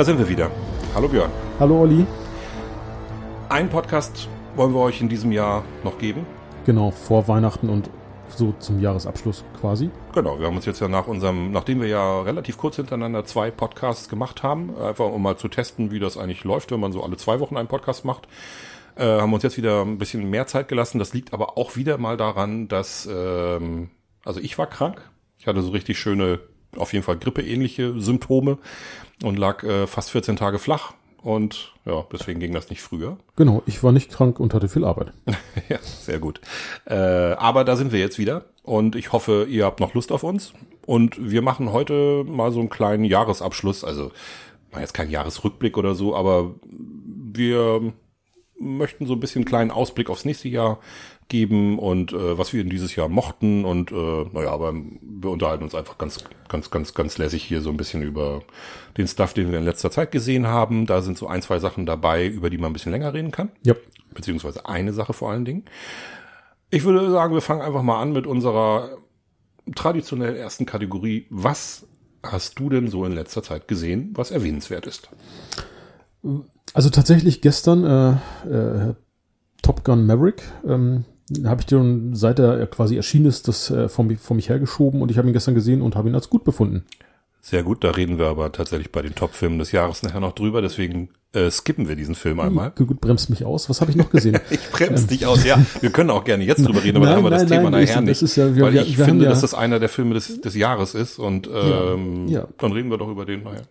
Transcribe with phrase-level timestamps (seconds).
[0.00, 0.50] Da sind wir wieder.
[0.94, 1.30] Hallo Björn.
[1.58, 2.06] Hallo Olli.
[3.50, 6.24] Ein Podcast wollen wir euch in diesem Jahr noch geben.
[6.64, 7.90] Genau, vor Weihnachten und
[8.34, 9.90] so zum Jahresabschluss quasi.
[10.14, 13.50] Genau, wir haben uns jetzt ja nach unserem, nachdem wir ja relativ kurz hintereinander zwei
[13.50, 17.04] Podcasts gemacht haben, einfach um mal zu testen, wie das eigentlich läuft, wenn man so
[17.04, 18.26] alle zwei Wochen einen Podcast macht,
[18.96, 20.98] äh, haben wir uns jetzt wieder ein bisschen mehr Zeit gelassen.
[20.98, 23.90] Das liegt aber auch wieder mal daran, dass, ähm,
[24.24, 25.10] also ich war krank.
[25.36, 26.40] Ich hatte so richtig schöne,
[26.76, 28.58] auf jeden Fall grippeähnliche Symptome
[29.22, 30.94] und lag äh, fast 14 Tage flach.
[31.22, 33.18] Und ja, deswegen ging das nicht früher.
[33.36, 35.12] Genau, ich war nicht krank und hatte viel Arbeit.
[35.68, 36.40] ja, sehr gut.
[36.86, 40.22] Äh, aber da sind wir jetzt wieder und ich hoffe, ihr habt noch Lust auf
[40.22, 40.54] uns.
[40.86, 43.84] Und wir machen heute mal so einen kleinen Jahresabschluss.
[43.84, 44.12] Also,
[44.72, 47.92] mal jetzt kein Jahresrückblick oder so, aber wir
[48.58, 50.78] möchten so ein bisschen einen kleinen Ausblick aufs nächste Jahr
[51.30, 55.64] geben und äh, was wir in dieses Jahr mochten und äh, naja, aber wir unterhalten
[55.64, 58.42] uns einfach ganz, ganz, ganz, ganz lässig hier so ein bisschen über
[58.98, 60.84] den Stuff, den wir in letzter Zeit gesehen haben.
[60.84, 63.50] Da sind so ein, zwei Sachen dabei, über die man ein bisschen länger reden kann.
[63.64, 63.74] Ja.
[64.12, 65.64] Beziehungsweise eine Sache vor allen Dingen.
[66.68, 68.98] Ich würde sagen, wir fangen einfach mal an mit unserer
[69.74, 71.26] traditionell ersten Kategorie.
[71.30, 71.86] Was
[72.22, 75.08] hast du denn so in letzter Zeit gesehen, was erwähnenswert ist?
[76.74, 78.94] Also tatsächlich gestern äh, äh,
[79.62, 80.42] Top Gun Maverick.
[80.66, 81.04] Ähm,
[81.44, 85.10] habe ich den, seit er quasi erschienen ist, das äh, vor, vor mich hergeschoben und
[85.10, 86.84] ich habe ihn gestern gesehen und habe ihn als gut befunden.
[87.40, 90.60] Sehr gut, da reden wir aber tatsächlich bei den Top-Filmen des Jahres nachher noch drüber,
[90.60, 92.72] deswegen äh, skippen wir diesen Film einmal.
[92.72, 93.70] Gut, bremst mich aus.
[93.70, 94.40] Was habe ich noch gesehen?
[94.50, 95.64] ich bremse ähm, dich aus, ja.
[95.80, 97.84] Wir können auch gerne jetzt drüber reden, aber nein, dann haben wir das Thema nein,
[97.84, 98.36] nachher nicht.
[98.36, 100.54] Ja, wir, weil wir, ich wir finde, ja, dass das einer der Filme des, des
[100.56, 103.62] Jahres ist und ähm, ja, dann reden wir doch über den nachher.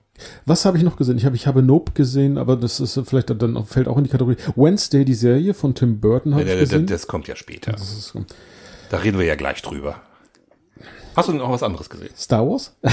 [0.45, 1.17] Was habe ich noch gesehen?
[1.17, 4.09] Ich habe ich habe Nope gesehen, aber das ist vielleicht dann fällt auch in die
[4.09, 6.85] Kategorie Wednesday, die Serie von Tim Burton habe ich gesehen.
[6.87, 7.73] Das kommt ja später.
[7.73, 8.13] Ist,
[8.89, 10.01] da reden wir ja gleich drüber.
[11.15, 12.11] Hast du denn auch was anderes gesehen?
[12.15, 12.75] Star Wars?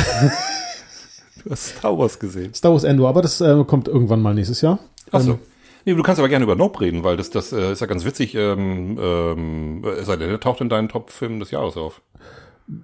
[1.47, 2.53] du hast Star Wars gesehen.
[2.53, 4.79] Star Wars Endor, aber das äh, kommt irgendwann mal nächstes Jahr.
[5.13, 5.33] Ach so.
[5.33, 5.39] Ähm,
[5.85, 8.05] nee, du kannst aber gerne über Nope reden, weil das, das äh, ist ja ganz
[8.05, 8.35] witzig.
[8.35, 12.03] Ähm, ähm, sei denn, der taucht in deinen Top-Filmen des Jahres auf.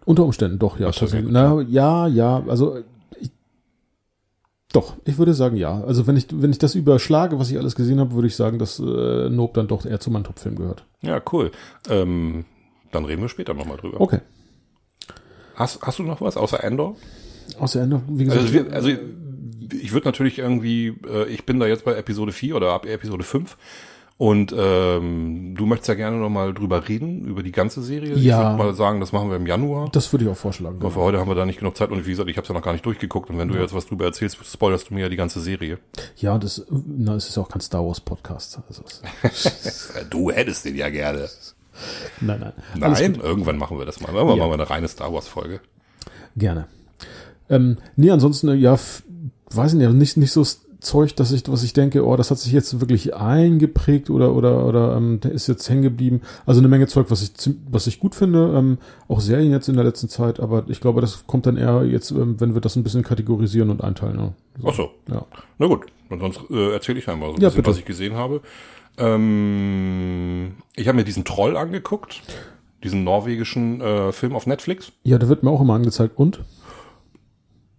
[0.04, 0.90] Unter Umständen doch, ja.
[0.92, 1.30] tatsächlich.
[1.30, 2.78] Na, ja, ja, also
[3.18, 3.32] ich,
[4.72, 5.82] doch, ich würde sagen ja.
[5.82, 8.60] Also wenn ich, wenn ich das überschlage, was ich alles gesehen habe, würde ich sagen,
[8.60, 10.86] dass äh, Nope dann doch eher zu meinem Top-Film gehört.
[11.02, 11.50] Ja, cool.
[11.90, 12.44] Ähm,
[12.92, 14.00] dann reden wir später nochmal drüber.
[14.00, 14.20] Okay.
[15.56, 16.96] Hast, hast du noch was außer Endor?
[17.58, 18.42] Außer Endor, wie gesagt.
[18.42, 18.90] Also, wir, also
[19.80, 23.24] ich würde natürlich irgendwie, äh, ich bin da jetzt bei Episode 4 oder ab Episode
[23.24, 23.56] 5
[24.18, 28.14] und ähm, du möchtest ja gerne nochmal drüber reden, über die ganze Serie.
[28.16, 28.40] Ja.
[28.40, 29.88] Ich würde mal sagen, das machen wir im Januar.
[29.90, 30.76] Das würde ich auch vorschlagen.
[30.80, 32.48] Aber für heute haben wir da nicht genug Zeit und wie gesagt, ich habe es
[32.48, 33.62] ja noch gar nicht durchgeguckt und wenn du Ja.
[33.62, 35.78] jetzt was drüber erzählst, spoilerst du mir ja die ganze Serie.
[36.18, 38.60] Ja, das, na, es ist auch kein Star Wars Podcast.
[38.68, 38.82] Also,
[40.10, 41.28] Du hättest den ja gerne.
[42.20, 42.52] nein, nein.
[42.92, 44.08] Nein, irgendwann machen wir das mal.
[44.14, 44.42] Irgendwann Ja.
[44.46, 45.60] machen wir eine reine Star Wars Folge.
[46.36, 46.66] Gerne.
[47.52, 48.76] Ähm, nee, ansonsten, äh, ja,
[49.50, 52.32] weiß ich nicht, nicht, nicht so das Zeug, dass ich, was ich denke, oh, das
[52.32, 56.22] hat sich jetzt wirklich eingeprägt oder, oder, oder, ähm, der ist jetzt hängen geblieben.
[56.44, 59.76] Also eine Menge Zeug, was ich, was ich gut finde, ähm, auch Serien jetzt in
[59.76, 62.74] der letzten Zeit, aber ich glaube, das kommt dann eher jetzt, ähm, wenn wir das
[62.74, 64.18] ein bisschen kategorisieren und einteilen.
[64.18, 64.32] Ja.
[64.66, 64.90] Ach so.
[65.08, 65.24] Ja.
[65.58, 67.70] Na gut, und sonst äh, erzähle ich einmal so ein Ja, bisschen, bitte.
[67.70, 68.40] was ich gesehen habe.
[68.98, 72.22] Ähm, ich habe mir diesen Troll angeguckt,
[72.82, 74.90] diesen norwegischen äh, Film auf Netflix.
[75.04, 76.14] ja, der wird mir auch immer angezeigt.
[76.18, 76.40] Und?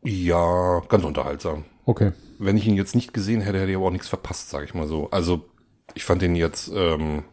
[0.04, 1.66] Ja, ganz unterhaltsam.
[1.86, 2.12] Okay.
[2.40, 4.74] Wenn ich ihn jetzt nicht gesehen hätte, hätte ich aber auch nichts verpasst, sage ich
[4.74, 5.10] mal so.
[5.12, 5.46] Also
[5.94, 7.24] ich fand ihn jetzt, ähm,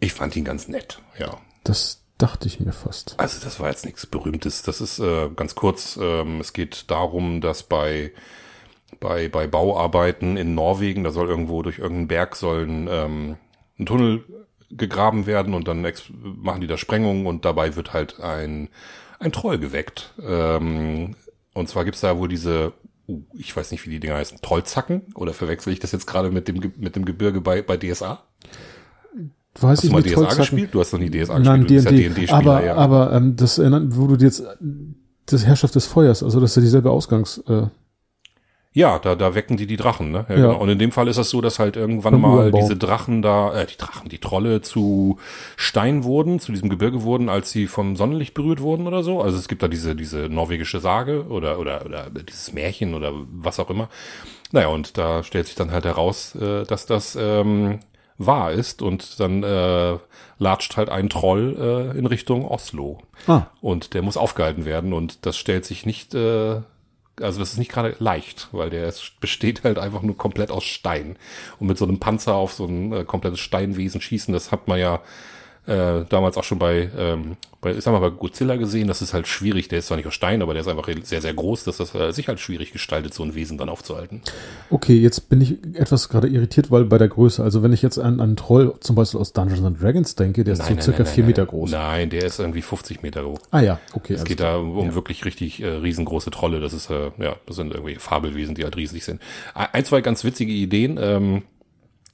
[0.00, 1.38] ich fand ihn ganz nett, ja.
[1.64, 3.14] Das dachte ich mir fast.
[3.18, 4.62] Also das war jetzt nichts Berühmtes.
[4.62, 5.98] Das ist äh, ganz kurz.
[6.00, 8.12] Ähm, es geht darum, dass bei
[8.98, 13.36] bei bei Bauarbeiten in Norwegen, da soll irgendwo durch irgendeinen Berg sollen ähm,
[13.78, 14.24] ein Tunnel
[14.70, 15.86] gegraben werden und dann
[16.20, 18.68] machen die da Sprengungen und dabei wird halt ein
[19.20, 20.12] ein Troll geweckt.
[20.22, 21.14] Ähm,
[21.54, 22.72] und zwar gibt's da wohl diese,
[23.06, 26.30] uh, ich weiß nicht, wie die Dinger heißen, Trollzacken oder verwechsel ich das jetzt gerade
[26.30, 28.22] mit dem mit dem Gebirge bei bei DSA?
[29.60, 30.38] Weiß Hast ich du mal DSA Trollzacken?
[30.38, 30.74] gespielt?
[30.74, 31.84] Du hast noch nie DSA Nein, gespielt.
[31.84, 32.08] Ja D&D.
[32.08, 32.74] D&D-Spieler, aber, ja.
[32.76, 34.42] aber ähm, das erinnert, wo du dir jetzt
[35.26, 37.38] das Herrschaft des Feuers, also das ist ja dieselbe Ausgangs.
[37.46, 37.66] Äh,
[38.72, 40.26] Ja, da, da wecken die die Drachen, ne?
[40.28, 40.46] Ja, Ja.
[40.46, 40.58] Genau.
[40.60, 42.58] Und in dem Fall ist es so, dass halt irgendwann Beim mal Uranbau.
[42.60, 45.18] diese Drachen da, äh, die Drachen, die Trolle zu
[45.56, 49.20] Stein wurden, zu diesem Gebirge wurden, als sie vom Sonnenlicht berührt wurden oder so.
[49.20, 53.58] Also es gibt da diese, diese norwegische Sage oder, oder, oder dieses Märchen oder was
[53.58, 53.88] auch immer.
[54.52, 57.80] Naja, und da stellt sich dann halt heraus, äh, dass das ähm,
[58.18, 59.96] wahr ist und dann äh,
[60.38, 62.98] latscht halt ein Troll äh, in Richtung Oslo.
[63.26, 66.60] ah, Und der muss aufgehalten werden und das stellt sich nicht, äh,
[67.20, 71.16] also das ist nicht gerade leicht, weil der besteht halt einfach nur komplett aus Stein.
[71.58, 74.78] Und mit so einem Panzer auf so ein äh, komplettes Steinwesen schießen, das hat man
[74.78, 75.00] ja
[75.66, 79.12] äh, damals auch schon bei, ähm, bei, ich sag mal, bei Godzilla gesehen, das ist
[79.12, 81.64] halt schwierig, der ist zwar nicht aus Stein, aber der ist einfach sehr, sehr groß,
[81.64, 84.22] dass das äh, sich halt schwierig gestaltet, so ein Wesen dann aufzuhalten.
[84.70, 87.98] Okay, jetzt bin ich etwas gerade irritiert, weil bei der Größe, also wenn ich jetzt
[87.98, 91.24] an einen Troll zum Beispiel aus Dungeons and Dragons denke, der ist so circa vier
[91.24, 91.70] Meter groß.
[91.70, 93.38] Nein, der ist irgendwie 50 Meter hoch.
[93.50, 94.14] Ah ja, okay.
[94.14, 94.94] Es geht da um ja.
[94.94, 96.60] wirklich richtig äh, riesengroße Trolle.
[96.60, 99.20] Das ist, äh, ja, das sind irgendwie Fabelwesen, die halt riesig sind.
[99.54, 100.98] Ein, zwei ganz witzige Ideen.
[101.00, 101.42] Ähm,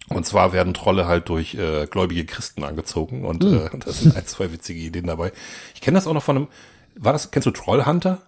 [0.08, 3.55] und zwar werden Trolle halt durch äh, gläubige Christen angezogen und mhm.
[3.55, 5.32] äh, das sind ein, zwei witzige Ideen dabei.
[5.75, 6.49] Ich kenne das auch noch von einem.
[6.94, 8.23] War das, kennst du Trollhunter?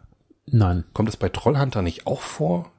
[0.47, 0.85] Nein.
[0.93, 2.71] Kommt das bei Trollhunter nicht auch vor?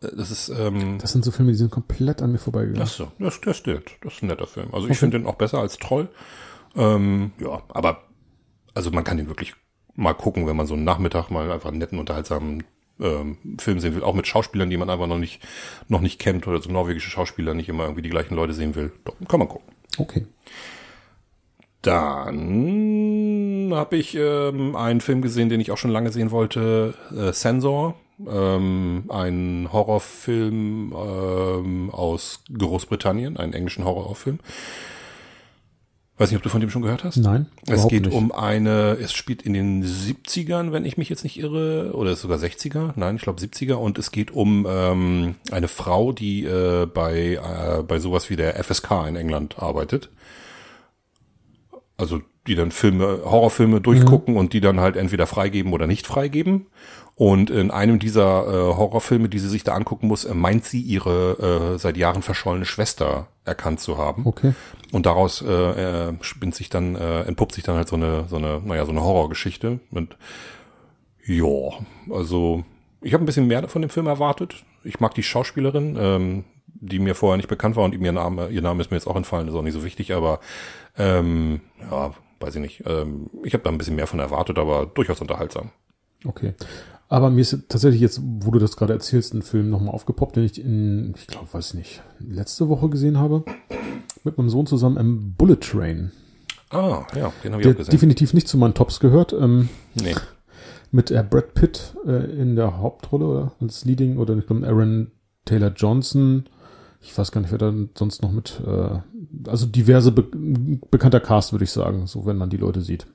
[0.00, 2.82] Das ist, ähm, Das sind so Filme, die sind komplett an mir vorbeigegangen.
[2.82, 3.90] Ach so, das, das stimmt.
[4.02, 4.68] Das ist ein netter Film.
[4.72, 5.00] Also ich okay.
[5.00, 6.08] finde den auch besser als Troll.
[6.76, 8.02] Ähm, ja, aber
[8.74, 9.54] also man kann den wirklich
[9.94, 12.64] mal gucken, wenn man so einen Nachmittag mal einfach einen netten, unterhaltsamen
[13.00, 15.40] ähm, Film sehen will, auch mit Schauspielern, die man einfach noch nicht,
[15.88, 18.92] noch nicht kennt oder so norwegische Schauspieler nicht immer irgendwie die gleichen Leute sehen will.
[19.04, 19.72] Doch, kann man gucken.
[19.98, 20.26] Okay.
[21.82, 27.32] Dann habe ich ähm, einen Film gesehen, den ich auch schon lange sehen wollte, äh,
[27.32, 27.94] Sensor,
[28.28, 34.40] ähm, ein Horrorfilm ähm, aus Großbritannien, einen englischen Horrorfilm.
[36.18, 37.16] Weiß nicht, ob du von dem schon gehört hast?
[37.16, 37.46] Nein.
[37.68, 38.14] Es geht nicht.
[38.14, 42.22] um eine, es spielt in den 70ern, wenn ich mich jetzt nicht irre, oder ist
[42.22, 46.86] sogar 60er, nein, ich glaube 70er, und es geht um ähm, eine Frau, die äh,
[46.86, 50.10] bei, äh, bei sowas wie der FSK in England arbeitet.
[51.96, 54.40] Also die dann Filme, Horrorfilme durchgucken mhm.
[54.40, 56.66] und die dann halt entweder freigeben oder nicht freigeben.
[57.18, 60.80] Und in einem dieser äh, Horrorfilme, die sie sich da angucken muss, äh, meint sie
[60.80, 64.24] ihre äh, seit Jahren verschollene Schwester erkannt zu haben.
[64.24, 64.54] Okay.
[64.92, 68.36] Und daraus äh, äh, spinnt sich dann, äh, entpuppt sich dann halt so eine, so
[68.36, 69.80] eine, naja, so eine Horrorgeschichte.
[69.90, 70.16] Und
[71.26, 71.44] ja,
[72.08, 72.62] also
[73.00, 74.64] ich habe ein bisschen mehr von dem Film erwartet.
[74.84, 78.62] Ich mag die Schauspielerin, ähm, die mir vorher nicht bekannt war und ihr Name, ihr
[78.62, 80.38] Name ist mir jetzt auch entfallen, ist auch nicht so wichtig, aber
[80.96, 82.84] ähm, ja, weiß ich nicht.
[82.86, 85.70] Ähm, ich habe da ein bisschen mehr von erwartet, aber durchaus unterhaltsam.
[86.24, 86.54] Okay.
[87.08, 90.44] Aber mir ist tatsächlich jetzt, wo du das gerade erzählst, ein Film nochmal aufgepoppt, den
[90.44, 93.44] ich in, ich glaube, weiß nicht, letzte Woche gesehen habe.
[94.24, 96.12] Mit meinem Sohn zusammen im Bullet Train.
[96.70, 97.92] Ah, ja, den habe ich auch gesehen.
[97.92, 99.32] definitiv nicht zu meinen Tops gehört.
[99.32, 100.14] Ähm, nee.
[100.90, 105.10] Mit äh, Brad Pitt äh, in der Hauptrolle oder als Leading oder ich glaube Aaron
[105.46, 106.44] Taylor Johnson.
[107.00, 108.98] Ich weiß gar nicht, wer da sonst noch mit, äh,
[109.48, 110.24] also diverse be
[110.90, 113.06] bekannter Cast, würde ich sagen, so wenn man die Leute sieht.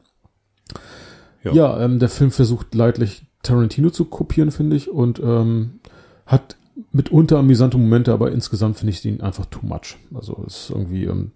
[1.43, 5.79] Ja, ja ähm, der Film versucht leidlich Tarantino zu kopieren, finde ich, und ähm,
[6.25, 6.57] hat
[6.91, 9.97] mitunter amüsante Momente, aber insgesamt finde ich ihn einfach too much.
[10.13, 11.31] Also ist irgendwie, ähm,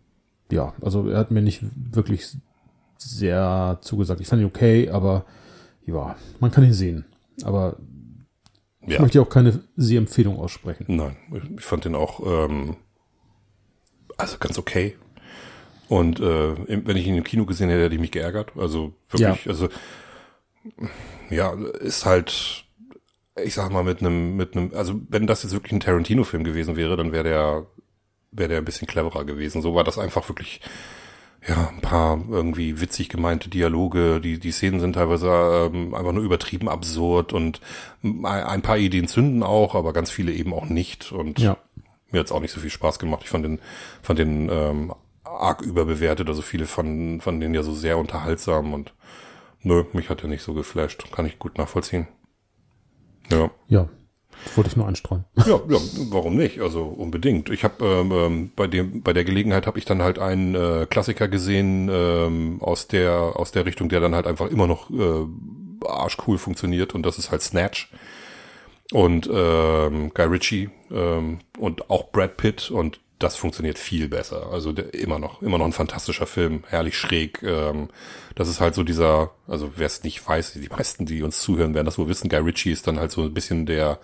[0.52, 2.38] ja, also er hat mir nicht wirklich
[2.98, 4.22] sehr zugesagt.
[4.22, 5.26] Ich fand ihn okay, aber
[5.86, 7.06] ja, man kann ihn sehen.
[7.44, 7.78] Aber
[8.82, 9.02] ich ja.
[9.02, 10.86] möchte auch keine Sehempfehlung aussprechen.
[10.88, 11.16] Nein,
[11.58, 12.78] ich fand den auch ähm,
[14.18, 14.96] also ganz okay.
[15.90, 18.52] Und äh, wenn ich ihn im Kino gesehen hätte, hätte ich mich geärgert.
[18.58, 19.52] Also wirklich, ja.
[19.52, 19.70] also
[21.30, 22.66] ja, ist halt,
[23.44, 26.76] ich sag mal, mit einem, mit einem, also wenn das jetzt wirklich ein Tarantino-Film gewesen
[26.76, 27.66] wäre, dann wäre der,
[28.32, 29.62] wäre der ein bisschen cleverer gewesen.
[29.62, 30.62] So war das einfach wirklich,
[31.48, 36.24] ja, ein paar irgendwie witzig gemeinte Dialoge, die, die Szenen sind teilweise ähm, einfach nur
[36.24, 37.62] übertrieben absurd und
[38.04, 41.12] ein paar Ideen zünden auch, aber ganz viele eben auch nicht.
[41.12, 41.58] Und ja.
[42.12, 43.22] mir hat's auch nicht so viel Spaß gemacht.
[43.24, 43.60] Ich fand den,
[44.02, 44.94] fand den ähm,
[45.24, 48.94] arg überbewertet, also viele fanden, fanden den ja so sehr unterhaltsam und
[49.62, 51.12] Nö, mich hat er nicht so geflasht.
[51.12, 52.08] Kann ich gut nachvollziehen.
[53.30, 53.52] Ja.
[53.68, 53.90] Ja.
[54.56, 55.26] Wollte ich nur einstreuen.
[55.36, 55.78] Ja, ja,
[56.10, 56.62] warum nicht?
[56.62, 57.50] Also unbedingt.
[57.50, 60.86] Ich habe ähm, ähm, bei dem bei der Gelegenheit habe ich dann halt einen äh,
[60.88, 65.26] Klassiker gesehen ähm, aus der aus der Richtung, der dann halt einfach immer noch äh,
[65.86, 67.92] arschcool funktioniert und das ist halt Snatch
[68.94, 74.52] und ähm, Guy Ritchie ähm, und auch Brad Pitt und das funktioniert viel besser.
[74.52, 77.42] Also der, immer noch, immer noch ein fantastischer Film, herrlich schräg.
[77.44, 77.90] Ähm,
[78.36, 81.74] das ist halt so dieser, also wer es nicht weiß, die meisten, die uns zuhören,
[81.74, 82.30] werden das wohl wissen.
[82.30, 84.00] Guy Ritchie ist dann halt so ein bisschen der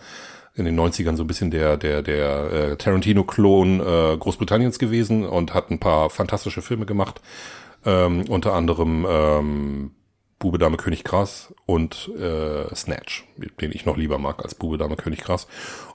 [0.56, 5.54] in den 90ern so ein bisschen der der der äh, Tarantino-Klon äh, Großbritanniens gewesen und
[5.54, 7.22] hat ein paar fantastische Filme gemacht.
[7.86, 9.92] Ähm, unter anderem ähm,
[10.44, 13.26] Bube, Dame, König Gras und äh, Snatch,
[13.62, 15.48] den ich noch lieber mag als Bube, Dame, König Gras.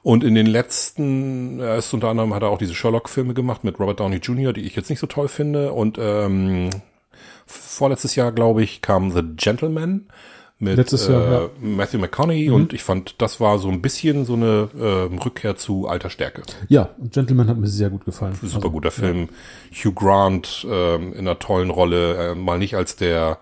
[0.02, 3.78] Und in den letzten, er ist unter anderem, hat er auch diese Sherlock-Filme gemacht mit
[3.78, 5.72] Robert Downey Jr., die ich jetzt nicht so toll finde.
[5.74, 6.70] Und ähm,
[7.44, 10.06] vorletztes Jahr, glaube ich, kam The Gentleman
[10.58, 11.50] mit Letztes Jahr, äh, ja.
[11.60, 12.54] Matthew McConaughey mhm.
[12.54, 16.42] und ich fand, das war so ein bisschen so eine äh, Rückkehr zu alter Stärke.
[16.68, 18.32] Ja, Gentleman hat mir sehr gut gefallen.
[18.40, 19.28] Super also, guter Film.
[19.70, 19.84] Ja.
[19.84, 23.38] Hugh Grant äh, in einer tollen Rolle, äh, mal nicht als der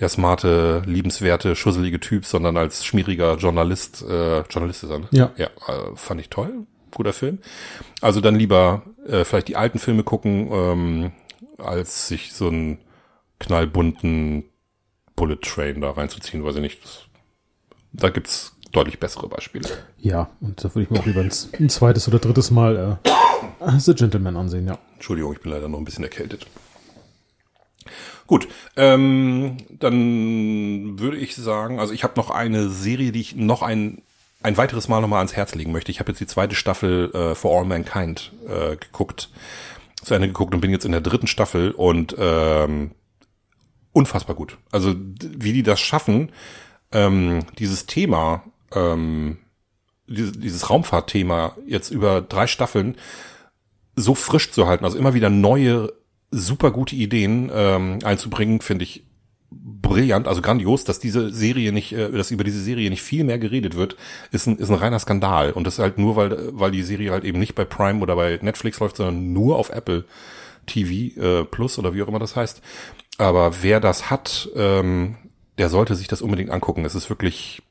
[0.00, 5.08] der smarte, liebenswerte, schusselige Typ, sondern als schmieriger Journalist, äh, Journalist ist er, ne?
[5.12, 5.32] Ja.
[5.36, 6.66] Ja, äh, fand ich toll.
[6.90, 7.38] Guter Film.
[8.00, 11.12] Also dann lieber äh, vielleicht die alten Filme gucken, ähm,
[11.58, 12.78] als sich so einen
[13.40, 14.44] knallbunten
[15.16, 16.84] Bullet Train da reinzuziehen, weiß ich nicht.
[16.84, 17.02] Das,
[17.92, 19.68] da gibt's deutlich bessere Beispiele.
[19.98, 22.98] Ja, und da würde ich mir auch lieber ein, ein zweites oder drittes Mal
[23.60, 24.78] äh, The Gentleman ansehen, ja.
[24.94, 26.46] Entschuldigung, ich bin leider noch ein bisschen erkältet.
[28.26, 33.62] Gut, ähm, dann würde ich sagen, also ich habe noch eine Serie, die ich noch
[33.62, 34.02] ein
[34.44, 35.90] ein weiteres Mal nochmal ans Herz legen möchte.
[35.90, 39.30] Ich habe jetzt die zweite Staffel äh, For All Mankind äh, geguckt,
[40.02, 42.90] zu Ende geguckt und bin jetzt in der dritten Staffel und ähm,
[43.92, 44.58] unfassbar gut.
[44.70, 46.30] Also wie die das schaffen,
[46.92, 49.38] ähm, dieses Thema, ähm,
[50.06, 52.96] dieses, dieses Raumfahrtthema jetzt über drei Staffeln
[53.96, 55.90] so frisch zu halten, also immer wieder neue,
[56.36, 59.04] super gute Ideen ähm, einzubringen, finde ich
[59.50, 63.38] brillant, also grandios, dass diese Serie nicht, äh, dass über diese Serie nicht viel mehr
[63.38, 63.96] geredet wird,
[64.32, 65.52] ist ein, ist ein reiner Skandal.
[65.52, 68.38] Und das halt nur, weil, weil die Serie halt eben nicht bei Prime oder bei
[68.42, 70.04] Netflix läuft, sondern nur auf Apple
[70.66, 72.62] TV äh, Plus oder wie auch immer das heißt.
[73.18, 75.16] Aber wer das hat, ähm,
[75.58, 76.84] der sollte sich das unbedingt angucken.
[76.84, 77.62] Es ist wirklich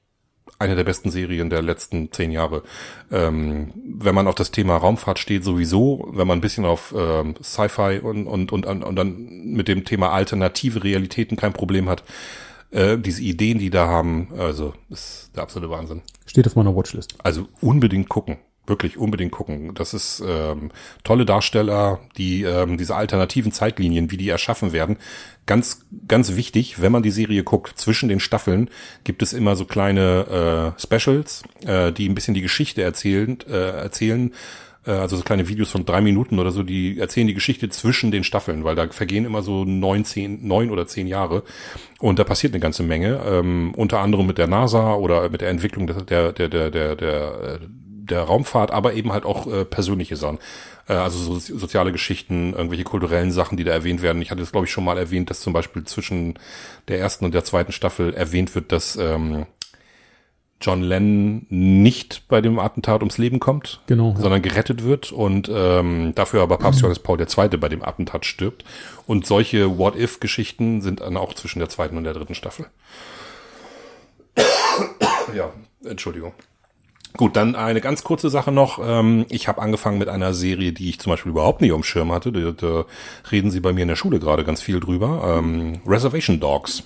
[0.59, 2.63] eine der besten Serien der letzten zehn Jahre.
[3.11, 7.35] Ähm, wenn man auf das Thema Raumfahrt steht, sowieso, wenn man ein bisschen auf ähm,
[7.41, 12.03] Sci-Fi und, und, und, und dann mit dem Thema alternative Realitäten kein Problem hat,
[12.71, 16.01] äh, diese Ideen, die da haben, also ist der absolute Wahnsinn.
[16.25, 17.15] Steht auf meiner Watchlist.
[17.23, 19.73] Also unbedingt gucken wirklich unbedingt gucken.
[19.73, 20.71] Das ist ähm,
[21.03, 24.97] tolle Darsteller, die ähm, diese alternativen Zeitlinien, wie die erschaffen werden.
[25.45, 28.69] Ganz, ganz wichtig, wenn man die Serie guckt, zwischen den Staffeln
[29.03, 33.81] gibt es immer so kleine äh, Specials, äh, die ein bisschen die Geschichte erzählen, äh,
[33.81, 34.31] erzählen.
[34.85, 38.11] Äh, also so kleine Videos von drei Minuten oder so, die erzählen die Geschichte zwischen
[38.11, 41.43] den Staffeln, weil da vergehen immer so neun, zehn, neun oder zehn Jahre
[41.99, 43.21] und da passiert eine ganze Menge.
[43.25, 46.95] Ähm, unter anderem mit der NASA oder mit der Entwicklung der, der, der, der, der,
[46.95, 47.59] der
[48.03, 50.39] der Raumfahrt, aber eben halt auch äh, persönliche Sachen.
[50.87, 54.21] Äh, also so, soziale Geschichten, irgendwelche kulturellen Sachen, die da erwähnt werden.
[54.21, 56.39] Ich hatte es, glaube ich, schon mal erwähnt, dass zum Beispiel zwischen
[56.87, 59.45] der ersten und der zweiten Staffel erwähnt wird, dass ähm,
[60.63, 66.13] John Lennon nicht bei dem Attentat ums Leben kommt, genau, sondern gerettet wird und ähm,
[66.15, 67.57] dafür aber Papst Johannes Paul II.
[67.57, 68.63] bei dem Attentat stirbt.
[69.05, 72.67] Und solche What-If-Geschichten sind dann auch zwischen der zweiten und der dritten Staffel.
[75.35, 75.51] ja,
[75.83, 76.33] Entschuldigung.
[77.15, 78.79] Gut, dann eine ganz kurze Sache noch.
[78.83, 82.11] Ähm, ich habe angefangen mit einer Serie, die ich zum Beispiel überhaupt nicht auf Schirm
[82.11, 82.31] hatte.
[82.31, 82.85] Da, da
[83.31, 85.37] reden sie bei mir in der Schule gerade ganz viel drüber.
[85.37, 86.83] Ähm, Reservation Dogs.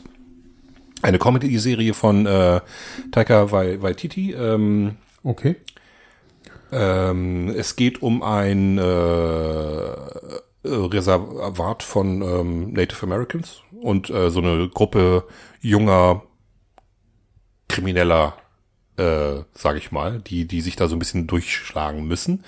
[1.01, 2.59] Eine Comedy-Serie von äh,
[3.11, 4.33] Taika Waititi.
[4.33, 5.55] Ähm, okay.
[6.73, 8.81] Ähm, es geht um ein äh,
[10.65, 15.23] Reservat von ähm, Native Americans und äh, so eine Gruppe
[15.61, 16.23] junger
[17.69, 18.33] Krimineller
[18.97, 22.43] äh, sage ich mal, die, die sich da so ein bisschen durchschlagen müssen.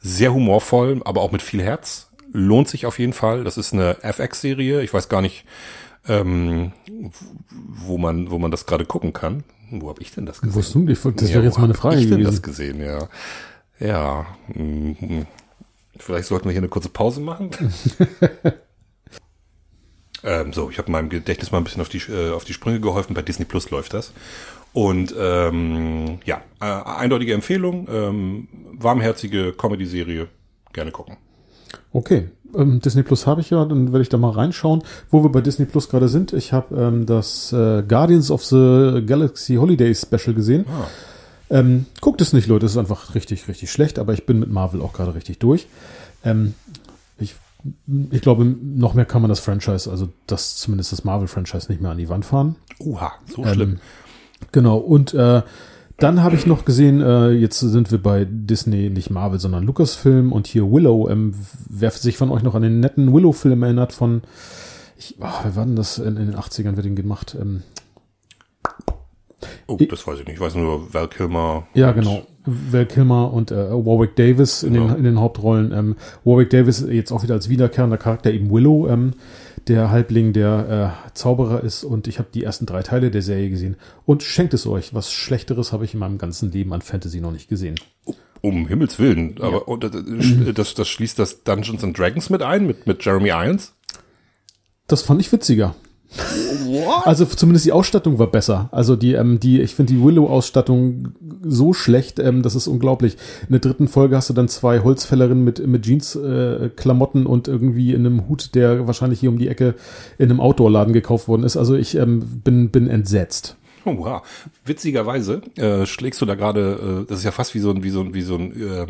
[0.00, 2.10] Sehr humorvoll, aber auch mit viel Herz.
[2.32, 3.44] Lohnt sich auf jeden Fall.
[3.44, 4.82] Das ist eine FX-Serie.
[4.82, 5.44] Ich weiß gar nicht,
[6.08, 6.72] ähm,
[7.48, 9.44] wo man, wo man das gerade gucken kann.
[9.70, 10.54] Wo habe ich denn das gesehen?
[10.54, 10.80] Wo
[11.10, 11.10] du?
[11.12, 12.24] Das wäre ja, jetzt meine Frage ich gewesen.
[12.24, 13.08] das gesehen, ja.
[13.78, 14.26] Ja.
[14.54, 15.26] Mhm.
[15.96, 17.50] Vielleicht sollten wir hier eine kurze Pause machen.
[20.24, 22.80] ähm, so, ich habe meinem Gedächtnis mal ein bisschen auf die, äh, auf die Sprünge
[22.80, 23.14] geholfen.
[23.14, 24.12] Bei Disney Plus läuft das.
[24.72, 30.28] Und ähm, ja, äh, eindeutige Empfehlung, ähm, warmherzige Comedy-Serie,
[30.72, 31.16] gerne gucken.
[31.92, 34.82] Okay, ähm, Disney Plus habe ich ja, dann werde ich da mal reinschauen.
[35.10, 39.02] Wo wir bei Disney Plus gerade sind, ich habe ähm, das äh, Guardians of the
[39.06, 40.64] Galaxy Holiday Special gesehen.
[40.68, 40.86] Ah.
[41.50, 44.50] Ähm, guckt es nicht, Leute, es ist einfach richtig, richtig schlecht, aber ich bin mit
[44.50, 45.66] Marvel auch gerade richtig durch.
[46.24, 46.54] Ähm,
[47.18, 47.34] ich,
[48.10, 51.90] ich glaube, noch mehr kann man das Franchise, also das zumindest das Marvel-Franchise nicht mehr
[51.90, 52.56] an die Wand fahren.
[52.78, 53.72] Oha, so schlimm.
[53.72, 53.80] Ähm,
[54.50, 55.42] Genau, und äh,
[56.02, 60.32] dann habe ich noch gesehen, äh, jetzt sind wir bei Disney, nicht Marvel, sondern Lucasfilm
[60.32, 61.08] und hier Willow.
[61.08, 61.34] Ähm,
[61.68, 64.22] wer sich von euch noch an den netten Willow-Film erinnert von,
[64.98, 67.36] ich, oh, wer war denn das in, in den 80ern, wird den gemacht?
[67.40, 67.62] Ähm,
[69.68, 70.34] oh, das weiß ich nicht.
[70.34, 71.68] Ich weiß nur Val Kilmer.
[71.74, 72.22] Ja, genau.
[72.44, 74.88] Val Kilmer und äh, Warwick Davis in, genau.
[74.88, 75.72] den, in den Hauptrollen.
[75.72, 78.88] Ähm, Warwick Davis jetzt auch wieder als wiederkehrender Charakter eben Willow.
[78.88, 79.12] Ähm,
[79.68, 83.50] der Halbling, der äh, Zauberer ist und ich habe die ersten drei Teile der Serie
[83.50, 84.94] gesehen und schenkt es euch.
[84.94, 87.76] Was Schlechteres habe ich in meinem ganzen Leben an Fantasy noch nicht gesehen.
[88.40, 89.40] Um Himmels Willen.
[89.40, 89.76] Aber ja.
[89.76, 89.92] das,
[90.54, 93.74] das, das schließt das Dungeons and Dragons mit ein, mit, mit Jeremy Irons?
[94.88, 95.74] Das fand ich witziger.
[96.14, 97.06] What?
[97.06, 98.68] Also zumindest die Ausstattung war besser.
[98.72, 103.16] Also die, ähm, die, ich finde die Willow-Ausstattung so schlecht, ähm, das ist unglaublich.
[103.42, 107.92] In der dritten Folge hast du dann zwei Holzfällerinnen mit, mit Jeans-Klamotten äh, und irgendwie
[107.92, 109.74] in einem Hut, der wahrscheinlich hier um die Ecke
[110.18, 111.56] in einem Outdoor-Laden gekauft worden ist.
[111.56, 113.56] Also ich ähm, bin, bin entsetzt.
[113.84, 114.22] Oh, wow.
[114.64, 117.90] Witzigerweise äh, schlägst du da gerade, äh, das ist ja fast wie so ein, wie
[117.90, 118.86] so ein, wie so ein, äh,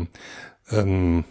[0.71, 1.25] ähm,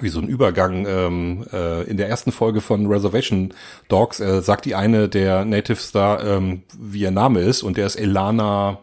[0.00, 3.52] wie so ein Übergang ähm, äh, in der ersten Folge von Reservation
[3.88, 7.86] Dogs äh, sagt die eine der Natives da, ähm, wie ihr Name ist und der
[7.86, 8.78] ist Elana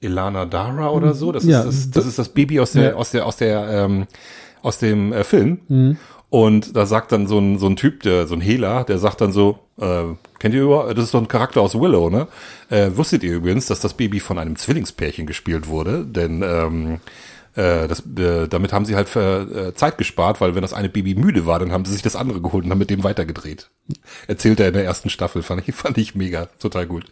[0.00, 1.32] Elana Dara oder so.
[1.32, 2.94] Das Ja, ist das, das ist das Baby aus der Ja.
[2.94, 4.06] aus der aus der ähm,
[4.62, 5.60] aus dem äh, Film.
[5.68, 5.96] Mhm.
[6.30, 9.22] Und da sagt dann so ein so ein Typ, der so ein Hehler, der sagt
[9.22, 10.02] dann so, äh,
[10.38, 12.28] kennt ihr über, das ist doch ein Charakter aus Willow, ne?
[12.68, 16.04] Äh, wusstet ihr übrigens, dass das Baby von einem Zwillingspärchen gespielt wurde?
[16.04, 17.00] Denn ähm,
[17.58, 20.88] äh, das, äh, damit haben sie halt für, äh, Zeit gespart, weil wenn das eine
[20.88, 23.68] Baby müde war, dann haben sie sich das andere geholt und haben mit dem weitergedreht.
[24.28, 27.04] Erzählt er in der ersten Staffel, fand ich, fand ich mega, total gut.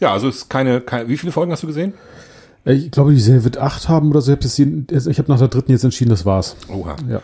[0.00, 1.94] Ja, also es ist keine, keine, wie viele Folgen hast du gesehen?
[2.64, 4.32] Äh, Ich glaube, die Serie wird acht haben oder so.
[4.32, 4.38] Ich
[5.18, 6.56] habe nach der dritten jetzt entschieden, das war's.
[6.68, 6.96] Oha.
[7.08, 7.22] Ja.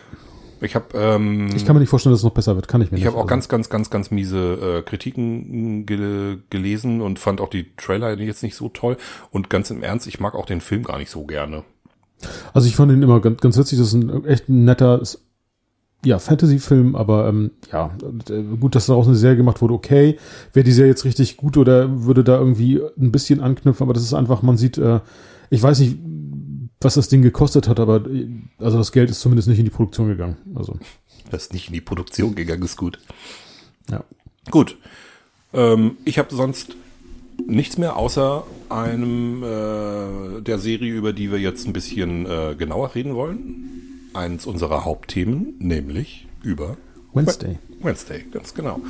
[0.60, 2.68] Ich habe ähm, Ich kann mir nicht vorstellen, dass es noch besser wird.
[2.68, 4.38] Kann ich mir Ich habe auch Also, ganz, ganz, ganz, ganz miese
[4.78, 8.96] äh, Kritiken gel gelesen und fand auch die Trailer jetzt nicht so toll.
[9.30, 11.64] Und ganz im Ernst, ich mag auch den Film gar nicht so gerne.
[12.54, 13.78] Also ich fand ihn immer ganz, ganz witzig.
[13.78, 15.02] Das ist ein echt ein netter,
[16.04, 17.90] ja, Fantasy-Film, aber ähm, ja,
[18.30, 20.18] äh, gut, dass daraus eine Serie gemacht wurde, okay.
[20.52, 24.02] Wäre die Serie jetzt richtig gut oder würde da irgendwie ein bisschen anknüpfen, aber das
[24.02, 25.00] ist einfach, man sieht, äh,
[25.50, 25.98] ich weiß nicht,
[26.80, 29.70] was das Ding gekostet hat, aber äh, also das Geld ist zumindest nicht in die
[29.70, 30.36] Produktion gegangen.
[30.54, 30.78] Also,
[31.30, 32.98] Das ist nicht in die Produktion gegangen ist gut.
[33.90, 34.04] ja.
[34.50, 34.76] Gut.
[35.52, 36.76] Ähm, ich habe sonst
[37.46, 42.94] nichts mehr außer einem äh, der Serie, über die wir jetzt ein bisschen äh, genauer
[42.94, 44.10] reden wollen.
[44.14, 46.76] Eins unserer Hauptthemen, nämlich über
[47.12, 47.58] Wednesday.
[47.82, 48.80] Wednesday, ganz genau.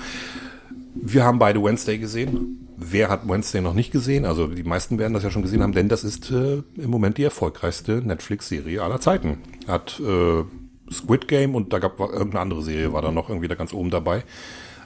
[0.94, 2.68] Wir haben beide Wednesday gesehen.
[2.76, 4.24] Wer hat Wednesday noch nicht gesehen?
[4.24, 7.18] Also die meisten werden das ja schon gesehen haben, denn das ist äh, im Moment
[7.18, 9.38] die erfolgreichste Netflix-Serie aller Zeiten.
[9.66, 10.44] Hat äh,
[10.92, 13.90] Squid Game und da gab irgendeine andere Serie, war da noch irgendwie da ganz oben
[13.90, 14.24] dabei,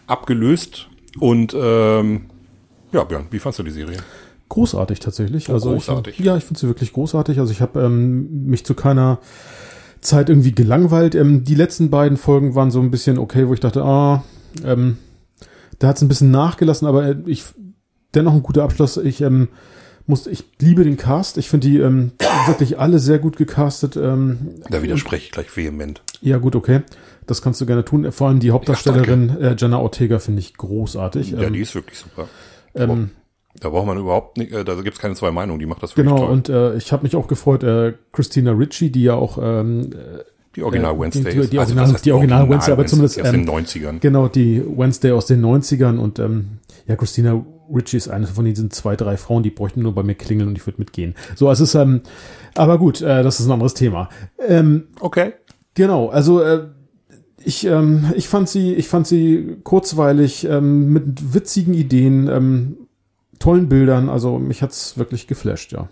[0.07, 0.89] abgelöst.
[1.19, 2.27] Und ähm,
[2.93, 3.99] ja, Björn, wie fandst du die Serie?
[4.49, 5.49] Großartig tatsächlich.
[5.51, 6.19] Also großartig.
[6.19, 7.39] Ich, ja, ich finde sie wirklich großartig.
[7.39, 9.19] Also ich habe ähm, mich zu keiner
[10.01, 11.15] Zeit irgendwie gelangweilt.
[11.15, 14.25] Ähm, die letzten beiden Folgen waren so ein bisschen okay, wo ich dachte, ah,
[14.65, 14.99] ähm,
[15.79, 17.45] da hat es ein bisschen nachgelassen, aber äh, ich
[18.15, 18.97] dennoch ein guter Abschluss.
[18.97, 19.49] Ich ähm,
[20.07, 21.39] muss, ich liebe den Cast.
[21.39, 22.11] Ich finde die ähm,
[22.49, 23.97] wirklich alle sehr gut gecastet.
[23.97, 26.03] Ähm, Da widerspreche ich gleich vehement.
[26.23, 26.81] ja, gut, okay.
[27.27, 28.11] Das kannst du gerne tun.
[28.11, 31.31] Vor allem die Hauptdarstellerin äh, Jenna Ortega finde ich großartig.
[31.31, 32.29] Ja, Ähm, die ist wirklich super.
[32.75, 33.11] Ähm,
[33.61, 36.07] Da braucht man überhaupt nicht, äh, da gibt's keine zwei Meinungen, die macht das wirklich
[36.13, 36.33] Genau, toll.
[36.33, 39.91] und äh, ich habe mich auch gefreut, äh, Christina Ritchie, die ja auch ähm,
[40.57, 41.53] die Original äh, Wednesday die- ist.
[41.53, 43.99] die Also, Original- heißt die Original Wednesday, aber zumindest, aus den ähm, 90ern.
[44.01, 48.71] genau die Wednesday aus den 90ern und ähm, ja, Christina Ritchie ist eine von diesen
[48.73, 51.15] zwei, drei Frauen, die bräuchten nur bei mir klingeln und ich würde mitgehen.
[51.37, 52.01] So, also es ist, ähm,
[52.57, 54.09] aber gut, äh, das ist ein anderes Thema.
[54.45, 55.35] Ähm, Okay.
[55.75, 56.65] Genau, also äh,
[57.45, 62.77] ich, ähm, ich fand sie, ich fand sie kurzweilig, ähm, mit witzigen Ideen, ähm,
[63.39, 65.89] tollen Bildern, also mich hat's wirklich geflasht, ja.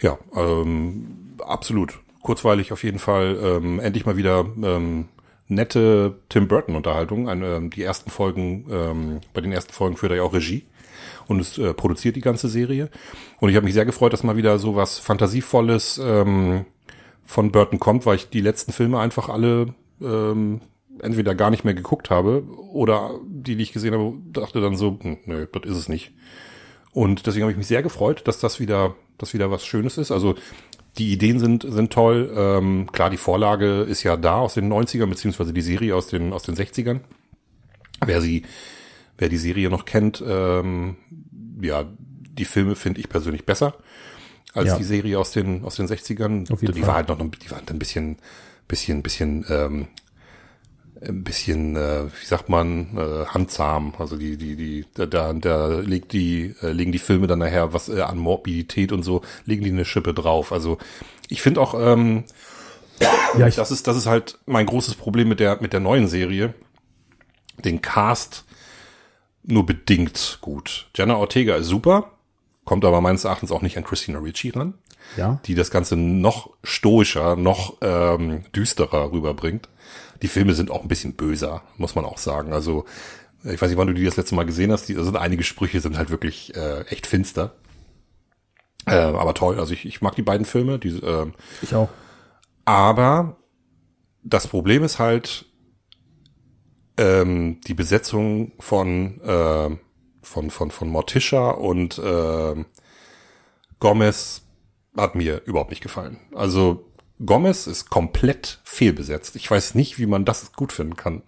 [0.00, 1.98] Ja, ähm, absolut.
[2.22, 3.38] Kurzweilig auf jeden Fall.
[3.40, 5.06] Ähm, endlich mal wieder ähm,
[5.48, 7.28] nette Tim Burton-Unterhaltung.
[7.28, 10.64] Ähm, die ersten Folgen, ähm, bei den ersten Folgen führt er ja auch Regie
[11.28, 12.90] und es äh, produziert die ganze Serie.
[13.40, 16.64] Und ich habe mich sehr gefreut, dass mal wieder so was Fantasievolles ähm,
[17.24, 20.60] von Burton kommt, weil ich die letzten Filme einfach alle ähm,
[21.02, 24.98] entweder gar nicht mehr geguckt habe oder die, die ich gesehen habe, dachte dann so,
[25.00, 26.12] hm, nö, das ist es nicht.
[26.92, 30.10] Und deswegen habe ich mich sehr gefreut, dass das wieder, dass wieder was Schönes ist.
[30.10, 30.34] Also
[30.98, 32.32] die Ideen sind, sind toll.
[32.34, 36.32] Ähm, klar, die Vorlage ist ja da aus den 90ern, beziehungsweise die Serie aus den,
[36.32, 37.00] aus den 60ern.
[38.04, 38.44] Wer sie,
[39.18, 40.96] wer die Serie noch kennt, ähm,
[41.60, 43.74] ja, die Filme finde ich persönlich besser
[44.54, 44.76] als Ja.
[44.78, 46.50] die Serie aus den, aus den 60ern.
[46.50, 46.88] Auf jeden die Fall.
[46.88, 48.16] war halt noch, die war ein bisschen,
[48.68, 49.88] bisschen, bisschen, ähm,
[51.00, 53.94] ein bisschen, äh, wie sagt man, äh, handzahm.
[53.98, 57.72] Also die, die, die, da, da, da legt die, äh, legen die Filme dann nachher
[57.72, 60.52] was äh, an Morbidität und so, legen die eine Schippe drauf.
[60.52, 60.78] Also
[61.28, 62.24] ich finde auch, ähm,
[63.38, 66.08] Ja, ich, das ist, das ist halt mein großes Problem mit der, mit der neuen
[66.08, 66.54] Serie.
[67.64, 68.44] Den Cast
[69.42, 70.88] nur bedingt gut.
[70.94, 72.10] Jenna Ortega ist super,
[72.64, 74.74] kommt aber meines Erachtens auch nicht an Christina Ricci ran,
[75.16, 75.40] ja.
[75.46, 79.68] die das Ganze noch stoischer, noch ähm, düsterer rüberbringt.
[80.22, 82.52] Die Filme sind auch ein bisschen böser, muss man auch sagen.
[82.52, 82.84] Also
[83.44, 84.88] ich weiß nicht, wann du die das letzte Mal gesehen hast.
[84.88, 87.54] Die, sind einige Sprüche sind halt wirklich äh, echt finster.
[88.86, 89.58] Äh, aber toll.
[89.58, 90.78] Also ich, ich mag die beiden Filme.
[90.78, 91.88] Die, ähm, Ich auch.
[92.64, 93.36] aber
[94.22, 95.46] das Problem ist halt
[96.98, 99.76] ähm, die Besetzung von äh,
[100.22, 102.64] von von von Morticia und äh,
[103.78, 104.42] Gomez
[104.96, 106.18] hat mir überhaupt nicht gefallen.
[106.34, 106.85] Also
[107.24, 109.36] Gomez ist komplett fehlbesetzt.
[109.36, 111.22] Ich weiß nicht, wie man das gut finden kann.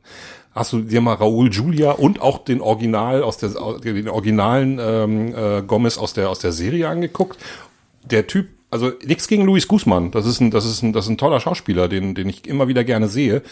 [0.52, 5.34] Hast du dir mal Raúl Julia und auch den Original aus der den originalen ähm,
[5.34, 7.38] äh, Gomez aus der aus der Serie angeguckt?
[8.04, 10.10] Der Typ also nichts gegen Luis Guzman.
[10.10, 12.68] Das ist ein, das ist ein, das ist ein toller Schauspieler, den, den ich immer
[12.68, 13.42] wieder gerne sehe.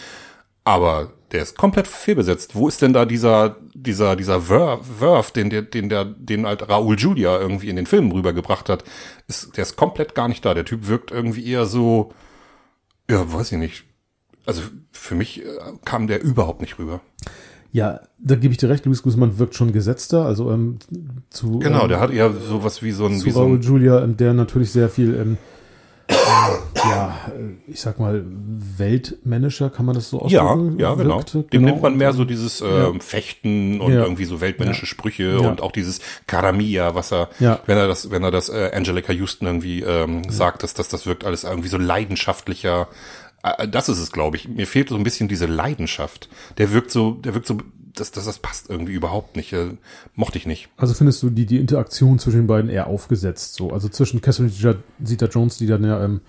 [0.64, 2.55] Aber der ist komplett fehlbesetzt.
[2.55, 6.99] Wo ist denn da dieser, dieser, dieser Wurf, den der, den der, den halt Raúl
[6.99, 8.85] Julia irgendwie in den Filmen rübergebracht hat?
[9.29, 10.55] Ist, der ist komplett gar nicht da.
[10.55, 12.12] Der Typ wirkt irgendwie eher so,
[13.11, 13.85] ja, weiß ich nicht.
[14.47, 15.49] Also für mich äh,
[15.85, 17.01] kam der überhaupt nicht rüber.
[17.73, 20.79] Ja, da gebe ich dir recht, Luis Guzman wirkt schon gesetzter, also ähm,
[21.31, 23.61] zu Genau, ähm, der hat eher sowas wie so ein, zu wie so Raúl ein
[23.61, 25.56] Julia, ähm, der natürlich sehr viel ähm, äh,
[26.09, 30.79] ja, äh, ich sag mal, weltmännischer, kann man das so ja, ausdrücken?
[30.79, 31.16] ja, genau.
[31.16, 31.42] wirkte?
[31.45, 32.92] Dem nimmt man mehr so dieses Ja.
[33.01, 34.03] Fechten und Ja.
[34.03, 35.49] irgendwie so weltmännische Sprüche Ja.
[35.49, 37.61] und auch dieses Karamia, was er, Ja.
[37.66, 41.07] wenn er das, wenn er das äh, Angelica Houston irgendwie ähm, sagt, dass das, das
[41.07, 42.88] wirkt alles irgendwie so leidenschaftlicher.
[43.42, 44.49] Äh, Das ist es, glaube ich.
[44.49, 46.29] Mir fehlt so ein bisschen diese Leidenschaft.
[46.59, 47.59] Der wirkt so, der wirkt so,
[47.96, 49.52] das, das, das passt irgendwie überhaupt nicht.
[49.52, 49.70] Äh,
[50.14, 50.68] mochte ich nicht.
[50.76, 53.72] Also findest du die, die Interaktion zwischen den beiden eher aufgesetzt, so?
[53.72, 54.52] Also zwischen Catherine
[55.02, 56.20] Zeta-Jones, die dann ja ähm,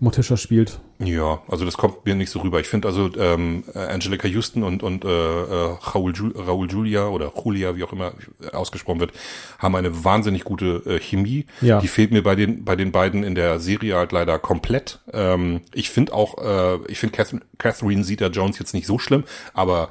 [0.00, 0.80] Morticia spielt.
[0.98, 2.58] Ja, also das kommt mir nicht so rüber.
[2.58, 7.08] Ich finde also ähm, äh, Angelica Houston und und äh, äh, Raúl, Ju Raúl Julia
[7.08, 9.12] oder Julia, wie auch immer äh, ausgesprochen wird,
[9.58, 11.44] haben eine wahnsinnig gute äh, Chemie.
[11.60, 11.80] Ja.
[11.80, 15.00] Die fehlt mir bei den bei den beiden in der Serie halt leider komplett.
[15.12, 19.90] Ähm, ich finde auch, äh, ich finde Catherine, Catherine Zeta-Jones jetzt nicht so schlimm, aber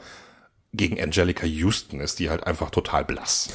[0.73, 3.49] gegen Angelica Houston ist die halt einfach total blass.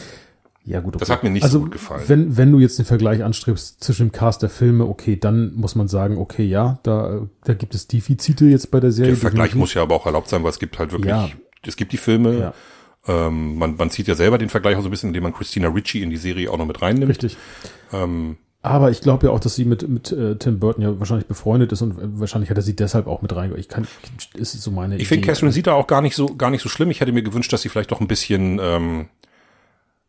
[0.66, 0.98] Ja, gut.
[1.00, 2.04] Das hat mir nicht also, so gut gefallen.
[2.06, 5.74] Wenn, wenn du jetzt den Vergleich anstrebst zwischen dem Cast der Filme, okay, dann muss
[5.74, 9.12] man sagen, okay, ja, da, da gibt es Defizite jetzt bei der Serie.
[9.12, 9.60] Der Vergleich definitiv.
[9.60, 11.28] muss ja aber auch erlaubt sein, weil es gibt halt wirklich, Ja.
[11.66, 12.54] es gibt die Filme, Ja.
[13.06, 15.68] ähm, man, man zieht ja selber den Vergleich auch so ein bisschen, indem man Christina
[15.68, 17.10] Ricci in die Serie auch noch mit reinnimmt.
[17.10, 17.36] Richtig.
[17.92, 21.26] Ähm, Aber ich glaube ja auch, dass sie mit, mit äh, Tim Burton ja wahrscheinlich
[21.26, 23.52] befreundet ist und äh, wahrscheinlich hat er sie deshalb auch mit rein.
[23.58, 23.86] Ich kann,
[24.32, 25.26] ist so meine ich finde.
[25.26, 26.90] Catherine Zeta auch gar nicht so, gar nicht so schlimm.
[26.90, 29.08] Ich hätte mir gewünscht, dass sie vielleicht doch ein bisschen, ähm,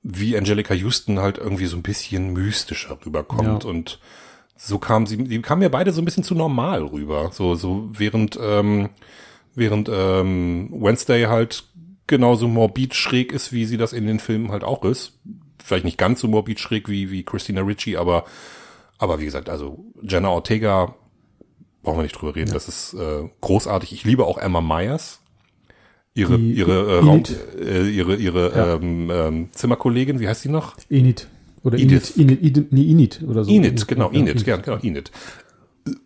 [0.04, 3.70] wie Angelica Houston halt irgendwie so ein bisschen mystischer rüberkommt Ja.
[3.70, 4.00] und
[4.56, 7.32] so kam sie, die kamen mir beide so ein bisschen zu normal rüber.
[7.34, 8.88] So, so während, ähm,
[9.54, 11.66] während ähm, Wednesday halt
[12.08, 15.20] genauso morbid schräg ist, wie sie das in den Filmen halt auch ist.
[15.66, 18.26] Vielleicht nicht ganz so morbid schräg wie, wie Christina Ricci, aber,
[19.00, 20.94] aber wie gesagt, also Jenna Ortega,
[21.82, 23.92] brauchen wir nicht drüber reden, das ist äh, großartig.
[23.92, 25.22] Ich liebe auch Emma Myers.
[26.14, 27.24] Ihre, Die ihre, äh, Raum,
[27.60, 28.76] äh, ihre, ihre Ja.
[28.76, 30.76] ähm, ähm, Zimmerkollegin, wie heißt sie noch?
[30.90, 31.28] Enid.
[31.64, 32.16] Oder Edith.
[32.16, 33.52] Enid, Enid, Enid, nee, Enid oder so.
[33.52, 35.12] Enid, genau, Ja, Enid, ja, genau, Enid.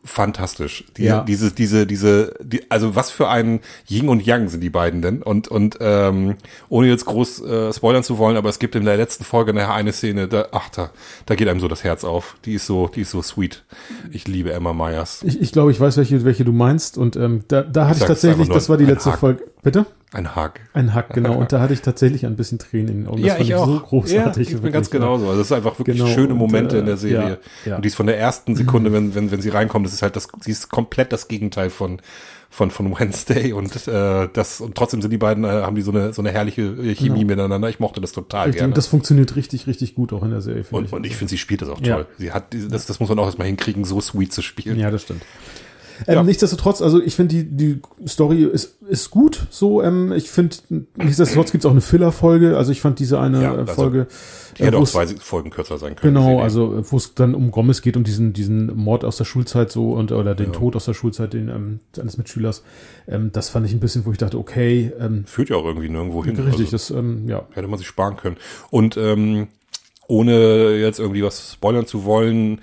[0.04, 0.84] Fantastisch.
[0.98, 1.22] Die, Ja.
[1.24, 5.24] Diese, diese, diese, die, also was für ein Yin und Yang sind die beiden denn?
[5.24, 6.36] Und, und ähm,
[6.68, 9.74] ohne jetzt groß äh, spoilern zu wollen, aber es gibt in der letzten Folge nachher
[9.76, 10.92] eine Szene, da, ach, da,
[11.26, 12.36] da geht einem so das Herz auf.
[12.44, 13.63] Die ist so, die ist so sweet.
[14.12, 15.24] Ich liebe Emma Myers.
[15.24, 16.98] Ich, ich glaube, ich weiß, welche, welche du meinst.
[16.98, 19.20] Und ähm, da, da hatte ich sag's tatsächlich, das war die letzte Haken.
[19.20, 19.44] Folge.
[19.62, 19.86] Bitte?
[20.12, 20.62] Ein Hack.
[20.74, 21.36] Ein Hack, genau.
[21.36, 23.22] Und da hatte ich tatsächlich ein bisschen Tränen in den Augen.
[23.22, 24.50] Das fand so großartig.
[24.50, 24.93] Ja, ich bin ganz ja.
[25.00, 25.28] genauso.
[25.28, 27.39] Also es ist einfach wirklich Genau, schöne und, Momente äh, in der Serie.
[27.65, 27.76] ja, ja.
[27.76, 30.15] Und die ist von der ersten Sekunde, wenn, wenn, wenn sie reinkommt, das ist halt
[30.15, 32.02] das, sie ist komplett das Gegenteil von,
[32.50, 35.91] von, von Wednesday und, äh, das, und trotzdem sind die beiden, äh, haben die so
[35.91, 37.69] eine, so eine herrliche äh, Chemie miteinander.
[37.69, 38.72] Ich mochte das total Richtig, gerne.
[38.72, 40.63] und das funktioniert richtig, richtig gut auch in der Serie.
[40.72, 41.98] und, und ich finde, sie spielt das auch Ja.
[41.98, 42.08] toll.
[42.17, 44.80] Sie hat, das, das muss man auch erstmal hinkriegen, so sweet zu spielen.
[44.80, 45.22] Ja, das stimmt.
[46.08, 46.24] Ähm, Ja.
[46.24, 49.48] Nichtsdestotrotz, also ich finde die, die Story ist, ist gut.
[49.50, 50.56] So, ähm, ich finde,
[50.98, 52.58] nichtsdestotrotz gibt es auch eine Filler-Folge.
[52.58, 54.08] Also ich fand diese eine Ja, also Folge.
[54.58, 56.16] Die hätte äh, auch zwei Folgen kürzer sein können.
[56.16, 59.72] Genau, also wo es dann um Gomez geht und diesen, diesen Mord aus der Schulzeit
[59.72, 62.64] so und oder den Tod aus der Schulzeit den, ähm, eines Mitschülers.
[63.08, 65.90] Ähm, das fand ich ein bisschen, wo ich dachte, okay, ähm, Führt ja auch irgendwie
[65.90, 66.36] nirgendwo hin.
[66.36, 67.46] richtig, Also, das, ähm, ja.
[67.54, 68.38] hätte man sich sparen können.
[68.72, 69.48] Und ähm,
[70.08, 72.62] ohne jetzt irgendwie was spoilern zu wollen,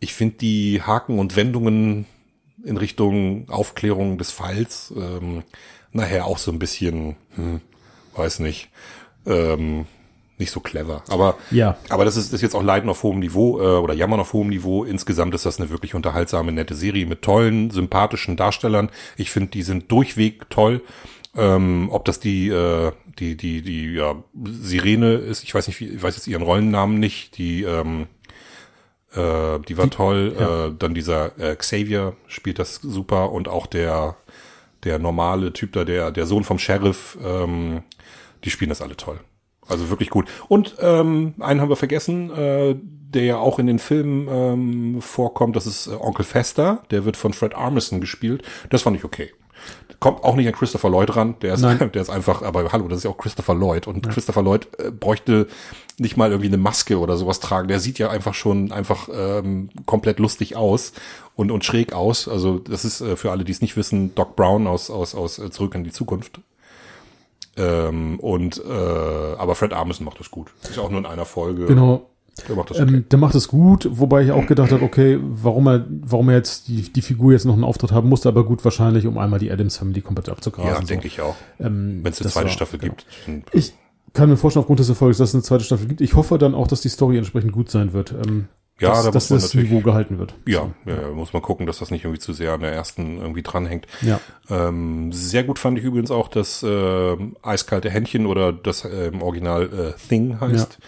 [0.00, 2.06] ich finde die Haken und Wendungen
[2.64, 5.42] in Richtung Aufklärung des Falls ähm,
[5.92, 7.60] nachher auch so ein bisschen, hm,
[8.14, 8.68] weiß nicht,
[9.26, 9.86] ähm,
[10.38, 11.02] nicht so clever.
[11.08, 11.76] Aber Ja.
[11.90, 14.48] aber das ist, ist jetzt auch Leiden auf hohem Niveau äh, oder Jammern auf hohem
[14.48, 14.84] Niveau.
[14.84, 18.90] Insgesamt ist das eine wirklich unterhaltsame, nette Serie mit tollen, sympathischen Darstellern.
[19.16, 20.82] Ich finde, die sind durchweg toll.
[21.36, 25.86] Ähm, ob das die, äh, die, die, die, ja, Sirene ist, ich weiß nicht, wie,
[25.88, 28.08] ich weiß jetzt ihren Rollennamen nicht, die, ähm,
[29.14, 30.34] äh, die war toll.
[30.38, 30.66] ja.
[30.66, 34.16] Äh, dann dieser äh, Xavier spielt das super und auch der,
[34.84, 37.82] der normale Typ da, der, der Sohn vom Sheriff, ähm,
[38.44, 39.20] die spielen das alle toll.
[39.68, 40.28] Also wirklich gut.
[40.48, 45.54] Und ähm, einen haben wir vergessen, äh, der ja auch in den Filmen ähm, vorkommt,
[45.54, 48.42] das ist äh, Onkel Fester, der wird von Fred Armisen gespielt.
[48.70, 49.32] Das fand ich okay.
[50.00, 51.78] Kommt auch nicht an Christopher Lloyd ran, der ist, Nein.
[51.94, 54.90] der ist einfach, aber hallo, das ist ja auch Christopher Lloyd und Christopher Lloyd äh,
[54.90, 55.46] bräuchte
[55.98, 57.68] nicht mal irgendwie eine Maske oder sowas tragen.
[57.68, 60.92] Der sieht ja einfach schon einfach ähm, komplett lustig aus
[61.36, 62.28] und und schräg aus.
[62.28, 65.38] Also das ist äh, für alle, die es nicht wissen, Doc Brown aus aus aus
[65.38, 66.40] äh, Zurück in die Zukunft.
[67.56, 68.72] Ähm, und äh,
[69.36, 70.50] aber Fred Armisen macht das gut.
[70.62, 71.66] Ist ja auch nur in einer Folge.
[71.66, 72.08] Genau.
[72.48, 73.04] Der macht das Ähm, okay.
[73.10, 76.68] der macht es gut, wobei ich auch gedacht habe, okay, warum er, warum er jetzt
[76.68, 79.50] die, die Figur jetzt noch einen Auftritt haben musste, aber gut, wahrscheinlich, um einmal die
[79.50, 80.70] Adams Family komplett abzugrasen.
[80.70, 80.86] ja, so.
[80.86, 81.36] denke ich auch.
[81.58, 82.94] Ähm, Wenn es eine das zweite war- Staffel genau.
[83.26, 83.54] gibt.
[83.54, 83.72] Ich
[84.12, 86.00] kann mir vorstellen, aufgrund des Erfolgs, dass es eine zweite Staffel gibt.
[86.00, 88.12] Ich hoffe dann auch, dass die Story entsprechend gut sein wird.
[88.12, 88.46] Ähm,
[88.80, 90.34] Ja, dass, da dass das Niveau gehalten wird.
[90.46, 93.18] Ja, ja, ja, muss man gucken, dass das nicht irgendwie zu sehr an der ersten
[93.18, 93.86] irgendwie dranhängt.
[94.00, 94.18] Ja.
[94.48, 99.20] Ähm, sehr gut fand ich übrigens auch das äh, eiskalte Händchen oder das äh, im
[99.20, 100.78] Original äh, Thing heißt.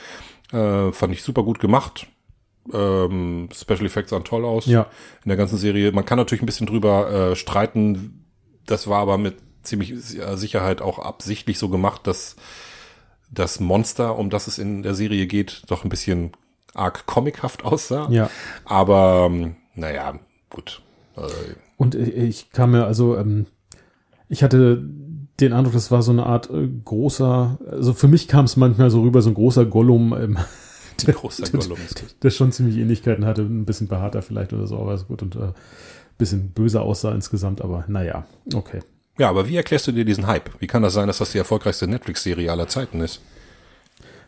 [0.52, 2.06] Äh, fand ich super gut gemacht.
[2.72, 4.86] Ähm, Special Effects sahen toll aus Ja.
[5.24, 5.90] in der ganzen Serie.
[5.92, 8.24] Man kann natürlich ein bisschen drüber äh, streiten.
[8.66, 12.36] Das war aber mit ziemlich Sicherheit auch absichtlich so gemacht, dass
[13.30, 16.32] das Monster, um das es in der Serie geht, doch ein bisschen
[16.74, 18.08] arg comichaft aussah.
[18.10, 18.30] Ja.
[18.64, 20.18] Aber ähm, naja,
[20.50, 20.82] gut.
[21.16, 21.22] Äh,
[21.76, 23.46] Und ich- ich kam mir, also, ähm,
[24.28, 24.82] ich hatte
[25.40, 28.90] den Eindruck, das war so eine Art äh, großer, also für mich kam es manchmal
[28.90, 30.36] so rüber, so ein großer Gollum, ähm,
[31.06, 32.18] ein großer Gollum das.
[32.18, 35.36] der schon ziemlich Ähnlichkeiten hatte, ein bisschen behaarter vielleicht oder so, aber ist gut und
[35.36, 35.52] äh,
[36.18, 38.80] bisschen böser aussah insgesamt, aber naja, okay.
[39.18, 40.50] Ja, aber wie erklärst du dir diesen Hype?
[40.60, 43.20] Wie kann das sein, dass das die erfolgreichste Netflix-Serie aller Zeiten ist?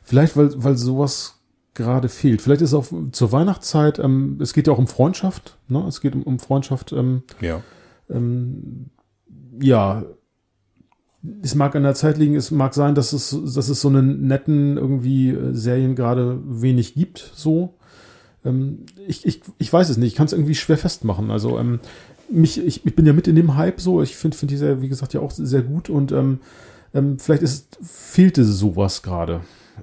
[0.03, 1.41] Vielleicht, weil, weil sowas
[1.73, 2.43] gerade fehlt.
[2.43, 5.85] Vielleicht ist auch zur Weihnachtszeit, ähm, es geht ja auch um Freundschaft, ne?
[5.89, 7.63] Es geht um, um Freundschaft, ähm, Ja.
[8.11, 8.91] ähm,
[9.61, 10.05] ja,
[11.43, 14.27] es mag an der Zeit liegen, es mag sein, dass es, dass es so einen
[14.27, 17.75] netten irgendwie äh, Serien gerade wenig gibt, so.
[18.45, 21.31] Ähm, ich, ich, ich weiß es nicht, ich kann es irgendwie schwer festmachen.
[21.31, 21.81] Also, ähm,
[22.31, 24.83] mich, ich, ich bin ja mit in dem Hype so, ich finde find die Serie,
[24.83, 26.41] wie gesagt, ja auch sehr gut und ähm,
[26.93, 29.41] ähm, vielleicht ist, fehlte sowas gerade.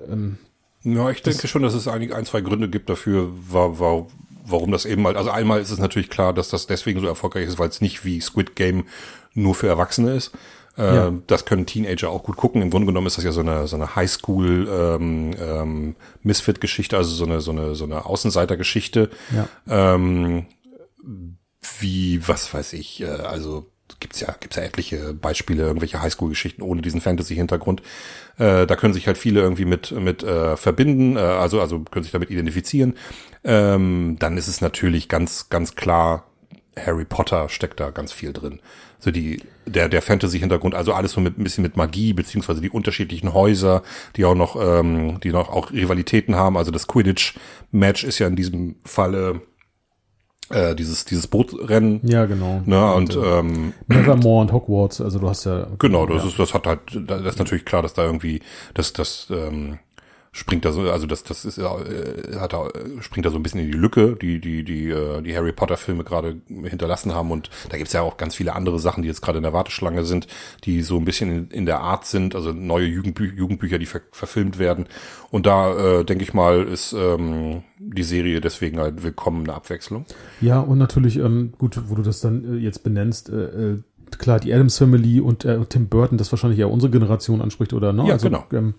[0.09, 0.37] Ähm,
[0.83, 4.07] Ja, ich denke schon, dass es einige, ein, zwei Gründe gibt dafür, wa wa
[4.43, 7.47] warum das eben halt, also einmal ist es natürlich klar, dass das deswegen so erfolgreich
[7.47, 8.85] ist, weil es nicht wie Squid Game
[9.33, 10.31] nur für Erwachsene ist.
[10.77, 11.13] Äh, Ja.
[11.27, 12.61] Das können Teenager auch gut gucken.
[12.61, 17.13] Im Grunde genommen ist das ja so eine, so eine Highschool ähm, ähm, Misfit-Geschichte, also
[17.13, 19.09] so eine, so eine, so eine Außenseiter-Geschichte.
[19.35, 19.47] ja.
[19.67, 20.45] Ähm,
[21.79, 23.67] wie, was weiß ich, äh, also
[23.99, 27.81] gibt's ja, gibt's ja etliche Beispiele, irgendwelche Highschool-Geschichten ohne diesen Fantasy-Hintergrund.
[28.37, 32.03] Äh, da können sich halt viele irgendwie mit, mit äh, verbinden, äh, also, also können
[32.03, 32.95] sich damit identifizieren.
[33.43, 36.27] Ähm, dann ist es natürlich ganz, ganz klar,
[36.77, 38.59] Harry Potter steckt da ganz viel drin.
[39.01, 42.69] So die, der, der Fantasy-Hintergrund, also alles so mit ein bisschen mit Magie, beziehungsweise die
[42.69, 43.81] unterschiedlichen Häuser,
[44.15, 46.55] die auch noch, ähm, die noch auch Rivalitäten haben.
[46.55, 49.41] Also das Quidditch-Match ist ja in diesem Falle
[50.51, 52.01] äh, dieses, dieses Bootrennen.
[52.03, 52.61] Ja, genau.
[52.65, 55.67] Ne, und ähm, Nevermore und Hogwarts, also du hast ja.
[55.79, 56.29] genau, das ja.
[56.29, 58.41] ist, das hat halt, das ist natürlich klar, dass da irgendwie,
[58.73, 59.79] das, das ähm,
[60.33, 61.63] springt da so, also das, das ist, äh,
[62.39, 65.21] hat da, äh, springt da so ein bisschen in die Lücke, die, die, die, äh,
[65.21, 68.79] die Harry Potter Filme gerade hinterlassen haben und da gibt's ja auch ganz viele andere
[68.79, 70.27] Sachen, die jetzt gerade in der Warteschlange sind,
[70.63, 74.01] die so ein bisschen in, in der Art sind, also neue Jugendbü Jugendbücher, die ver
[74.11, 74.85] verfilmt werden
[75.31, 80.05] und da äh, denke ich mal ist ähm, die Serie deswegen halt willkommene Abwechslung.
[80.39, 83.77] Ja, und natürlich, ähm, gut, wo du das dann äh, jetzt benennst, äh, äh,
[84.17, 87.91] klar, die Adams Family und äh, Tim Burton, das wahrscheinlich ja unsere Generation anspricht, oder?
[87.91, 88.07] Ne?
[88.07, 88.45] Ja, genau.
[88.53, 88.75] Ähm,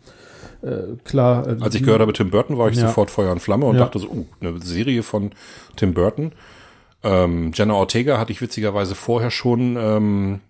[0.62, 1.46] äh, klar.
[1.46, 2.88] Äh, Als ich gehört habe Tim Burton, war ich Ja.
[2.88, 3.82] sofort Feuer und Flamme und Ja.
[3.84, 5.30] dachte so, uh, eine Serie von
[5.76, 6.32] Tim Burton.
[7.04, 10.40] Ähm, Jenna Ortega hatte ich witzigerweise vorher schon, ähm,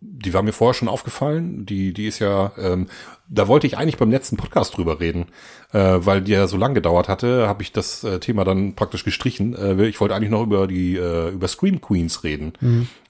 [0.00, 1.66] die war mir vorher schon aufgefallen.
[1.66, 2.86] Die, die ist ja, ähm,
[3.28, 5.26] da wollte ich eigentlich beim letzten Podcast drüber reden,
[5.72, 9.04] äh, weil die ja so lang gedauert hatte, habe ich das äh, Thema dann praktisch
[9.04, 9.56] gestrichen.
[9.56, 12.52] Äh, ich wollte eigentlich noch über die, äh, über Scream Queens reden.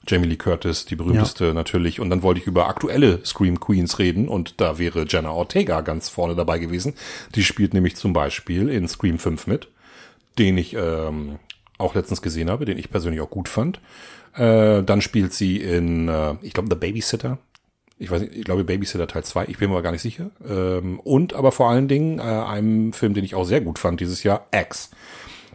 [0.07, 1.99] Jamie Lee Curtis, die berühmteste natürlich.
[1.99, 6.09] Und dann wollte ich über aktuelle Scream Queens reden und da wäre Jenna Ortega ganz
[6.09, 6.95] vorne dabei gewesen.
[7.35, 9.67] Die spielt nämlich zum Beispiel in Scream 5 mit,
[10.39, 11.37] den ich ähm,
[11.77, 13.79] auch letztens gesehen habe, den ich persönlich auch gut fand.
[14.35, 17.37] Äh, dann spielt sie in, äh, ich glaube, The Babysitter.
[18.01, 20.31] Ich weiß nicht, ich glaube Babysitter Teil 2, ich bin mir aber gar nicht sicher.
[20.47, 23.99] Ähm, und aber vor allen Dingen äh, einem Film, den ich auch sehr gut fand
[23.99, 24.91] dieses Jahr, X.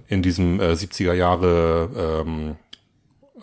[0.09, 2.57] In diesem äh, 70er Jahre ähm,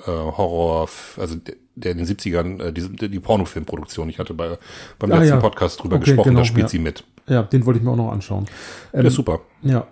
[0.06, 1.36] äh, Horror, also
[1.76, 4.60] der, in den 70ern, äh, die, die Pornofilmproduktion, ich hatte bei,
[5.00, 5.40] beim Ah, letzten ja.
[5.40, 6.70] Podcast drüber Okay, gesprochen, genau, da spielt ja.
[6.70, 7.04] sie mit.
[7.28, 8.46] Ja, den wollte ich mir auch noch anschauen.
[8.94, 9.42] Der ist super.
[9.64, 9.88] Ja.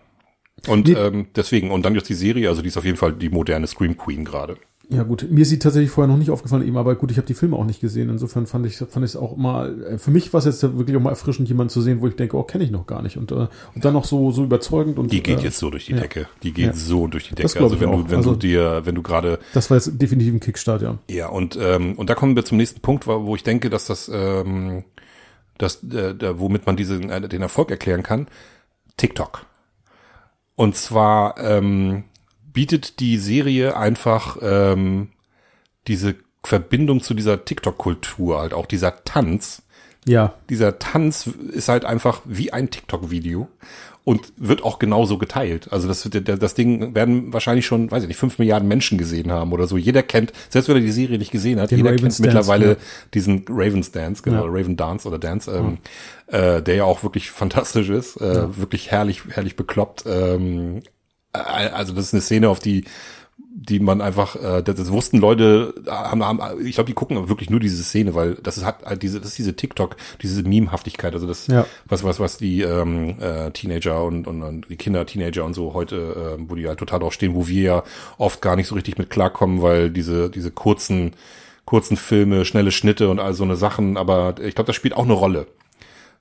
[0.68, 0.94] Und Nee.
[0.94, 3.66] ähm, deswegen, und dann jetzt die Serie, also die ist auf jeden Fall die moderne
[3.66, 4.58] Scream Queen gerade.
[4.92, 7.28] Ja gut, mir ist sie tatsächlich vorher noch nicht aufgefallen, eben, aber gut, ich habe
[7.28, 8.10] die Filme auch nicht gesehen.
[8.10, 10.98] Insofern fand ich fand ich es auch mal, äh, für mich war es jetzt wirklich
[10.98, 13.16] auch mal erfrischend, jemanden zu sehen, wo ich denke, oh, kenne ich noch gar nicht.
[13.18, 13.36] Und, äh,
[13.76, 16.00] und dann noch so so überzeugend und Die geht äh, jetzt so durch die ja.
[16.00, 16.28] Decke.
[16.42, 16.74] Die geht Ja.
[16.74, 17.64] so durch die Das Decke.
[17.66, 20.40] Also wenn du, wenn Also- du dir, wenn du gerade Das war jetzt definitiv ein
[20.40, 20.98] Kickstart, ja.
[21.08, 24.10] Ja, und, ähm, und da kommen wir zum nächsten Punkt, wo ich denke, dass das,
[24.12, 24.84] ähm,
[25.60, 28.28] dass, äh, womit man diesen, äh, den Erfolg erklären kann,
[28.98, 29.46] TikTok.
[30.56, 32.06] Und zwar ähm,
[32.60, 35.12] bietet die Serie einfach ähm,
[35.88, 39.62] diese Verbindung zu dieser TikTok-Kultur, halt auch dieser Tanz,
[40.06, 40.34] Ja.
[40.50, 43.48] Dieser Tanz ist halt einfach wie ein TikTok-Video
[44.04, 45.72] und wird auch genauso geteilt.
[45.72, 49.54] Also das, das Ding werden wahrscheinlich schon, weiß ich nicht, fünf Milliarden Menschen gesehen haben
[49.54, 49.78] oder so.
[49.78, 52.66] Jeder kennt, selbst wenn er die Serie nicht gesehen hat, Den jeder Ravens kennt mittlerweile
[52.76, 52.82] Dance,
[53.14, 54.52] diesen Ravens Dance, genau, Ja.
[54.52, 55.78] Raven Dance oder Dance, ähm,
[56.28, 60.04] äh, der ja auch wirklich fantastisch ist, äh, wirklich herrlich, herrlich bekloppt.
[60.06, 60.82] Ähm, äh,
[61.34, 62.86] also das ist eine Szene, auf die
[63.62, 67.60] die man einfach, äh, das, wussten Leute, haben, haben, ich glaube, die gucken wirklich nur
[67.60, 71.28] diese Szene, weil das ist hat halt diese, das ist diese TikTok, diese Meme-Haftigkeit, also
[71.28, 71.66] das, Ja.
[71.86, 75.74] was, was, was die ähm, äh, Teenager und, und, und die Kinder, Teenager und so
[75.74, 77.84] heute, äh, wo die halt total drauf stehen, wo wir ja
[78.18, 81.12] oft gar nicht so richtig mit klarkommen, weil diese, diese kurzen,
[81.66, 85.06] kurzen Filme, schnelle Schnitte und all so eine Sachen, aber ich glaube, das spielt auch
[85.06, 85.48] eine Rolle.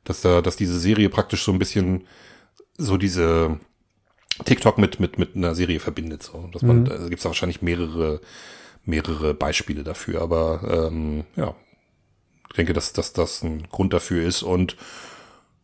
[0.05, 2.05] Dass da, dass diese Serie praktisch so ein bisschen
[2.79, 3.59] so diese
[4.45, 6.23] TikTok mit, mit, mit einer Serie verbindet.
[6.23, 6.49] So.
[6.53, 8.21] Dass man, da gibt's da wahrscheinlich mehrere,
[8.85, 10.23] mehrere Beispiele dafür.
[10.23, 11.55] Aber ähm, ja,
[12.49, 14.43] ich denke, dass, dass das ein Grund dafür ist.
[14.43, 14.77] Und,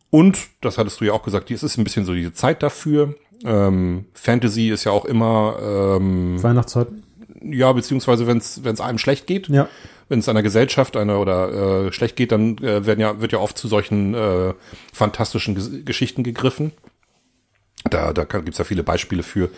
[0.09, 3.15] und, das hattest du ja auch gesagt, es ist ein bisschen so diese Zeit dafür.
[3.43, 6.87] Ähm, Fantasy ist ja auch immer, ähm, Weihnachtszeit.
[7.43, 9.67] ja, beziehungsweise wenn es einem schlecht geht, Ja.
[10.07, 13.39] wenn es einer Gesellschaft einer oder äh, schlecht geht, dann äh, werden ja wird ja
[13.39, 14.53] oft zu solchen äh,
[14.93, 16.71] fantastischen Ges Geschichten gegriffen.
[17.89, 19.49] Da da kann, gibt's ja viele Beispiele für,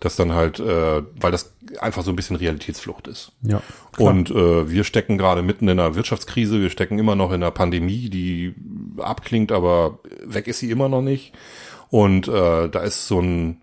[0.00, 3.32] dass dann halt, äh, weil das einfach so ein bisschen Realitätsflucht ist.
[3.42, 3.62] Ja.
[3.92, 4.10] klar.
[4.10, 7.50] Und äh, wir stecken gerade mitten in einer Wirtschaftskrise, wir stecken immer noch in einer
[7.50, 8.54] Pandemie, die
[8.98, 11.32] abklingt, aber weg ist sie immer noch nicht.
[11.90, 13.60] Und äh, da ist so ein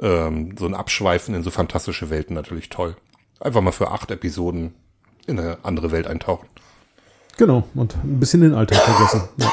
[0.00, 2.96] ähm, so ein Abschweifen in so fantastische Welten natürlich toll.
[3.40, 4.74] Einfach mal für acht Episoden
[5.26, 6.48] in eine andere Welt eintauchen.
[7.38, 7.64] Genau.
[7.74, 9.28] Und ein bisschen den Alltag vergessen.
[9.38, 9.50] Ja.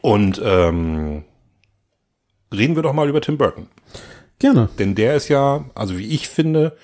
[0.00, 1.24] Und ähm,
[2.52, 3.66] reden wir doch mal über Tim Burton.
[4.38, 4.68] Gerne.
[4.78, 6.76] Denn der ist ja, also wie ich finde,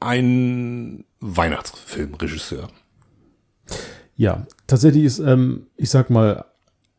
[0.00, 2.68] ein Weihnachtsfilmregisseur.
[4.16, 6.44] Ja, tatsächlich ist, ähm, ich sag mal,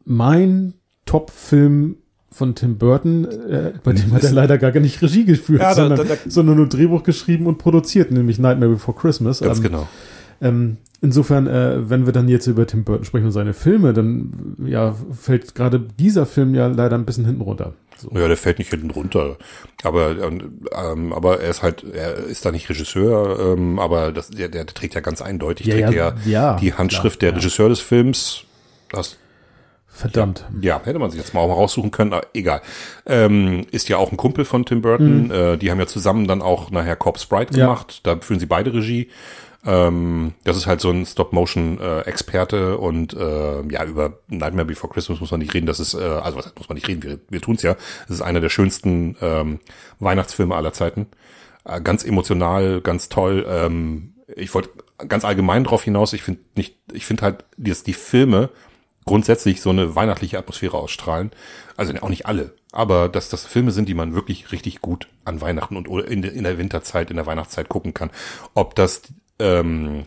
[0.05, 0.73] mein
[1.05, 1.97] Top-Film
[2.31, 5.75] von Tim Burton, äh, bei dem hat er leider gar nicht Regie geführt, Ja, da-
[5.75, 9.39] sondern, da- da- sondern nur Drehbuch geschrieben und produziert, nämlich Nightmare Before Christmas.
[9.39, 9.87] Ganz ähm, genau.
[10.41, 14.55] Ähm, insofern, äh, wenn wir dann jetzt über Tim Burton sprechen und seine Filme, dann
[14.65, 17.73] ja, fällt gerade dieser Film ja leider ein bisschen hinten runter.
[17.97, 18.09] So.
[18.13, 19.37] Ja, der fällt nicht hinten runter.
[19.83, 24.49] Aber, ähm, aber er ist halt, er ist da nicht Regisseur, ähm, aber das, der,
[24.49, 27.43] der trägt ja ganz eindeutig, Ja, trägt ja, ja, die Handschrift klar, der ja.
[27.45, 28.43] Regisseur des Films.
[28.91, 29.17] Das,
[29.87, 30.43] Verdammt.
[30.59, 32.59] ja, hätte man sich jetzt mal auch mal raussuchen können, aber egal.
[33.05, 35.31] Ähm, ist ja auch ein Kumpel von Tim Burton.
[35.31, 37.59] Äh, die haben ja zusammen dann auch nachher Corpse Sprite Mhm.
[37.59, 37.65] Ja.
[37.67, 38.01] gemacht.
[38.03, 39.07] Da führen sie beide Regie.
[39.65, 45.31] Ähm, das ist halt so ein Stop-Motion-Experte und äh, ja, über Nightmare Before Christmas muss
[45.31, 45.65] man nicht reden.
[45.65, 47.75] Das ist, äh, also was muss man nicht reden, wir, wir tun's ja.
[48.05, 49.59] Es ist einer der schönsten ähm,
[49.99, 51.07] Weihnachtsfilme aller Zeiten.
[51.65, 53.45] Äh, ganz emotional, ganz toll.
[53.47, 54.69] Ähm, ich wollte
[55.07, 58.49] ganz allgemein drauf hinaus, ich finde nicht, ich finde halt, dass die Filme
[59.05, 61.31] grundsätzlich so eine weihnachtliche Atmosphäre ausstrahlen.
[61.77, 65.41] Also auch nicht alle, aber dass das Filme sind, die man wirklich richtig gut an
[65.41, 68.09] Weihnachten und in der Winterzeit, in der Weihnachtszeit gucken kann.
[68.53, 69.01] Ob das
[69.39, 70.05] ähm,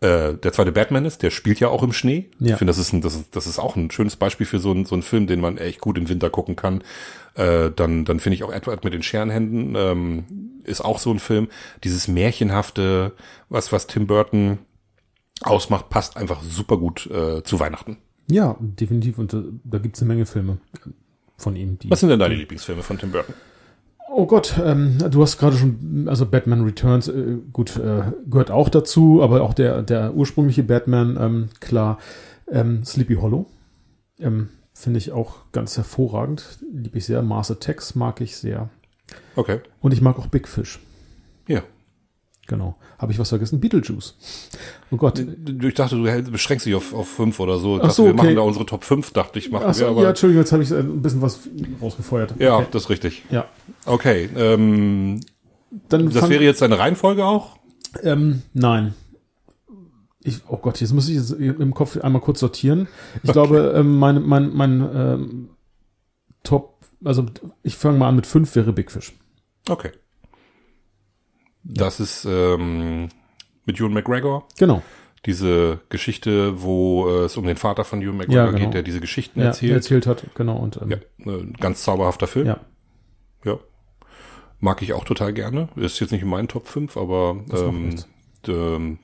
[0.00, 2.30] äh, der zweite Batman ist, der spielt ja auch im Schnee.
[2.38, 2.52] Ja.
[2.52, 4.70] Ich finde, das ist, ein, das, ist, das ist auch ein schönes Beispiel für so
[4.70, 6.82] einen, so einen Film, den man echt gut im Winter gucken kann.
[7.34, 10.24] Äh, dann dann finde ich auch Edward mit den Scherenhänden ähm,
[10.64, 11.48] ist auch so ein Film.
[11.82, 13.12] Dieses märchenhafte,
[13.48, 14.58] was was Tim Burton
[15.42, 17.98] ausmacht, passt einfach super gut äh, zu Weihnachten.
[18.30, 19.18] Ja, definitiv.
[19.18, 20.58] Und äh, da gibt's eine Menge Filme
[21.36, 21.78] von ihm.
[21.78, 23.34] Die Was sind denn deine Lieblingsfilme von Tim Burton?
[24.10, 28.68] Oh Gott, ähm, du hast gerade schon, also Batman Returns, äh, gut, äh, gehört auch
[28.68, 31.98] dazu, aber auch der, der ursprüngliche Batman, ähm, klar.
[32.50, 33.46] Ähm, Sleepy Hollow,
[34.18, 36.58] ähm, finde ich auch ganz hervorragend.
[36.72, 37.20] Liebe ich sehr.
[37.22, 38.70] Mars Attacks mag ich sehr.
[39.36, 39.60] Okay.
[39.80, 40.80] Und ich mag auch Big Fish.
[41.46, 41.62] Ja.
[42.48, 42.76] Genau.
[42.98, 43.60] Habe ich was vergessen?
[43.60, 44.16] Beetlejuice.
[44.90, 45.18] Oh Gott.
[45.18, 47.74] Ich dachte, du beschränkst dich auf, auf fünf oder so.
[47.76, 48.16] Ich Ach dachte, so, wir okay.
[48.22, 50.02] machen da unsere Top 5, dachte ich, machen Achso, wir, aber.
[50.02, 51.40] ja, Entschuldigung, jetzt habe ich äh, ein bisschen was
[51.80, 52.34] rausgefeuert.
[52.38, 52.66] ja, Okay.
[52.72, 53.22] das ist richtig.
[53.30, 53.44] Ja.
[53.84, 54.30] Okay.
[54.34, 55.20] Ähm,
[55.90, 57.58] Dann das wäre jetzt deine Reihenfolge auch?
[58.02, 58.94] Ähm, nein.
[60.22, 62.88] Ich, oh Gott, jetzt muss ich jetzt im Kopf einmal kurz sortieren.
[63.22, 65.48] Ich glaube, ähm, mein, mein, mein ähm,
[66.44, 67.26] Top, also
[67.62, 69.12] ich fange mal an mit fünf wäre Big Fish.
[69.68, 69.90] Okay.
[71.64, 73.08] Das ist ähm,
[73.64, 74.46] mit Ewan McGregor.
[74.58, 74.82] Genau.
[75.26, 78.64] Diese Geschichte, wo äh, es um den Vater von Ewan McGregor Ja, genau.
[78.66, 79.72] geht, der diese Geschichten Ja, erzählt.
[79.72, 80.56] erzählt hat, genau.
[80.56, 80.96] Und ähm, Ja,
[81.26, 82.46] ein ganz zauberhafter Film.
[82.46, 82.60] ja.
[83.44, 83.58] Ja.
[84.60, 85.68] Mag ich auch total gerne.
[85.76, 87.96] Ist jetzt nicht in meinen Top 5, aber ähm,
[88.48, 88.98] ähm,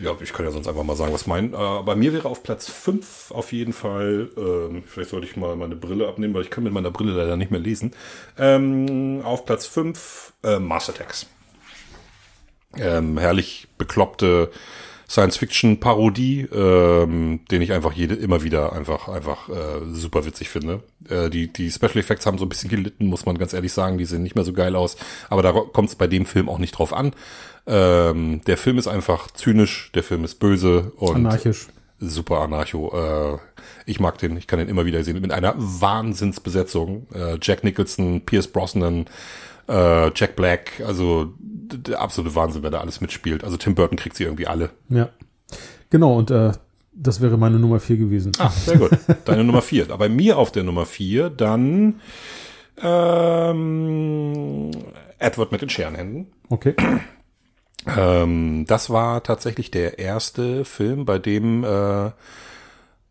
[0.00, 1.52] ja, ich kann ja sonst einfach mal sagen, was mein.
[1.52, 5.56] Äh, bei mir wäre auf Platz 5 auf jeden Fall, ähm, vielleicht sollte ich mal
[5.56, 7.92] meine Brille abnehmen, weil ich kann mit meiner Brille leider nicht mehr lesen.
[8.38, 11.26] Ähm, auf Platz 5 äh, Mars Attacks.
[12.76, 14.50] Ähm, herrlich bekloppte
[15.08, 19.52] Science-Fiction-Parodie, ähm, den ich einfach jede immer wieder einfach einfach äh,
[19.92, 20.82] super witzig finde.
[21.08, 23.98] Äh, die die Special Effects haben so ein bisschen gelitten, muss man ganz ehrlich sagen.
[23.98, 24.96] Die sehen nicht mehr so geil aus.
[25.30, 27.12] Aber da kommt es bei dem Film auch nicht drauf an.
[27.66, 31.68] Ähm, der Film ist einfach zynisch, der Film ist böse und Anarchisch.
[31.98, 32.92] super anarcho.
[32.94, 33.38] Äh,
[33.86, 37.06] ich mag den, ich kann den immer wieder sehen mit einer Wahnsinnsbesetzung.
[37.12, 39.06] Äh, Jack Nicholson, Pierce Brosnan,
[39.68, 43.44] äh, Jack Black, also der absolute Wahnsinn, wer da alles mitspielt.
[43.44, 44.70] Also Tim Burton kriegt sie irgendwie alle.
[44.88, 45.08] Ja.
[45.90, 46.52] Genau, und äh,
[46.92, 48.32] das wäre meine Nummer vier gewesen.
[48.38, 48.90] Ah, sehr gut.
[49.24, 49.84] Deine Nummer vier.
[49.84, 52.00] Aber bei mir auf der Nummer vier dann
[52.82, 54.70] ähm,
[55.18, 56.28] Edward mit den Scherenhänden.
[56.48, 56.74] Okay.
[57.86, 62.10] Ähm, das war tatsächlich der erste Film, bei dem äh,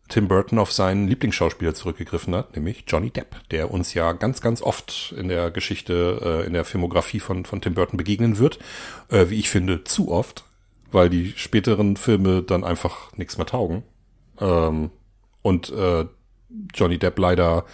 [0.08, 4.62] Tim Burton auf seinen Lieblingsschauspieler zurückgegriffen hat, nämlich Johnny Depp, der uns ja ganz, ganz
[4.62, 8.58] oft in der Geschichte, äh, in der Filmografie von, von Tim Burton begegnen wird.
[9.10, 10.44] Äh, wie ich finde, zu oft,
[10.92, 13.82] weil die späteren Filme dann einfach nichts mehr taugen.
[14.40, 14.90] Ähm,
[15.42, 16.06] und äh,
[16.74, 17.64] Johnny Depp leider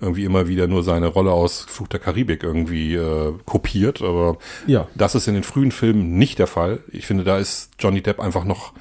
[0.00, 4.88] irgendwie immer wieder nur seine Rolle aus Fluch der Karibik irgendwie äh, kopiert, aber Ja.
[4.94, 6.80] das ist in den frühen Filmen nicht der Fall.
[6.88, 8.72] Ich finde, da ist Johnny Depp einfach noch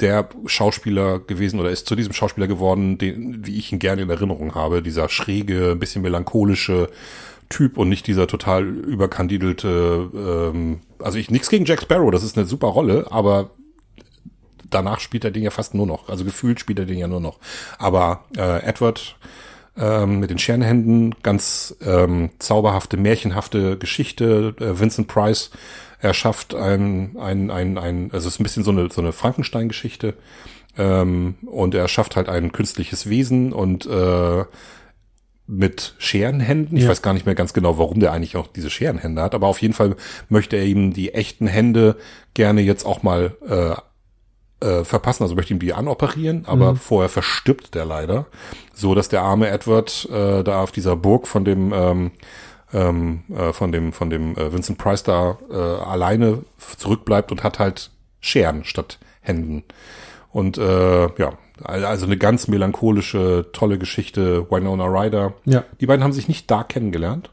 [0.00, 4.10] der Schauspieler gewesen oder ist zu diesem Schauspieler geworden, den, wie ich ihn gerne in
[4.10, 4.82] Erinnerung habe.
[4.82, 6.88] Dieser schräge, ein bisschen melancholische
[7.48, 12.38] Typ und nicht dieser total überkandidelte, ähm, also ich nichts gegen Jack Sparrow, das ist
[12.38, 13.50] eine super Rolle, aber
[14.70, 16.08] danach spielt er den ja fast nur noch.
[16.08, 17.38] Also gefühlt spielt er den ja nur noch.
[17.78, 19.16] Aber äh, Edward
[19.76, 24.54] ähm, mit den Scherenhänden, ganz ähm, zauberhafte, märchenhafte Geschichte.
[24.60, 25.50] Äh, Vincent Price
[26.00, 30.14] erschafft ein, ein, ein, ein, also es ist ein bisschen so eine, so eine Frankenstein-Geschichte.
[30.78, 34.44] Ähm, und er schafft halt ein künstliches Wesen und äh,
[35.46, 36.76] mit Scherenhänden.
[36.76, 36.90] Ich Ja.
[36.90, 39.60] weiß gar nicht mehr ganz genau, warum der eigentlich auch diese Scherenhände hat, aber auf
[39.60, 39.96] jeden Fall
[40.28, 41.96] möchte er ihm die echten Hände
[42.34, 43.74] gerne jetzt auch mal äh,
[44.64, 48.26] äh, verpassen, also möchte ihm die anoperieren, aber vorher verstirbt der leider,
[48.74, 52.10] so dass der arme Edward äh, da auf dieser Burg von dem ähm,
[52.72, 56.44] ähm, äh, von dem von dem äh, Vincent Price da äh, alleine
[56.76, 57.90] zurückbleibt und hat halt
[58.20, 59.64] Scheren statt Händen.
[60.30, 65.34] Und äh, ja, also eine ganz melancholische, tolle Geschichte, Winona Ryder.
[65.44, 65.64] Ja.
[65.80, 67.30] Die beiden haben sich nicht da kennengelernt.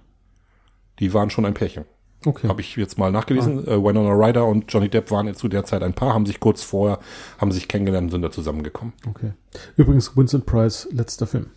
[1.00, 1.86] Die waren schon ein Pärchen.
[2.26, 2.48] Okay.
[2.48, 3.68] Habe ich jetzt mal nachgelesen.
[3.68, 6.64] Äh, Winona Ryder und Johnny Depp waren zu der Zeit ein Paar, haben sich kurz
[6.64, 7.00] vorher,
[7.38, 8.94] haben sich kennengelernt und sind da zusammengekommen.
[9.08, 9.34] Okay.
[9.76, 11.52] Übrigens, Vincent Price, letzter Film.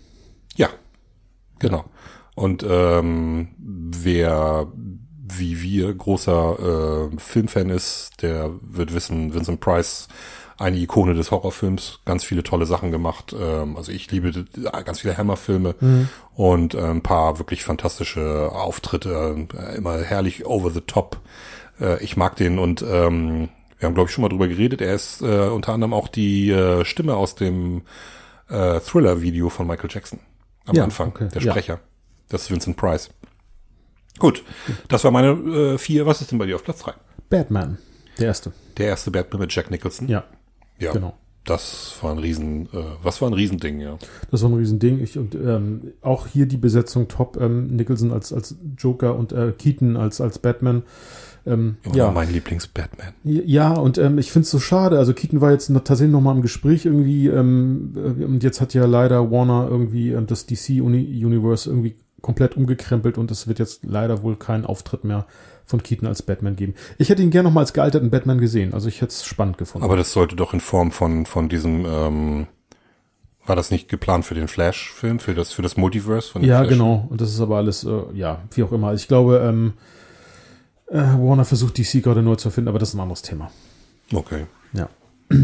[0.57, 0.69] Ja,
[1.59, 1.87] genau.
[2.41, 4.67] Und ähm, wer
[5.33, 10.09] wie wir großer äh, Filmfan ist, der wird wissen, Vincent Price
[10.57, 13.37] eine Ikone des Horrorfilms, ganz viele tolle Sachen gemacht.
[13.39, 15.75] Ähm, also ich liebe äh, ganz viele Hammerfilme
[16.35, 21.19] und äh, ein paar wirklich fantastische Auftritte, äh, immer herrlich over the top.
[21.79, 24.81] Äh, ich mag den und ähm, wir haben glaube ich schon mal drüber geredet.
[24.81, 27.83] Er ist äh, unter anderem auch die äh, Stimme aus dem
[28.49, 30.21] äh, Thriller-Video von Michael Jackson
[30.65, 31.81] am Ja, Anfang, okay, der ja.
[32.31, 33.11] Das ist Vincent Price.
[34.19, 34.45] Gut,
[34.89, 36.07] das war meine äh, vier.
[36.07, 36.95] Was ist denn bei dir auf Platz drei?
[37.29, 37.79] Batman,
[38.19, 38.53] der erste.
[38.79, 40.09] Der erste Batman mit Jack Nicholson.
[40.09, 40.25] Ja,
[40.79, 40.93] ja.
[40.93, 41.15] genau.
[41.45, 43.99] Das war ein Riesen, äh, was war ein Riesending, ja.
[44.31, 45.01] Das war ein Riesending.
[45.01, 47.39] Ich, und ähm, auch hier die Besetzung top.
[47.41, 50.83] Ähm, Nicholson als, als Joker und äh, Keaton als, als Batman.
[51.47, 53.15] Ähm, ja, mein Lieblings-Batman.
[53.25, 54.99] ja, und ähm, ich finde es so schade.
[54.99, 57.29] Also Keaton war jetzt noch, tatsächlich noch mal im Gespräch irgendwie.
[57.29, 63.19] Ähm, äh, und jetzt hat ja leider Warner irgendwie ähm, das DC-Universe irgendwie komplett umgekrempelt
[63.19, 65.27] und es wird jetzt leider wohl keinen Auftritt mehr
[65.65, 66.75] von Keaton als Batman geben.
[66.99, 68.75] Ich hätte ihn gerne noch mal als gealterten Batman gesehen.
[68.75, 69.85] Also ich hätte es spannend gefunden.
[69.85, 72.47] Aber das sollte doch in Form von, von diesem, ähm,
[73.47, 76.59] war das nicht geplant für den Flash-Film, für das, für das Multiverse von dem Ja,
[76.59, 76.71] Flash?
[76.71, 77.07] genau.
[77.09, 78.93] Und das ist aber alles, äh, ja, wie auch immer.
[78.95, 79.75] Ich glaube, ähm,
[80.89, 83.51] äh, Warner versucht DC gerade neu zu erfinden, aber das ist ein anderes Thema.
[84.13, 84.47] Okay.
[84.73, 84.89] Ja.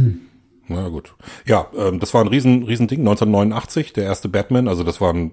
[0.68, 1.14] Na gut.
[1.44, 2.98] Ja, ähm, das war ein riesen, riesen Ding.
[3.00, 4.66] 1989, der erste Batman.
[4.66, 5.30] Also das war ein,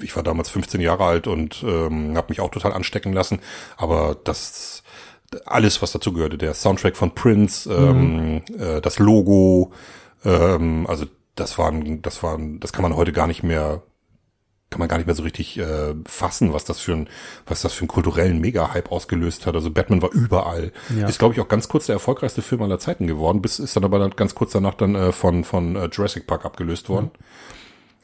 [0.00, 3.40] ich war damals 15 Jahre alt und ähm, habe mich auch total anstecken lassen.
[3.76, 4.82] Aber das,
[5.44, 9.72] alles, was dazu gehörte, der Soundtrack von Prince, ähm, äh, das Logo,
[10.24, 13.82] ähm, also das waren, das waren, das kann man heute gar nicht mehr,
[14.70, 17.08] kann man gar nicht mehr so richtig äh, fassen, was das für ein,
[17.46, 19.54] was das für einen kulturellen Mega-Hype ausgelöst hat.
[19.54, 20.72] Also Batman war überall.
[20.96, 21.08] Ja.
[21.08, 23.84] Ist, glaube ich, auch ganz kurz der erfolgreichste Film aller Zeiten geworden, bis ist dann
[23.84, 27.10] aber dann ganz kurz danach dann äh, von von äh, Jurassic Park abgelöst worden.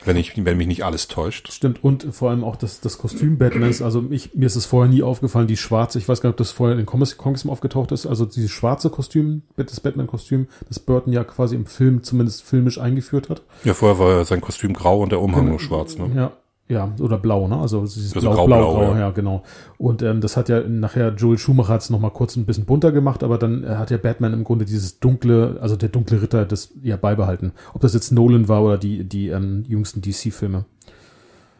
[0.04, 1.52] Wenn ich, wenn mich nicht alles täuscht.
[1.52, 1.82] Stimmt.
[1.82, 3.80] Und vor allem auch das, das Kostüm Batmans.
[3.80, 6.38] Also ich, mir ist es vorher nie aufgefallen, die schwarze, ich weiß gar nicht, ob
[6.38, 8.06] das vorher in den Comics, Comics aufgetaucht ist.
[8.06, 13.30] Also dieses schwarze Kostüm, das Batman-Kostüm, das Burton ja quasi im Film zumindest filmisch eingeführt
[13.30, 13.42] hat.
[13.64, 16.10] Ja, vorher war sein Kostüm grau und der Umhang nur schwarz, ne?
[16.14, 16.32] Ja.
[16.66, 17.58] Ja, oder blau, ne?
[17.58, 19.00] Also dieses Also blau, grau-blau, blau, grau, ja.
[19.00, 19.10] ja.
[19.10, 19.42] genau.
[19.76, 22.90] Und ähm, das hat ja nachher Joel Schumacher hat es nochmal kurz ein bisschen bunter
[22.90, 26.46] gemacht, aber dann äh, hat ja Batman im Grunde dieses dunkle, also der dunkle Ritter,
[26.46, 27.52] das ja beibehalten.
[27.74, 30.64] Ob das jetzt Nolan war oder die, die ähm, jüngsten DC-Filme.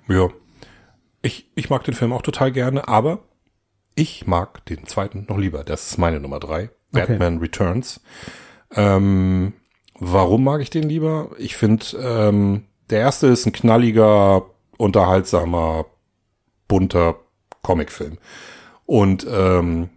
[0.09, 0.29] Ja.
[1.21, 3.21] Ich, ich mag den Film auch total gerne, aber
[3.95, 5.65] ich mag den zweiten noch lieber.
[5.65, 6.71] Das ist meine Nummer drei.
[6.93, 7.07] Okay.
[7.07, 8.01] Batman Returns.
[8.75, 9.53] Ähm,
[9.99, 11.31] warum mag ich den lieber?
[11.39, 14.47] Ich finde, ähm, der erste ist ein knalliger,
[14.79, 15.87] unterhaltsamer,
[16.69, 17.17] bunter
[17.63, 18.19] Comicfilm.
[18.87, 19.91] Und ähm,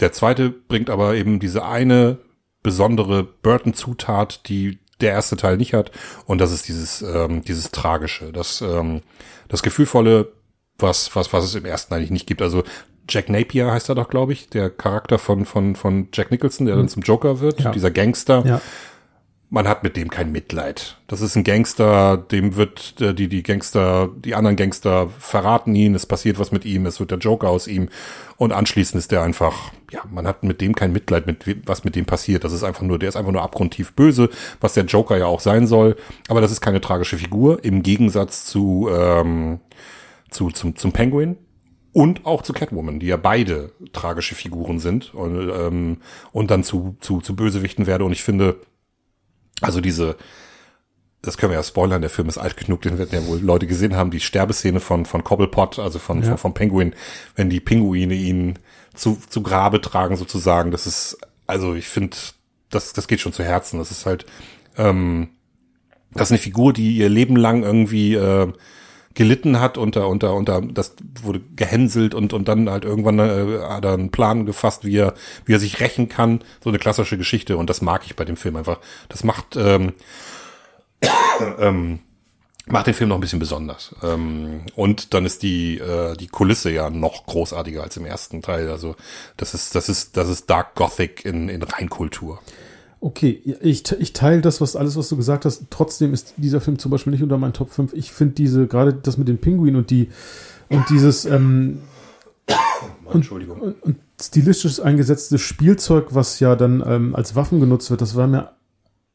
[0.00, 2.18] der zweite bringt aber eben diese eine
[2.62, 5.90] besondere Burton-Zutat, die der erste Teil nicht hat.
[6.26, 9.02] Und das ist dieses, ähm, dieses Tragische, das, ähm,
[9.48, 10.32] das Gefühlvolle,
[10.78, 12.42] was, was, was es im ersten eigentlich nicht gibt.
[12.42, 12.64] Also
[13.08, 16.76] Jack Napier heißt er doch, glaube ich, der Charakter von, von, von Jack Nicholson, der
[16.76, 17.72] dann zum Joker wird, Ja.
[17.72, 18.60] dieser Gangster Ja.
[19.52, 20.96] Man hat mit dem kein Mitleid.
[21.08, 25.96] Das ist ein Gangster, dem wird äh, die die Gangster, die anderen Gangster verraten ihn,
[25.96, 27.88] es passiert was mit ihm, es wird der Joker aus ihm
[28.36, 31.96] und anschließend ist der einfach, ja, man hat mit dem kein Mitleid mit was mit
[31.96, 32.44] dem passiert.
[32.44, 34.30] Das ist einfach nur, der ist einfach nur abgrundtief böse,
[34.60, 35.96] was der Joker ja auch sein soll,
[36.28, 39.58] aber das ist keine tragische Figur im Gegensatz zu ähm,
[40.30, 41.36] zu zum zum Penguin
[41.92, 45.96] und auch zu Catwoman, die ja beide tragische Figuren sind und, ähm,
[46.30, 48.04] und dann zu, zu, zu Bösewichten werde.
[48.04, 48.60] Und ich finde,
[49.60, 50.16] also diese,
[51.22, 53.66] das können wir ja spoilern, der Film ist alt genug, den werden ja wohl Leute
[53.66, 56.28] gesehen haben, die Sterbeszene von, von Cobblepot, also von, Ja.
[56.30, 56.94] von, vom Penguin,
[57.36, 58.58] wenn die Pinguine ihn
[58.94, 62.16] zu, zu Grabe tragen sozusagen, das ist, also ich finde,
[62.70, 63.78] das, das geht schon zu Herzen.
[63.78, 64.26] Das ist halt,
[64.76, 65.30] ähm,
[66.12, 68.52] das ist eine Figur, die ihr Leben lang irgendwie äh,
[69.14, 73.84] gelitten hat unter unter unter das wurde gehänselt und und dann halt irgendwann äh, hat
[73.84, 77.56] er einen Plan gefasst, wie er wie er sich rächen kann, so eine klassische Geschichte
[77.56, 78.78] und das mag ich bei dem Film einfach.
[79.08, 79.94] Das macht ähm,
[81.58, 82.00] ähm,
[82.66, 83.94] macht den Film noch ein bisschen besonders.
[84.02, 88.70] Ähm, und dann ist die äh, die Kulisse ja noch großartiger als im ersten Teil.
[88.70, 88.94] Also
[89.36, 92.40] das ist das ist das ist Dark Gothic in in Reinkultur.
[93.02, 95.64] Okay, ich, ich teile das, was alles, was du gesagt hast.
[95.70, 97.94] Trotzdem ist dieser Film zum Beispiel nicht unter meinen Top 5.
[97.94, 100.10] Ich finde diese, gerade das mit den Pinguinen und die
[100.68, 101.80] und dieses ähm,
[103.12, 103.60] Entschuldigung.
[103.60, 108.26] und, und stilistisch eingesetzte Spielzeug, was ja dann ähm, als Waffen genutzt wird, das war
[108.26, 108.52] mir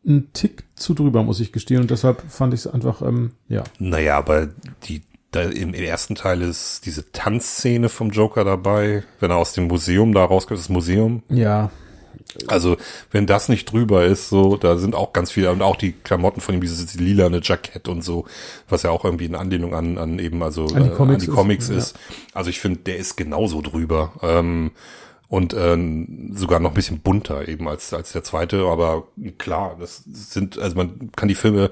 [0.05, 1.81] ein Tick zu drüber, muss ich gestehen.
[1.81, 3.63] Und deshalb fand ich es einfach, ähm, ja.
[3.79, 4.49] Naja, aber
[4.83, 9.53] die, da im, im ersten Teil ist diese Tanzszene vom Joker dabei, wenn er aus
[9.53, 11.23] dem Museum da rauskommt, das Museum.
[11.29, 11.71] Ja,
[12.47, 12.76] Also,
[13.11, 16.41] wenn das nicht drüber ist, so, da sind auch ganz viele, und auch die Klamotten
[16.41, 18.26] von ihm, dieses lilane Jackett und so,
[18.67, 21.30] was ja auch irgendwie in Anlehnung an, an eben, also, An die äh, Comics an
[21.30, 21.95] die Comics ist, ist.
[22.34, 24.13] Also, ich finde, der ist genauso drüber.
[24.21, 24.71] Ähm,
[25.28, 29.07] und ähm, sogar noch ein bisschen bunter eben als als der zweite, aber
[29.39, 31.71] klar, das sind also man kann die Filme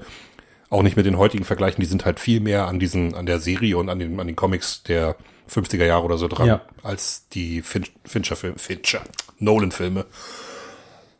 [0.70, 3.38] auch nicht mit den heutigen vergleichen, die sind halt viel mehr an diesen an der
[3.38, 5.14] Serie und an den an den Comics der
[5.48, 6.62] 50er Jahre oder so dran Ja.
[6.82, 9.02] als die fin Fincher Filme, Fincher
[9.38, 10.04] Nolan Filme.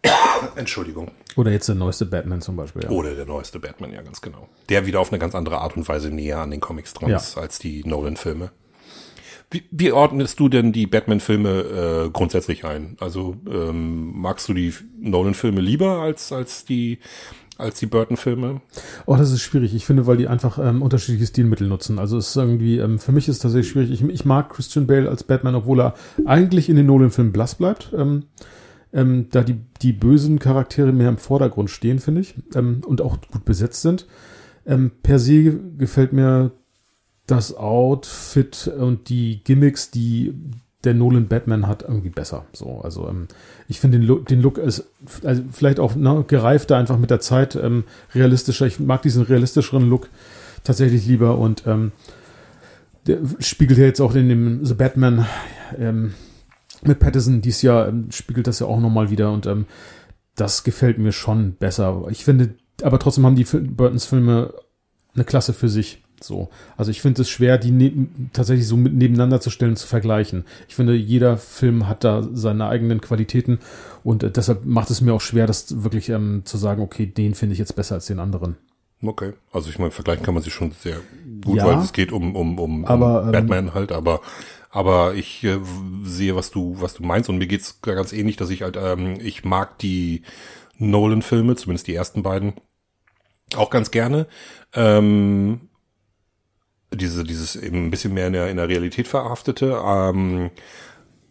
[0.57, 1.11] Entschuldigung.
[1.37, 2.83] oder jetzt der neueste Batman zum Beispiel.
[2.85, 2.91] Ja.
[2.91, 4.49] Oder der neueste Batman, ja, ganz genau.
[4.69, 7.17] Der wieder auf eine ganz andere Art und Weise näher an den Comics dran Ja.
[7.17, 8.51] ist als die Nolan-Filme.
[9.51, 12.97] Wie, wie ordnest du denn die Batman-Filme äh, grundsätzlich ein?
[12.99, 16.99] Also ähm, magst du die Nolan-Filme lieber als als die
[17.57, 18.63] als die Burton-Filme?
[19.07, 19.75] Oh, das ist schwierig.
[19.77, 22.01] Ich finde, weil die einfach ähm, unterschiedliche Stilmittel nutzen.
[22.01, 23.93] Also es ist irgendwie, ähm, für mich ist es tatsächlich schwierig.
[23.93, 25.95] Ich, ich mag Christian Bale als Batman, obwohl er
[26.25, 27.93] eigentlich in den Nolan-Filmen blass bleibt.
[27.97, 28.25] Ähm,
[28.95, 33.19] ähm, da die, die bösen Charaktere mehr im Vordergrund stehen, finde ich, ähm, und auch
[33.31, 34.07] gut besetzt sind.
[34.67, 36.53] Ähm, per se gefällt mir
[37.27, 40.35] das Outfit und die Gimmicks, die
[40.85, 42.45] der Nolan Batman hat, irgendwie besser.
[42.53, 43.27] So, also ähm,
[43.69, 44.85] ich finde den Look, den Look ist
[45.25, 47.85] also vielleicht auch ne, gereifter einfach mit der Zeit, ähm,
[48.15, 48.67] realistischer.
[48.67, 50.09] Ich mag diesen realistischeren Look
[50.63, 51.93] tatsächlich lieber und ähm,
[53.07, 55.27] der spiegelt ja jetzt auch in dem The Batman
[55.79, 56.15] ähm,
[56.87, 59.67] mit Patterson dies Jahr ähm, spiegelt das ja auch nochmal wieder und ähm,
[60.37, 62.05] das gefällt mir schon besser.
[62.11, 64.53] Ich finde, aber trotzdem haben die Burtons Filme
[65.15, 66.03] eine Klasse für sich.
[66.21, 67.93] So, also ich finde es schwer, die ne
[68.33, 70.45] tatsächlich so mit nebeneinander zu stellen, zu vergleichen.
[70.69, 73.59] Ich finde, jeder Film hat da seine eigenen Qualitäten
[74.05, 77.35] und äh, deshalb macht es mir auch schwer, das wirklich ähm, zu sagen, okay, den
[77.35, 78.57] finde ich jetzt besser als den anderen.
[79.03, 79.33] Okay.
[79.53, 80.97] Also ich meine, vergleichen kann man sich schon sehr
[81.45, 81.67] gut, Ja.
[81.67, 84.21] weil es geht um um um, Aber, um ähm, Batman halt, aber
[84.75, 85.59] aber ich äh,
[86.03, 89.17] sehe, was du was du meinst und mir geht's ganz ähnlich, dass ich halt ähm,
[89.21, 90.23] ich mag die
[90.79, 92.55] Nolan-Filme, zumindest die ersten beiden,
[93.57, 94.27] auch ganz gerne.
[94.75, 95.69] Ähm,
[96.93, 99.81] diese, dieses eben ein bisschen mehr in der, in der Realität verhaftete.
[99.85, 100.51] Ähm,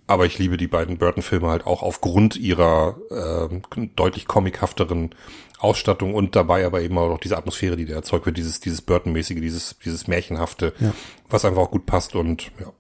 [0.08, 5.16] Aber ich liebe die beiden Burton-Filme halt auch aufgrund ihrer äh, deutlich comichafteren
[5.60, 8.82] Ausstattung und dabei aber eben auch noch diese Atmosphäre, die da erzeugt wird, dieses, dieses
[8.82, 10.94] Burton-mäßige, dieses, dieses Märchenhafte, Ja.
[11.30, 12.72] was einfach auch gut passt und ja.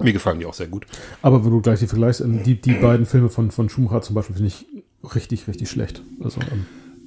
[0.00, 0.86] Mir gefallen die auch sehr gut.
[1.22, 4.14] Aber wenn du gleich die vergleichst, ähm, die, die beiden Filme von, von Schumacher zum
[4.14, 4.66] Beispiel finde ich
[5.14, 6.02] richtig, richtig schlecht.
[6.22, 6.66] Also, ähm,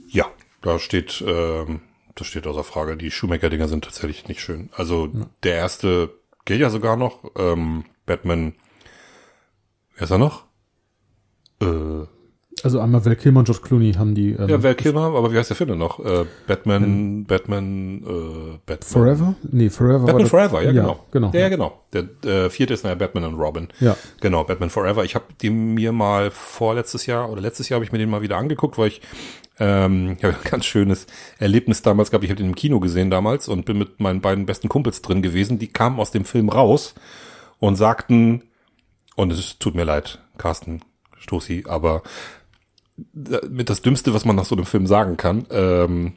[0.09, 0.25] Ja,
[0.61, 1.81] da steht, ähm,
[2.15, 2.97] das steht außer Frage.
[2.97, 4.69] Die Schumacher-Dinger sind tatsächlich nicht schön.
[4.73, 5.09] Also
[5.43, 6.13] der erste
[6.45, 7.23] gilt ja sogar noch.
[7.37, 8.53] Ähm, Batman,
[9.95, 10.45] wer ist er noch?
[11.61, 12.05] Äh,
[12.63, 15.37] also einmal Val Kilmer und George Clooney haben die ähm, ja, Val Kilmer, aber wie
[15.37, 15.99] heißt der Film denn noch?
[15.99, 18.77] Äh, Batman, Batman, äh, Batman.
[18.81, 19.35] Forever?
[19.51, 21.05] Nee, Forever Batman Forever, ja, genau.
[21.11, 21.31] genau.
[21.33, 21.81] Ja, ja, genau.
[21.93, 23.67] Der äh, vierte ist nachher Batman und Robin.
[23.79, 23.95] Ja.
[24.19, 25.03] Genau, Batman Forever.
[25.03, 28.21] Ich habe den mir mal vorletztes Jahr oder letztes Jahr habe ich mir den mal
[28.21, 29.01] wieder angeguckt, weil ich
[29.59, 31.07] ähm, ich habe ein ganz schönes
[31.37, 32.23] Erlebnis damals gehabt.
[32.23, 35.21] Ich habe den im Kino gesehen damals und bin mit meinen beiden besten Kumpels drin
[35.21, 35.59] gewesen.
[35.59, 36.95] Die kamen aus dem Film raus
[37.59, 38.43] und sagten,
[39.15, 40.81] und es tut mir leid, Carsten
[41.19, 42.01] Stoßi, aber
[43.49, 46.13] mit das Dümmste, was man nach so einem Film sagen kann, ähm,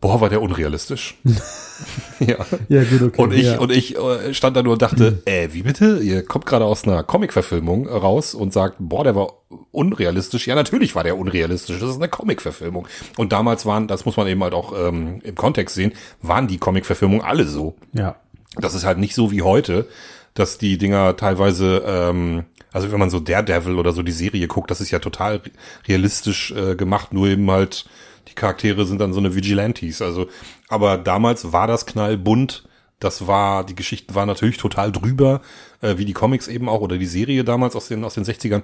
[0.00, 1.18] boah, war der unrealistisch.
[2.20, 2.36] ja.
[2.68, 3.22] Ja, gut, okay.
[3.22, 3.58] Und ich, ja.
[3.58, 5.98] und ich äh, stand da nur und dachte, äh, wie bitte?
[5.98, 9.34] Ihr kommt gerade aus einer Comic-Verfilmung raus und sagt, boah, der war
[9.72, 10.46] unrealistisch.
[10.46, 11.78] Ja, natürlich war der unrealistisch.
[11.80, 12.88] Das ist eine Comic-Verfilmung.
[13.16, 16.58] Und damals waren, das muss man eben halt auch ähm, im Kontext sehen, waren die
[16.58, 17.76] Comic-Verfilmungen alle so.
[17.92, 18.16] ja.
[18.56, 19.86] Das ist halt nicht so wie heute,
[20.34, 24.70] dass die Dinger teilweise, ähm, also wenn man so Daredevil oder so die Serie guckt,
[24.70, 25.50] das ist ja total re-
[25.88, 27.84] realistisch äh, gemacht, nur eben halt
[28.28, 30.02] die Charaktere sind dann so eine Vigilantes.
[30.02, 30.28] Also,
[30.68, 32.64] aber damals war das knallbunt.
[33.00, 35.40] Das war, die Geschichten waren natürlich total drüber,
[35.80, 38.62] äh, wie die Comics eben auch oder die Serie damals aus den, aus den 60ern.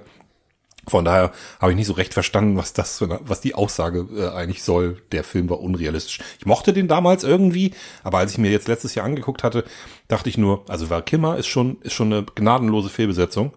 [0.87, 4.63] Von daher habe ich nicht so recht verstanden, was das, was die Aussage äh, eigentlich
[4.63, 5.01] soll.
[5.11, 6.19] Der Film war unrealistisch.
[6.39, 9.65] Ich mochte den damals irgendwie, aber als ich mir jetzt letztes Jahr angeguckt hatte,
[10.07, 13.53] dachte ich nur, also Val Kilmer ist schon ist schon eine gnadenlose Fehlbesetzung.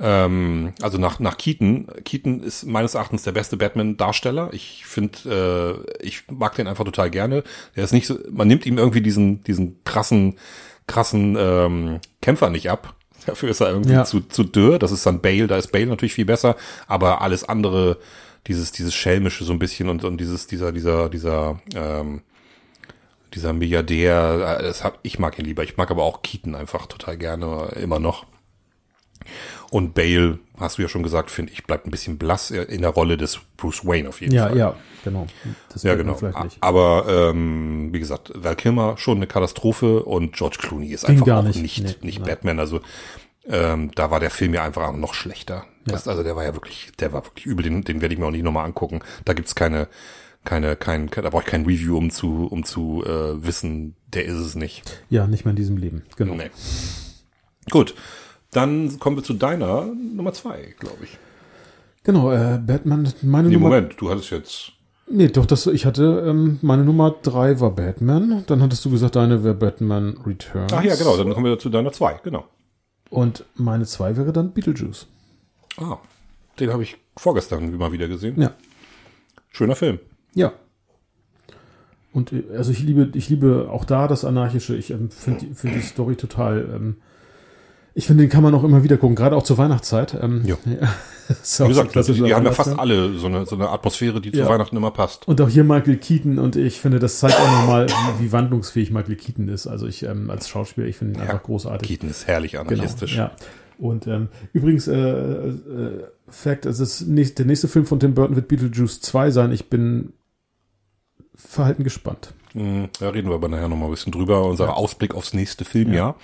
[0.00, 1.86] Ähm, also nach nach Keaton.
[2.04, 4.50] Keaton ist meines Erachtens der beste Batman-Darsteller.
[4.52, 7.44] Ich finde, äh, ich mag den einfach total gerne.
[7.76, 10.38] Der ist nicht so, man nimmt ihm irgendwie diesen diesen krassen
[10.86, 12.94] krassen ähm, Kämpfer nicht ab.
[13.26, 14.04] Dafür ist er irgendwie Ja.
[14.04, 14.78] zu, zu dürr.
[14.80, 16.56] Das ist dann Bale, da ist Bale natürlich viel besser,
[16.88, 17.98] aber alles andere,
[18.48, 22.22] dieses, dieses Schelmische so ein bisschen und, und dieses, dieser, dieser, dieser, ähm,
[23.34, 25.62] dieser Milliardär, äh, das hab, ich mag ihn lieber.
[25.62, 28.26] Ich mag aber auch Keaton einfach total gerne, immer noch.
[29.72, 32.90] Und Bale, hast du ja schon gesagt, finde ich, bleibt ein bisschen blass in der
[32.90, 34.58] Rolle des Bruce Wayne auf jeden Ja, Fall.
[34.58, 35.26] ja, genau.
[35.72, 36.12] Das Ja, genau.
[36.14, 36.58] Vielleicht nicht.
[36.60, 41.26] Aber ähm, wie gesagt, Val Kilmer schon eine Katastrophe und George Clooney ist Ging einfach
[41.26, 41.62] gar auch nicht.
[41.62, 42.22] nicht, nicht, Nee, nein.
[42.28, 42.58] Batman.
[42.58, 42.80] Also
[43.46, 45.64] ähm, da war der Film ja einfach noch schlechter.
[45.86, 47.62] Das, also der war ja wirklich, der war wirklich übel.
[47.64, 49.00] Den, den werde ich mir auch nicht nochmal angucken.
[49.24, 49.88] Da gibt's keine,
[50.44, 54.34] keine, kein, da brauche ich kein Review, um zu, um zu äh, wissen, der ist
[54.36, 54.82] es nicht.
[55.08, 56.02] Ja, nicht mehr in diesem Leben.
[56.16, 56.34] Genau.
[56.34, 56.50] Nee.
[57.70, 57.94] Gut,
[58.52, 61.18] dann kommen wir zu deiner Nummer zwei, glaube ich.
[62.04, 63.70] Genau, äh, Batman, meine Nee, Nummer.
[63.70, 64.72] Moment, du hattest jetzt.
[65.08, 68.44] Nee, doch, das, ich hatte, ähm, meine Nummer drei war Batman.
[68.46, 70.72] Dann hattest du gesagt, deine wäre Batman Returns.
[70.72, 72.44] Ach ja, genau, dann kommen wir zu deiner zwei, genau.
[73.10, 75.06] Und meine zwei wäre dann Beetlejuice.
[75.78, 75.98] Ah,
[76.58, 78.40] den habe ich vorgestern mal wieder gesehen.
[78.40, 78.52] Ja.
[79.50, 79.98] Schöner Film.
[80.34, 80.52] Ja.
[82.12, 84.76] Und äh, also ich liebe, ich liebe auch da das Anarchische.
[84.76, 86.68] Ich ähm, finde die, find die Story total.
[86.74, 86.96] Ähm,
[87.94, 90.16] ich finde, den kann man auch immer wieder gucken, gerade auch zur Weihnachtszeit.
[90.20, 90.56] Ähm, ja,
[91.28, 94.20] Wie so gesagt, die, klassischer die haben ja fast alle so eine, so eine Atmosphäre,
[94.20, 94.44] die Ja.
[94.44, 95.28] zu Weihnachten immer passt.
[95.28, 98.90] Und auch hier Michael Keaton und ich finde, das zeigt auch nochmal, wie, wie wandlungsfähig
[98.90, 99.66] Michael Keaton ist.
[99.66, 101.86] Also ich ähm, als Schauspieler, ich finde ihn einfach großartig.
[101.88, 103.12] Keaton ist herrlich anarchistisch.
[103.12, 103.32] Genau, ja.
[103.78, 108.36] Und ähm, übrigens, äh, äh, Fact, es ist nächst, der nächste Film von Tim Burton
[108.36, 109.52] wird Beetlejuice 2 sein.
[109.52, 110.12] Ich bin
[111.34, 112.32] verhalten gespannt.
[112.54, 114.44] Mhm, Da reden wir aber nachher noch mal ein bisschen drüber.
[114.44, 116.16] Unser Ausblick aufs nächste Filmjahr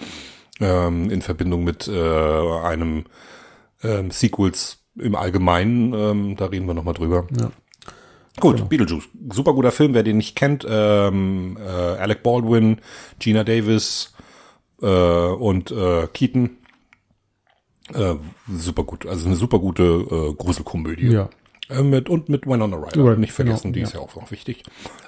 [0.60, 3.04] ähm, in Verbindung mit äh, einem
[3.82, 5.94] ähm, Sequels im Allgemeinen.
[5.94, 7.26] Ähm, da reden wir noch mal drüber.
[7.38, 7.50] Ja.
[8.40, 9.08] Gut, Beetlejuice.
[9.32, 10.66] Super guter Film, wer den nicht kennt.
[10.68, 12.80] Ähm, äh, Alec Baldwin,
[13.18, 14.14] Gina Davis
[14.80, 16.58] äh, und äh, Keaton.
[17.92, 18.14] Äh,
[18.48, 19.06] super gut.
[19.06, 21.08] Also eine super gute äh, Gruselkomödie.
[21.08, 21.30] Ja.
[21.68, 23.04] Äh, mit, und mit Winona Ryder.
[23.04, 23.86] Right, nicht vergessen, genau, die ja.
[23.86, 24.62] ist ja auch noch wichtig.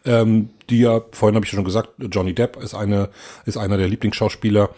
[0.04, 3.10] Ähm, die ja, vorhin habe ich ja schon gesagt, Johnny Depp ist eine,
[3.46, 4.70] ist einer der Lieblingsschauspieler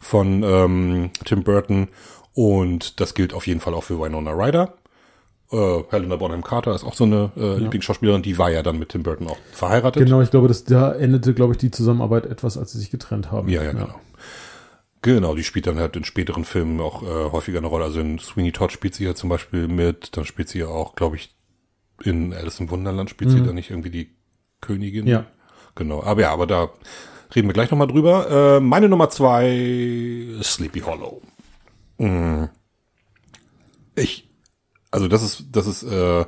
[0.00, 1.88] von ähm, Tim Burton.
[2.34, 4.74] Und das gilt auf jeden Fall auch für Winona Ryder.
[5.50, 8.88] Äh, Helena Bonham Carter ist auch so eine äh, Lieblingsschauspielerin, die war ja dann mit
[8.88, 10.04] Tim Burton auch verheiratet.
[10.04, 13.30] Genau, ich glaube, dass da endete, glaube ich, die Zusammenarbeit etwas, als sie sich getrennt
[13.30, 13.48] haben.
[13.48, 14.00] Ja, ja, genau.
[15.02, 17.84] Genau, die spielt dann halt in späteren Filmen auch äh, häufiger eine Rolle.
[17.84, 20.96] Also in Sweeney Todd spielt sie ja zum Beispiel mit, dann spielt sie ja auch,
[20.96, 21.32] glaube ich,
[22.02, 24.10] in Alice im Wunderland spielt sie dann nicht irgendwie die
[24.60, 25.04] Königin.
[25.04, 25.10] Mhm.
[25.10, 25.26] Ja.
[25.76, 26.70] Genau, aber ja, aber da
[27.36, 28.56] reden wir gleich nochmal drüber.
[28.56, 31.20] Äh, meine Nummer zwei, Sleepy Hollow.
[31.98, 32.44] Mm.
[33.94, 34.28] Ich,
[34.90, 36.24] also das ist, das ist, äh,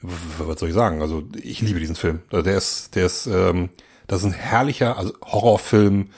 [0.00, 1.02] was soll ich sagen?
[1.02, 2.22] Also ich liebe diesen Film.
[2.30, 3.68] Also der ist, der ist, ähm,
[4.06, 6.10] das ist ein herrlicher also Horrorfilm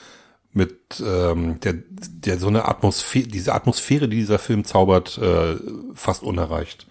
[0.51, 5.55] mit ähm, der, der so eine Atmosphäre, diese Atmosphäre, die dieser Film zaubert, äh,
[5.93, 6.87] fast unerreicht.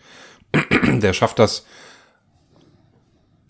[0.85, 1.67] der schafft das,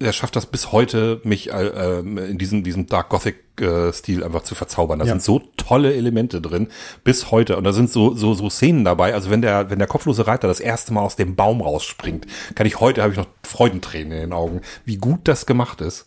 [0.01, 4.43] der schafft das bis heute, mich äh, in diesem, diesem Dark Gothic äh, Stil einfach
[4.43, 5.01] zu verzaubern.
[5.01, 5.13] Da ja.
[5.13, 6.69] sind so tolle Elemente drin,
[7.03, 7.57] bis heute.
[7.57, 9.15] Und da sind so, so, so Szenen dabei.
[9.15, 12.67] Also wenn der, wenn der kopflose Reiter das erste Mal aus dem Baum rausspringt, kann
[12.67, 16.07] ich heute, habe ich noch Freudentränen in den Augen, wie gut das gemacht ist.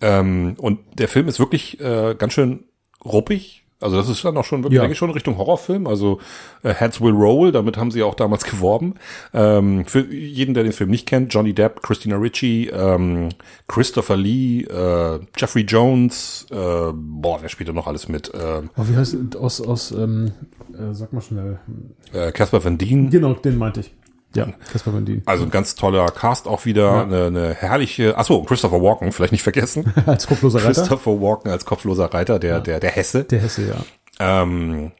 [0.00, 2.64] Ähm, und der Film ist wirklich äh, ganz schön
[3.04, 4.82] ruppig, also das ist dann auch schon wirklich, ja.
[4.82, 5.86] denke ich, schon Richtung Horrorfilm.
[5.86, 6.18] Also
[6.62, 8.94] äh, Heads Will Roll, damit haben sie auch damals geworben.
[9.34, 13.28] Ähm, für jeden, der den Film nicht kennt, Johnny Depp, Christina Ricci, ähm,
[13.68, 16.54] Christopher Lee, äh, Jeffrey Jones, äh,
[16.94, 18.32] boah, wer spielt da noch alles mit?
[18.32, 20.32] Äh, oh, wie heißt aus, aus ähm,
[20.72, 21.58] äh, sag mal schnell.
[22.14, 23.10] Äh, Casper Van Dien.
[23.10, 23.92] Genau, den meinte ich.
[24.36, 25.22] Ja, Caspar Van Dien.
[25.26, 27.02] Also ein ganz toller Cast auch wieder, ja.
[27.02, 29.92] eine, eine herrliche, achso, Christopher Walken, vielleicht nicht vergessen.
[30.06, 30.72] als kopfloser Reiter.
[30.72, 32.60] Christopher Walken als kopfloser Reiter, der, ja.
[32.60, 33.24] der, der Hesse.
[33.24, 34.42] Der Hesse, ja.
[34.42, 34.92] Ähm,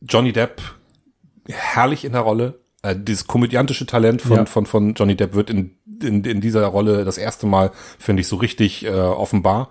[0.00, 0.60] Johnny Depp,
[1.48, 2.60] herrlich in der Rolle.
[2.82, 4.46] Äh, dieses komödiantische Talent von, ja.
[4.46, 8.28] von, von Johnny Depp wird in, in, in dieser Rolle das erste Mal, finde ich,
[8.28, 9.70] so richtig äh, offenbar.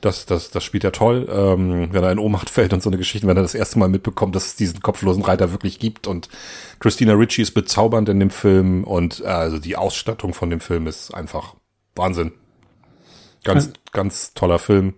[0.00, 2.96] Das, das, das spielt er toll, ähm, wenn er in Ohnmacht fällt und so eine
[2.96, 6.06] Geschichte, wenn er das erste Mal mitbekommt, dass es diesen kopflosen Reiter wirklich gibt.
[6.06, 6.28] Und
[6.78, 10.86] Christina Ritchie ist bezaubernd in dem Film und äh, also die Ausstattung von dem Film
[10.86, 11.54] ist einfach
[11.94, 12.32] Wahnsinn.
[13.44, 14.94] Ganz, ein ganz toller Film.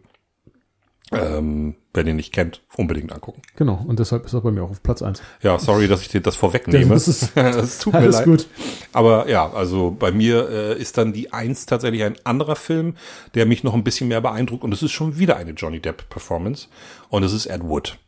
[1.12, 3.42] Ähm, Wer den nicht kennt, unbedingt angucken.
[3.54, 5.22] Genau, und deshalb ist er bei mir auch auf Platz eins.
[5.42, 6.94] Ja, sorry, dass ich dir das vorwegnehme.
[6.94, 8.24] Das, ist, das tut mir leid.
[8.24, 8.46] gut.
[8.94, 12.94] Aber ja, also bei mir äh, ist dann die Eins tatsächlich ein anderer Film,
[13.34, 14.64] der mich noch ein bisschen mehr beeindruckt.
[14.64, 16.68] Und es ist schon wieder eine Johnny Depp-Performance.
[17.10, 17.98] Und es ist Ed Wood.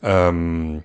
[0.00, 0.84] Ähm,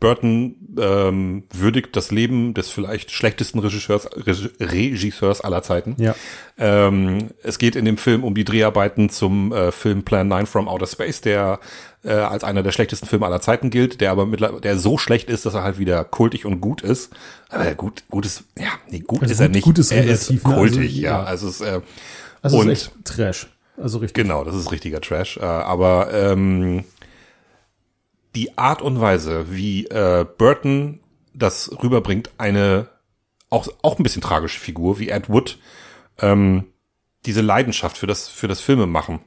[0.00, 5.94] Burton ähm, würdigt das Leben des vielleicht schlechtesten Regisseurs, Regisseurs aller Zeiten.
[5.98, 6.14] Ja.
[6.58, 10.68] Ähm, es geht in dem Film um die Dreharbeiten zum äh, Film Plan 9 from
[10.68, 11.60] Outer Space, der
[12.02, 15.28] äh, als einer der schlechtesten Filme aller Zeiten gilt, der aber mittlerweile, der so schlecht
[15.28, 17.10] ist, dass er halt wieder kultig und gut ist.
[17.50, 19.64] Aber gut, gut ist, ja, nee, gut also ist gut, er nicht.
[19.64, 20.38] Gut ist er ist ne?
[20.38, 21.10] kultig, also, ja.
[21.10, 21.22] ja.
[21.24, 21.80] Also es, äh,
[22.40, 23.48] also und, ist echt Trash.
[23.76, 24.22] Also richtig.
[24.22, 25.36] Genau, das ist richtiger Trash.
[25.36, 26.84] Äh, aber ähm,
[28.34, 31.00] die Art und Weise, wie äh, Burton
[31.34, 32.88] das rüberbringt, eine
[33.48, 35.58] auch, auch ein bisschen tragische Figur, wie Ed Wood,
[36.18, 36.66] ähm,
[37.26, 39.20] diese Leidenschaft für das, für das Filme machen,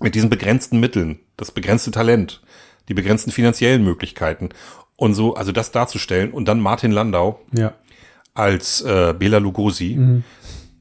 [0.00, 2.42] mit diesen begrenzten Mitteln, das begrenzte Talent,
[2.88, 4.50] die begrenzten finanziellen Möglichkeiten
[4.96, 7.74] und so, also das darzustellen und dann Martin Landau ja.
[8.34, 10.24] als äh, Bela Lugosi, mhm.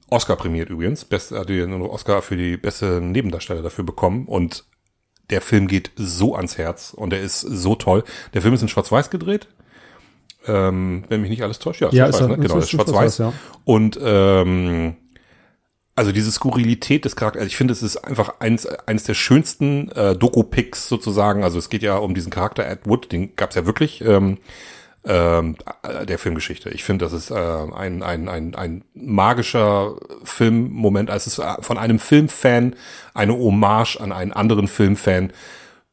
[0.09, 4.65] Oscar prämiert übrigens, best, hat den Oscar für die beste Nebendarsteller dafür bekommen und
[5.29, 8.03] der Film geht so ans Herz und er ist so toll.
[8.33, 9.47] Der Film ist in Schwarz-Weiß gedreht.
[10.47, 12.37] Ähm, wenn mich nicht alles täuscht, ja, ja ist ne?
[12.37, 13.17] genau, ist Schwarz-Weiß.
[13.19, 13.33] Ja.
[13.65, 14.95] Und ähm,
[15.95, 19.91] also diese Skurrilität des Charakters, also ich finde, es ist einfach eins, eines der schönsten
[19.91, 21.43] äh, Doku-Picks sozusagen.
[21.43, 24.01] Also es geht ja um diesen Charakter Ed Wood, den gab's ja wirklich.
[24.01, 24.37] Ähm,
[25.05, 25.55] ähm,
[26.07, 26.69] der Filmgeschichte.
[26.69, 31.09] Ich finde, das ist äh, ein, ein, ein, ein magischer Filmmoment.
[31.09, 32.75] Also es ist von einem Filmfan
[33.13, 35.31] eine Hommage an einen anderen Filmfan.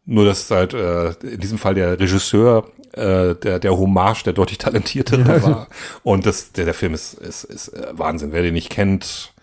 [0.04, 4.58] Nur, dass halt äh, in diesem Fall der Regisseur äh, der, der Hommage der deutlich
[4.58, 5.42] talentiertere ja.
[5.42, 5.68] war.
[6.02, 8.32] Und das, der, der Film ist, ist, ist äh, Wahnsinn.
[8.32, 9.34] Wer den nicht kennt,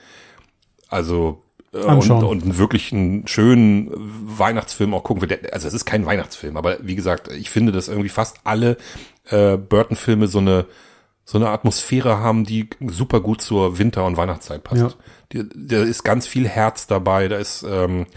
[0.90, 1.44] also
[1.74, 5.40] äh, und, und einen wirklichen schönen Weihnachtsfilm auch gucken will.
[5.52, 8.78] Also es ist kein Weihnachtsfilm, aber wie gesagt, ich finde, dass irgendwie fast alle
[9.30, 10.66] äh, Burton-Filme so eine
[11.26, 14.98] so eine Atmosphäre haben, die super gut zur Winter- und Weihnachtszeit passt.
[15.32, 15.44] Ja.
[15.56, 18.08] Da ist ganz viel Herz dabei, da ist ähm,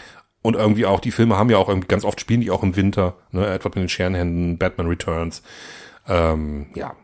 [0.43, 2.77] und irgendwie auch die Filme haben ja auch irgendwie ganz oft spielen die auch im
[2.77, 5.43] Winter, ne, etwa mit den Scherenhänden, Batman Returns.
[6.09, 6.95] Ähm, ja,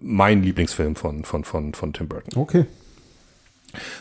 [0.00, 2.40] mein Lieblingsfilm von von von von Tim Burton.
[2.40, 2.66] Okay.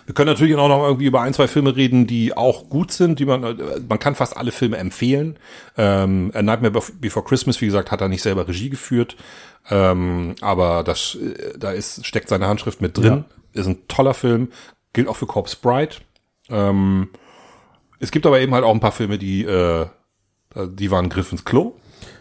[0.05, 3.19] Wir können natürlich auch noch irgendwie über ein, zwei Filme reden, die auch gut sind,
[3.19, 5.37] die man, man kann fast alle Filme empfehlen.
[5.77, 9.17] Ähm, A Nightmare Before Christmas, wie gesagt, hat er nicht selber Regie geführt.
[9.69, 13.25] Ähm, aber das, äh, da ist, steckt seine Handschrift mit drin.
[13.53, 13.61] Ja.
[13.61, 14.49] Ist ein toller Film.
[14.93, 15.95] Gilt auch für Corpse Bride.
[16.49, 17.09] Ähm,
[17.99, 19.87] es gibt aber eben halt auch ein paar Filme, die, äh,
[20.55, 21.73] die waren Griff ins Klo.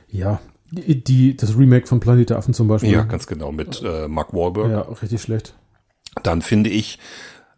[0.08, 0.40] Ja,
[0.70, 2.90] die, die, das Remake von Planet der Affen zum Beispiel.
[2.90, 4.70] Ja, ganz genau, mit äh, Mark Wahlberg.
[4.70, 5.54] Ja, richtig schlecht.
[6.22, 6.98] Dann finde ich,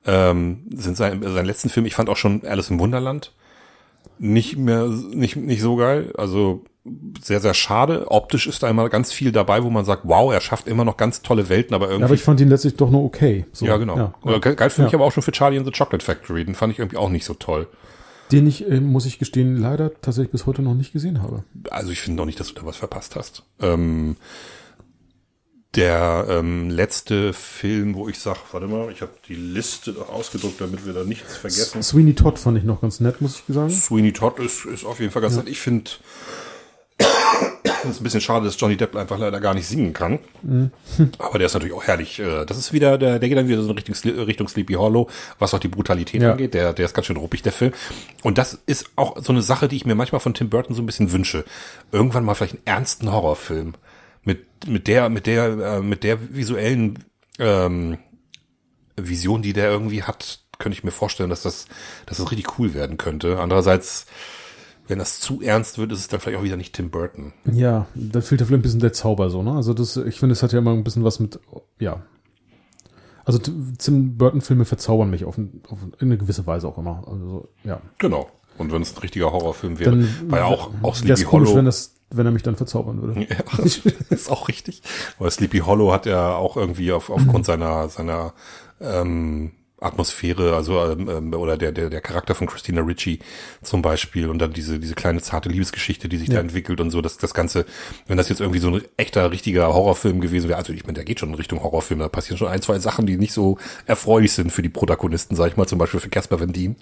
[0.08, 3.32] ähm, sind sein, sein letzten Film, ich fand auch schon Alice im Wunderland
[4.18, 6.12] nicht mehr, nicht, nicht so geil.
[6.16, 6.64] Also
[7.20, 8.10] sehr, sehr schade.
[8.10, 10.96] Optisch ist da immer ganz viel dabei, wo man sagt, wow, er schafft immer noch
[10.96, 12.00] ganz tolle Welten, aber irgendwie.
[12.00, 13.44] Ja, aber ich fand ihn letztlich doch nur okay.
[13.52, 13.66] So.
[13.66, 13.96] Ja, genau.
[13.96, 14.38] Ja, ja.
[14.38, 14.88] Geil finde ja.
[14.88, 16.44] ich aber auch schon für Charlie and the Chocolate Factory.
[16.44, 17.68] Den fand ich irgendwie auch nicht so toll.
[18.32, 21.44] Den ich, äh, muss ich gestehen, leider tatsächlich bis heute noch nicht gesehen habe.
[21.70, 23.42] Also ich finde noch nicht, dass du da was verpasst hast.
[23.60, 24.16] Ähm,
[25.74, 30.86] der ähm, letzte Film, wo ich sage, warte mal, ich habe die Liste ausgedruckt, damit
[30.86, 31.82] wir da nichts vergessen.
[31.82, 33.70] Sweeney Todd fand ich noch ganz nett, muss ich sagen.
[33.70, 35.48] Sweeney Todd ist, ist auf jeden Fall ganz nett.
[35.48, 35.90] Ich finde,
[36.98, 40.18] es ist ein bisschen schade, dass Johnny Depp einfach leider gar nicht singen kann.
[41.18, 42.18] Aber der ist natürlich auch herrlich.
[42.18, 43.94] Äh, Das ist wieder, der, der geht dann wieder so in Richtung,
[44.24, 45.08] Richtung Sleepy Hollow,
[45.38, 46.32] was auch die Brutalität Ja.
[46.32, 46.54] angeht.
[46.54, 47.72] Der, der ist ganz schön ruppig, der Film.
[48.22, 50.82] Und das ist auch so eine Sache, die ich mir manchmal von Tim Burton so
[50.82, 51.44] ein bisschen wünsche.
[51.92, 53.74] Irgendwann mal vielleicht einen ernsten Horrorfilm.
[54.22, 57.04] Mit, mit der, mit der, äh, mit der visuellen,
[57.38, 57.98] ähm,
[58.96, 61.66] Vision, die der irgendwie hat, könnte ich mir vorstellen, dass das,
[62.06, 63.38] dass das richtig cool werden könnte.
[63.38, 64.06] Andererseits,
[64.86, 67.32] wenn das zu ernst wird, ist es dann vielleicht auch wieder nicht Tim Burton.
[67.44, 69.52] Ja, da fehlt ja vielleicht ein bisschen der Zauber so, ne?
[69.52, 71.38] Also das, ich finde, es hat ja immer ein bisschen was mit,
[71.78, 72.02] ja.
[73.24, 77.04] Also Tim Burton-Filme verzaubern mich auf, ein, auf eine gewisse Weise auch immer.
[77.06, 77.80] Also, ja.
[77.98, 78.30] Genau.
[78.56, 81.58] Und wenn es ein richtiger Horrorfilm wäre, Dann weil auch, auch Sleepy es komisch, Hollow.
[81.58, 83.26] wenn, das, wenn er mich dann verzaubern würde.
[83.28, 83.64] ja,
[84.10, 84.82] ist auch richtig.
[85.18, 88.32] Weil Sleepy Hollow hat ja auch irgendwie auf, aufgrund seiner, seiner
[88.80, 93.20] ähm, Atmosphäre, also ähm, ähm, oder der, der, der Charakter von Christina Ricci
[93.62, 96.40] zum Beispiel und dann diese, diese kleine zarte Liebesgeschichte, die sich da Ja.
[96.40, 97.64] entwickelt und so, dass das Ganze,
[98.08, 101.04] wenn das jetzt irgendwie so ein echter, richtiger Horrorfilm gewesen wäre, also ich meine, der
[101.04, 103.56] geht schon in Richtung Horrorfilm, da passieren schon ein, zwei Sachen, die nicht so
[103.86, 106.74] erfreulich sind für die Protagonisten, sag ich mal, zum Beispiel für Casper Van Dien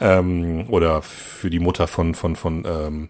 [0.00, 3.08] ähm, oder für die Mutter von, von, von, ähm,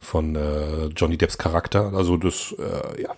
[0.00, 1.92] von äh, Johnny Depps Charakter.
[1.94, 3.10] Also das, äh, ja.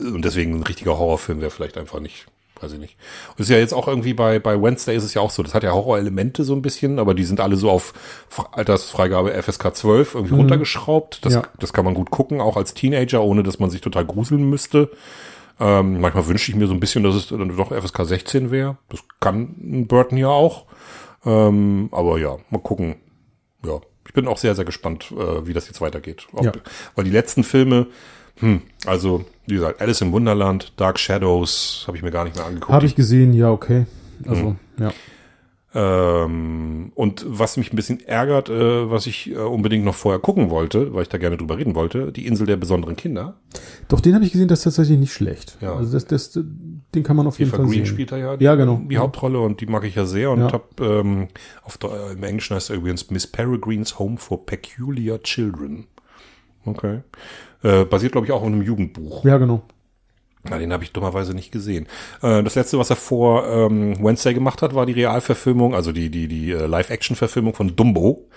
[0.00, 2.26] Und deswegen ein richtiger Horrorfilm wäre vielleicht einfach nicht,
[2.60, 2.96] weiß ich nicht.
[3.30, 5.54] Und ist ja jetzt auch irgendwie bei, bei Wednesday ist es ja auch so, das
[5.54, 7.94] hat ja Horrorelemente so ein bisschen, aber die sind alle so auf
[8.52, 11.24] Altersfreigabe FSK 12 irgendwie runtergeschraubt.
[11.24, 11.42] Das, Ja.
[11.58, 14.90] das kann man gut gucken, auch als Teenager, ohne dass man sich total gruseln müsste.
[15.60, 18.78] Ähm, manchmal wünsche ich mir so ein bisschen, dass es dann doch FSK 16 wäre.
[18.90, 20.66] Das kann ein Burton ja auch.
[21.24, 22.94] Ähm, aber ja, mal gucken.
[23.66, 26.26] Ja, ich bin auch sehr, sehr gespannt, äh, wie das jetzt weitergeht.
[26.32, 26.52] Ob, Ja.
[26.96, 27.86] Weil die letzten Filme,
[28.36, 32.46] hm, also wie gesagt, Alice im Wunderland, Dark Shadows, habe ich mir gar nicht mehr
[32.46, 32.72] angeguckt.
[32.72, 33.86] Habe ich gesehen, ja, okay.
[34.26, 34.92] Also, ja.
[35.74, 40.48] Ähm, und was mich ein bisschen ärgert, äh, was ich äh, unbedingt noch vorher gucken
[40.48, 43.36] wollte, weil ich da gerne drüber reden wollte, die Insel der besonderen Kinder.
[43.88, 45.58] Doch, den habe ich gesehen, das ist tatsächlich nicht schlecht.
[45.60, 45.74] Ja.
[45.74, 46.40] Also das, das,
[46.94, 47.86] den kann man auf jeden Eva Fall Green sehen.
[47.86, 48.80] spielt da ja die, Ja, genau.
[48.88, 50.52] die Hauptrolle und die mag ich ja sehr und Ja.
[50.52, 51.28] hab ähm,
[51.62, 55.86] auf der, im Englischen heißt er übrigens Miss Peregrine's Home for Peculiar Children.
[56.64, 57.00] Okay.
[57.62, 59.24] Äh, basiert, glaube ich, auch auf einem Jugendbuch.
[59.24, 59.62] Ja, genau.
[60.48, 61.86] Ja, den habe ich dummerweise nicht gesehen.
[62.22, 66.10] Äh, das letzte, was er vor ähm, Wednesday gemacht hat, war die Realverfilmung, also die
[66.10, 68.28] die die äh, Live-Action-Verfilmung von Dumbo.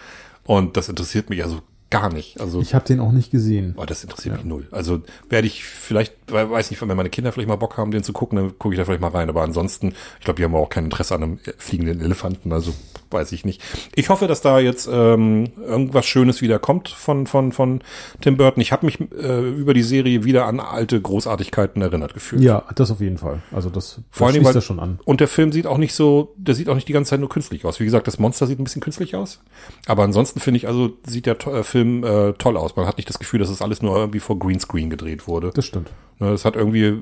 [0.44, 1.60] Und das interessiert mich also
[1.92, 2.42] gar nicht.
[2.42, 3.76] Also Ich habe den auch nicht gesehen.
[3.78, 4.68] Oh, das interessiert mich null.
[4.72, 8.02] Also werde ich vielleicht, we- weiß nicht, wenn meine Kinder vielleicht mal Bock haben, den
[8.04, 9.30] zu gucken, dann gucke ich da vielleicht mal rein.
[9.30, 12.74] Aber ansonsten, ich glaube, die haben auch kein Interesse an einem fliegenden Elefanten, also
[13.12, 13.62] weiß ich nicht.
[13.94, 17.82] Ich hoffe, dass da jetzt ähm, irgendwas Schönes wieder kommt von von von
[18.22, 18.62] Tim Burton.
[18.62, 22.42] Ich habe mich äh, über die Serie wieder an alte Großartigkeiten erinnert gefühlt.
[22.42, 23.42] Ja, das auf jeden Fall.
[23.52, 25.00] Also das, das Vor allem, weil- das schon an.
[25.04, 27.28] Und der Film sieht auch nicht so, der sieht auch nicht die ganze Zeit nur
[27.28, 27.82] künstlich aus.
[27.82, 29.42] Wie gesagt, das Monster sieht ein bisschen künstlich aus.
[29.88, 32.76] Aber ansonsten finde ich, also sieht der äh, Film äh, toll aus.
[32.76, 35.52] Man hat nicht das Gefühl, dass das alles nur irgendwie vor Greenscreen gedreht wurde.
[35.54, 35.92] Das stimmt.
[36.20, 36.98] Ne, Das hat irgendwie,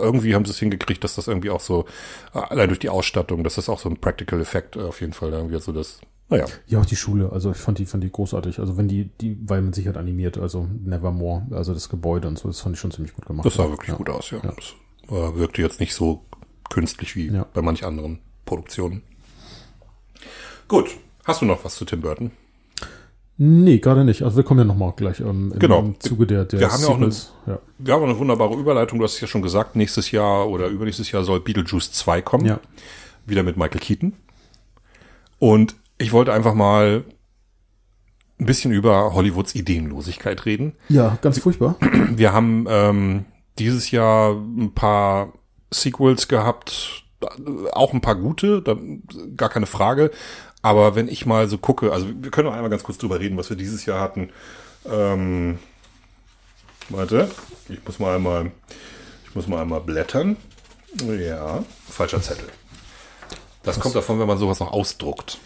[0.00, 1.84] irgendwie haben sie es hingekriegt, dass das irgendwie auch so,
[2.32, 5.32] allein durch die Ausstattung, dass das auch so ein Practical Effekt äh, auf jeden Fall
[5.32, 6.44] irgendwie so das, naja.
[6.66, 7.30] Ja, auch die Schule.
[7.32, 8.58] Also ich fand die, fand die großartig.
[8.58, 12.38] Also wenn die, die, weil man sich halt animiert, also Nevermore, also das Gebäude und
[12.38, 13.46] so, das fand ich schon ziemlich gut gemacht.
[13.46, 13.94] Das sah wirklich ja.
[13.96, 14.40] gut aus, ja.
[14.40, 14.74] Das
[15.08, 16.24] äh, wirkte jetzt nicht so
[16.68, 17.46] künstlich wie Ja.
[17.54, 19.02] bei manch anderen Produktionen.
[20.68, 20.90] Gut.
[21.24, 22.30] Hast du noch was zu Tim Burton?
[23.40, 24.22] Nee, gerade nicht.
[24.22, 25.94] Also wir kommen ja nochmal gleich ähm, im, Genau.
[26.00, 27.14] Zuge der, der Wir haben ja auch eine-
[27.46, 27.58] ja.
[27.78, 28.98] Wir haben eine wunderbare Überleitung.
[28.98, 32.46] Du hast es ja schon gesagt, nächstes Jahr oder übernächstes Jahr soll Beetlejuice 2 kommen.
[32.46, 32.58] Ja.
[33.26, 34.14] Wieder mit Michael Keaton.
[35.38, 37.04] Und ich wollte einfach mal
[38.40, 40.72] ein bisschen über Hollywoods Ideenlosigkeit reden.
[40.88, 41.76] ja, ganz furchtbar.
[42.10, 43.24] Wir haben ähm,
[43.58, 45.32] dieses Jahr ein paar
[45.72, 47.04] Sequels gehabt,
[47.72, 48.76] auch ein paar gute, da,
[49.36, 50.10] gar keine Frage.
[50.68, 53.38] Aber wenn ich mal so gucke, also wir können noch einmal ganz kurz drüber reden,
[53.38, 54.28] was wir dieses Jahr hatten.
[54.84, 55.58] Ähm,
[56.90, 57.30] warte,
[57.70, 58.52] ich muss mal einmal,
[59.26, 60.36] ich muss mal einmal blättern.
[61.06, 62.50] Ja, falscher Zettel.
[63.62, 65.38] Das kommt davon, wenn man sowas noch ausdruckt.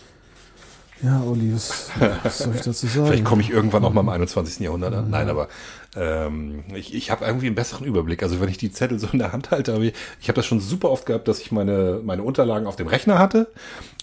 [1.02, 1.90] Ja, Olli, was,
[2.38, 3.06] soll ich dazu sagen?
[3.06, 4.60] Vielleicht komme ich irgendwann auch mal im 21.
[4.60, 5.10] Jahrhundert an.
[5.10, 5.48] Nein, aber
[5.96, 8.22] ähm, ich, ich habe irgendwie einen besseren Überblick.
[8.22, 10.46] Also wenn ich die Zettel so in der Hand halte, aber ich, ich habe das
[10.46, 13.48] schon super oft gehabt, dass ich meine, meine Unterlagen auf dem Rechner hatte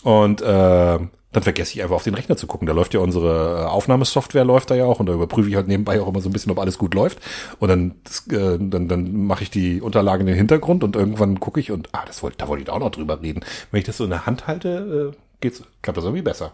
[0.03, 0.99] und äh,
[1.31, 2.67] dann vergesse ich einfach auf den Rechner zu gucken.
[2.67, 5.67] Da läuft ja unsere äh, Aufnahmesoftware läuft da ja auch und da überprüfe ich halt
[5.67, 7.19] nebenbei auch immer so ein bisschen, ob alles gut läuft.
[7.59, 7.91] Und dann,
[8.31, 11.87] äh, dann, dann mache ich die Unterlagen in den Hintergrund und irgendwann gucke ich und
[11.93, 13.41] ah, das wollte, da wollte ich da auch noch drüber reden.
[13.71, 16.51] Wenn ich das so in der Hand halte, äh, geht's, klappt das irgendwie besser.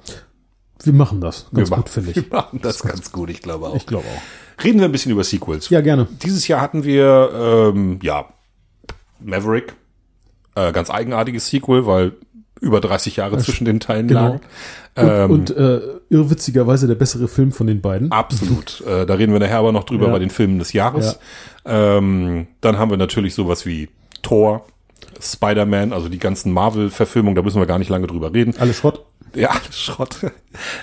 [0.83, 2.15] Wir machen das Wir ganz machen- gut, finde ich.
[2.17, 3.75] Wir machen das ganz gut, ich glaube auch.
[3.75, 4.63] Ich glaube auch.
[4.63, 5.69] Reden wir ein bisschen über Sequels.
[5.69, 6.07] Ja, gerne.
[6.23, 8.25] Dieses Jahr hatten wir, ähm, ja,
[9.19, 9.73] Maverick,
[10.55, 12.13] äh, ganz eigenartiges Sequel, weil
[12.61, 14.21] über 30 Jahre zwischen den Teilen genau.
[14.21, 14.41] lagen.
[14.97, 18.11] Und, Ähm, und äh, irrwitzigerweise der bessere Film von den beiden.
[18.13, 18.79] Absolut.
[18.87, 20.13] äh, da reden wir nachher aber noch drüber Ja.
[20.13, 21.19] bei den Filmen des Jahres.
[21.65, 23.89] Ähm, dann haben wir natürlich sowas wie
[24.21, 24.65] Thor,
[25.21, 28.53] Spider-Man, also die ganzen Marvel-Verfilmungen, da müssen wir gar nicht lange drüber reden.
[28.57, 29.04] Alles Schrott.
[29.35, 30.17] Ja, Schrott.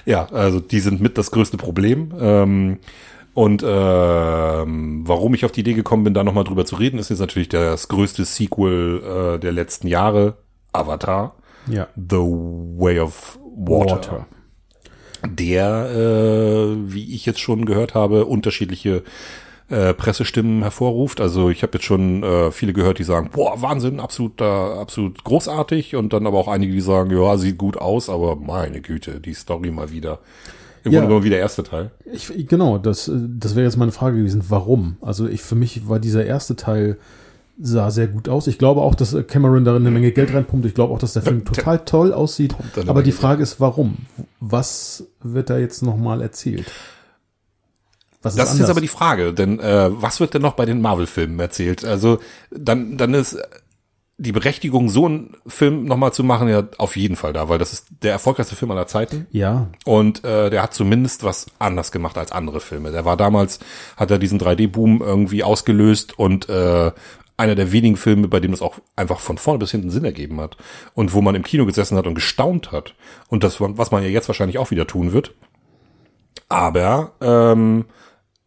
[0.05, 2.13] ja, also die sind mit das größte Problem.
[2.19, 2.79] Ähm,
[3.35, 7.09] und ähm, warum ich auf die Idee gekommen bin, da nochmal drüber zu reden, ist
[7.09, 10.37] jetzt natürlich das größte Sequel äh, der letzten Jahre,
[10.73, 11.35] Avatar,
[11.67, 11.89] Ja.
[11.97, 14.27] The Way of Water.
[15.25, 19.03] Der, äh, wie ich jetzt schon gehört habe, unterschiedliche
[19.73, 21.20] äh, Pressestimmen hervorruft.
[21.20, 25.25] Also ich habe jetzt schon äh, viele gehört, die sagen, boah, Wahnsinn, absolut, äh, absolut
[25.25, 25.97] großartig.
[25.97, 29.35] Und dann aber auch einige, die sagen, ja, sieht gut aus, aber meine Güte, die
[29.35, 30.18] Story mal wieder.
[30.85, 30.99] Im Ja.
[30.99, 31.91] Grunde genommen wie der erste Teil.
[32.12, 34.45] Ich, genau, das, äh, das wäre jetzt meine Frage gewesen.
[34.49, 34.97] Warum?
[35.01, 36.99] Also ich, für mich war dieser erste Teil
[37.61, 38.47] sah sehr gut aus.
[38.47, 40.66] Ich glaube auch, dass Cameron darin eine Menge Geld reinpumpt.
[40.66, 42.57] Ich glaube auch, dass der Film total toll aussieht.
[42.75, 43.99] da Aber die Frage ist, warum?
[44.41, 46.70] Was wird da jetzt nochmal erzählt?
[48.23, 50.81] Was Das ist jetzt aber die Frage, denn äh, was wird denn noch bei den
[50.81, 51.85] Marvel-Filmen erzählt?
[51.85, 52.18] Also
[52.51, 53.39] dann, dann ist
[54.18, 57.73] die Berechtigung, so einen Film nochmal zu machen, ja auf jeden Fall da, weil das
[57.73, 59.27] ist der erfolgreichste Film aller Zeiten.
[59.33, 62.93] ja, Und äh, der hat zumindest was anders gemacht als andere Filme.
[62.93, 63.59] Der war damals,
[63.97, 66.93] hat er diesen 3D-Boom irgendwie ausgelöst und äh,
[67.37, 70.41] einer der wenigen Filme, bei dem das auch einfach von vorne bis hinten Sinn ergeben
[70.41, 70.57] hat.
[70.95, 72.95] Und wo man im Kino gesessen hat und gestaunt hat.
[73.29, 75.35] Und das, was man ja jetzt wahrscheinlich auch wieder tun wird.
[76.49, 77.87] Aber ähm,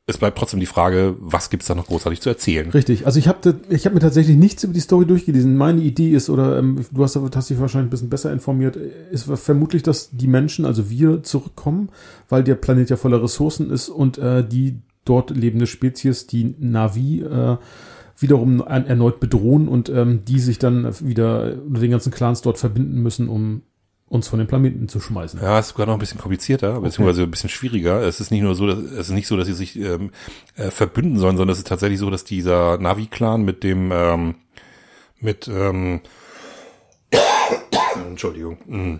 [0.08, 2.70] es bleibt trotzdem die Frage, was gibt's da noch großartig zu erzählen?
[2.70, 3.08] richtig.
[3.08, 5.58] Also ich habe ich hab mir tatsächlich nichts über die Story durchgelesen.
[5.58, 9.24] Meine Idee ist, oder ähm, du hast, hast dich wahrscheinlich ein bisschen besser informiert, ist
[9.24, 11.90] vermutlich, dass die Menschen, also wir, zurückkommen,
[12.30, 17.22] weil der Planet ja voller Ressourcen ist und äh, die dort lebende Spezies, die Navi,
[17.22, 17.58] äh,
[18.18, 23.28] wiederum erneut bedrohen und ähm, die sich dann wieder den ganzen Clans dort verbinden müssen,
[23.28, 23.64] um
[24.08, 25.42] uns von den Planeten zu schmeißen.
[25.42, 28.02] Ja, ist sogar noch ein bisschen komplizierter, beziehungsweise ein bisschen schwieriger.
[28.02, 30.12] Es ist nicht nur so, dass, es ist nicht so, dass sie sich ähm,
[30.56, 34.36] äh, verbünden sollen, sondern es ist tatsächlich so, dass dieser Navi-Clan mit dem, ähm,
[35.20, 36.02] mit, ähm,
[38.08, 39.00] Entschuldigung, mm,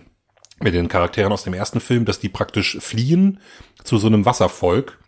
[0.60, 3.40] mit den Charakteren aus dem ersten Film, dass die praktisch fliehen
[3.84, 4.98] zu so einem Wasservolk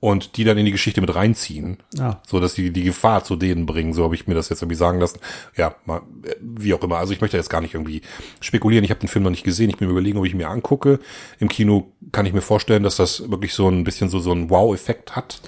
[0.00, 1.78] und die dann in die Geschichte mit reinziehen.
[1.98, 2.16] Ah.
[2.26, 3.92] So, dass die die Gefahr zu denen bringen.
[3.94, 5.18] So habe ich mir das jetzt irgendwie sagen lassen.
[5.56, 6.02] Ja, mal,
[6.40, 6.98] wie auch immer.
[6.98, 8.02] Also ich möchte jetzt gar nicht irgendwie
[8.40, 8.84] spekulieren.
[8.84, 9.70] Ich habe den Film noch nicht gesehen.
[9.70, 10.98] Ich bin mir überlegen, ob ich ihn mir angucke.
[11.38, 14.50] Im Kino kann ich mir vorstellen, dass das wirklich so ein bisschen so, so ein
[14.50, 15.40] Wow-Effekt hat.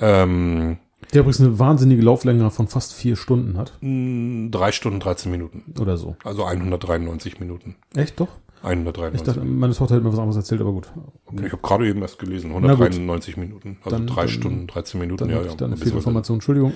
[0.00, 0.78] Ähm,
[1.12, 3.72] Der übrigens eine wahnsinnige Lauflänge von fast vier Stunden hat.
[3.80, 5.74] drei Stunden, 13 Minuten.
[5.80, 6.16] Oder so.
[6.24, 7.76] Also 193 Minuten.
[7.94, 8.28] Echt doch?
[8.66, 10.92] Ich 193 dachte, meine Tochter hat mir was anderes erzählt, aber gut.
[11.32, 12.80] Ich habe gerade eben erst gelesen, Na gut.
[12.80, 13.76] 193 Minuten.
[13.84, 15.18] Also Dann- drei dann- Stunden, 13 Minuten.
[15.18, 15.46] Dann ja, ja.
[15.46, 16.36] ich da eine Fehlinformation.
[16.36, 16.72] Entschuldigung.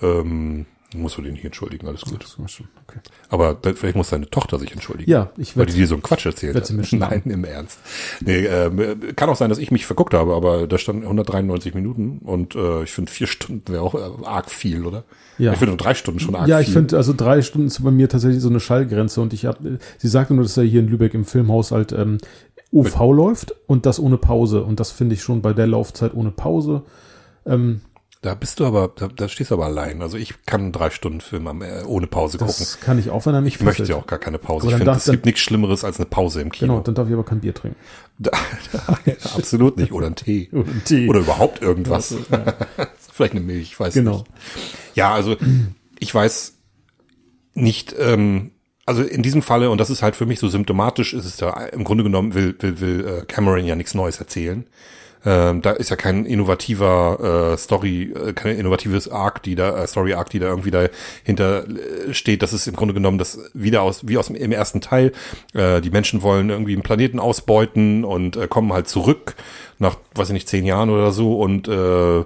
[0.00, 0.64] Ähm,
[0.94, 2.24] musst du den hier entschuldigen, alles gut.
[2.38, 3.00] Okay.
[3.28, 5.10] Aber dann, vielleicht muss deine Tochter sich entschuldigen.
[5.10, 6.70] Ja, ich Weil werde die dir so einen Quatsch erzählt hat.
[6.92, 7.78] Nein, im Ernst.
[8.20, 12.20] Nee, ähm, kann auch sein, dass ich mich verguckt habe, aber da stand 193 Minuten
[12.24, 15.04] und äh, ich finde vier Stunden wäre auch äh, arg viel, oder?
[15.36, 15.52] Ja.
[15.52, 16.66] Ich finde nur drei Stunden schon arg Ja, viel.
[16.66, 19.78] ich finde, also drei Stunden ist bei mir tatsächlich so eine Schallgrenze und ich habe,
[19.98, 22.16] sie sagte nur, dass er hier in Lübeck im Filmhaus halt ähm,
[22.72, 26.30] UV läuft und das ohne Pause und das finde ich schon bei der Laufzeit ohne
[26.30, 26.82] Pause.
[27.44, 27.82] Ähm,
[28.20, 30.02] Da bist du aber, da, da stehst du aber allein.
[30.02, 32.52] Also ich kann einen drei Stunden Film am, äh, ohne Pause gucken.
[32.58, 33.96] das kann ich auch, wenn er mich Ich möchte fesselt.
[33.96, 34.66] ja auch gar keine Pause.
[34.66, 36.72] Aber Ich finde, es gibt nichts Schlimmeres als eine Pause im Kino.
[36.72, 37.78] Genau, dann darf ich aber kein Bier trinken.
[38.18, 38.32] Da,
[39.36, 39.92] absolut nicht.
[39.92, 40.48] Oder ein Tee.
[40.52, 41.08] Oder ein Tee.
[41.08, 42.12] Oder überhaupt irgendwas.
[43.12, 44.18] Vielleicht eine Milch, ich weiß Genau.
[44.18, 44.26] nicht.
[44.94, 45.36] Ja, also
[46.00, 46.54] ich weiß
[47.54, 48.50] nicht, ähm,
[48.84, 51.50] also in diesem Falle, und das ist halt für mich so symptomatisch, ist es da
[51.66, 54.66] im Grunde genommen, will, will, will äh, Cameron ja nichts Neues erzählen.
[55.28, 59.86] Ähm, da ist ja kein innovativer äh, Story, äh, kein innovatives Arc, die da, äh,
[59.86, 62.40] Story Arc, die da irgendwie dahinter äh, steht.
[62.40, 65.12] Das ist im Grunde genommen das wieder aus, wie aus dem, im ersten Teil.
[65.52, 69.34] Äh, die Menschen wollen irgendwie einen Planeten ausbeuten und äh, kommen halt zurück
[69.78, 72.24] nach, weiß ich nicht, zehn Jahren oder so und äh,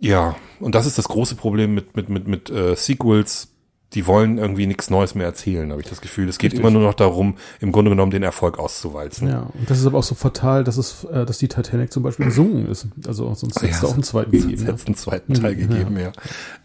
[0.00, 3.53] ja, und das ist das große Problem mit, mit, mit, mit äh, Sequels.
[3.94, 6.28] Die wollen irgendwie nichts Neues mehr erzählen, habe ich das Gefühl.
[6.28, 6.60] Es geht Richtig.
[6.60, 9.28] immer nur noch darum, im Grunde genommen den Erfolg auszuwalzen.
[9.28, 12.02] Ja, und das ist aber auch so fatal, dass es, äh, dass die Titanic zum
[12.02, 12.88] Beispiel gesungen ist.
[13.06, 14.64] Also sonst hätte es da auch einen zweiten gegeben.
[14.64, 14.72] ne?
[14.72, 16.12] hätte einen zweiten Teil gegeben, ja.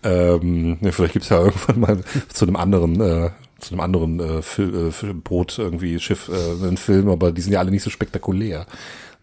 [0.03, 1.99] Ähm, ja vielleicht gibt's ja irgendwann mal
[2.33, 6.77] zu einem anderen, äh, zu einem anderen äh, Fil äh, Boot irgendwie Schiff äh, einen
[6.77, 8.65] Film, aber die sind ja alle nicht so spektakulär.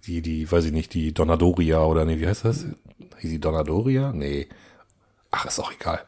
[0.07, 2.67] Die, die, weiß ich nicht, die Donadoria oder nee, wie heißt das?
[3.19, 4.13] Hieß die Donadoria?
[4.13, 4.47] Nee.
[5.33, 6.01] Ach, ist auch egal.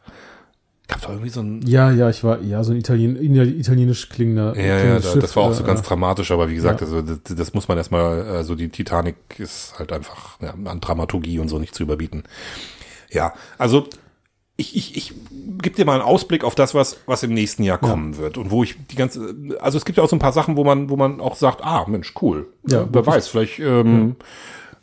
[0.89, 1.61] Gab doch irgendwie so ein.
[1.67, 4.57] Ja, ja, ich war ja so ein Italien, italienisch klingender.
[4.57, 6.87] Ja, ja, Schiff, das war auch so äh, ganz dramatisch, aber wie gesagt, ja.
[6.87, 11.39] also das, das muss man erstmal, also die Titanic ist halt einfach ja, an Dramaturgie
[11.41, 12.25] und so nicht zu überbieten.
[13.11, 13.87] Ja, also
[14.57, 15.15] ich, ich, ich
[15.63, 18.51] gebe dir mal einen Ausblick auf das, was, was im nächsten Jahr kommen wird und
[18.51, 20.89] wo ich die ganze, also es gibt ja auch so ein paar Sachen, wo man,
[20.89, 22.49] wo man auch sagt, ah, Mensch, cool.
[22.67, 24.17] Ja, wer weiß, vielleicht, ähm,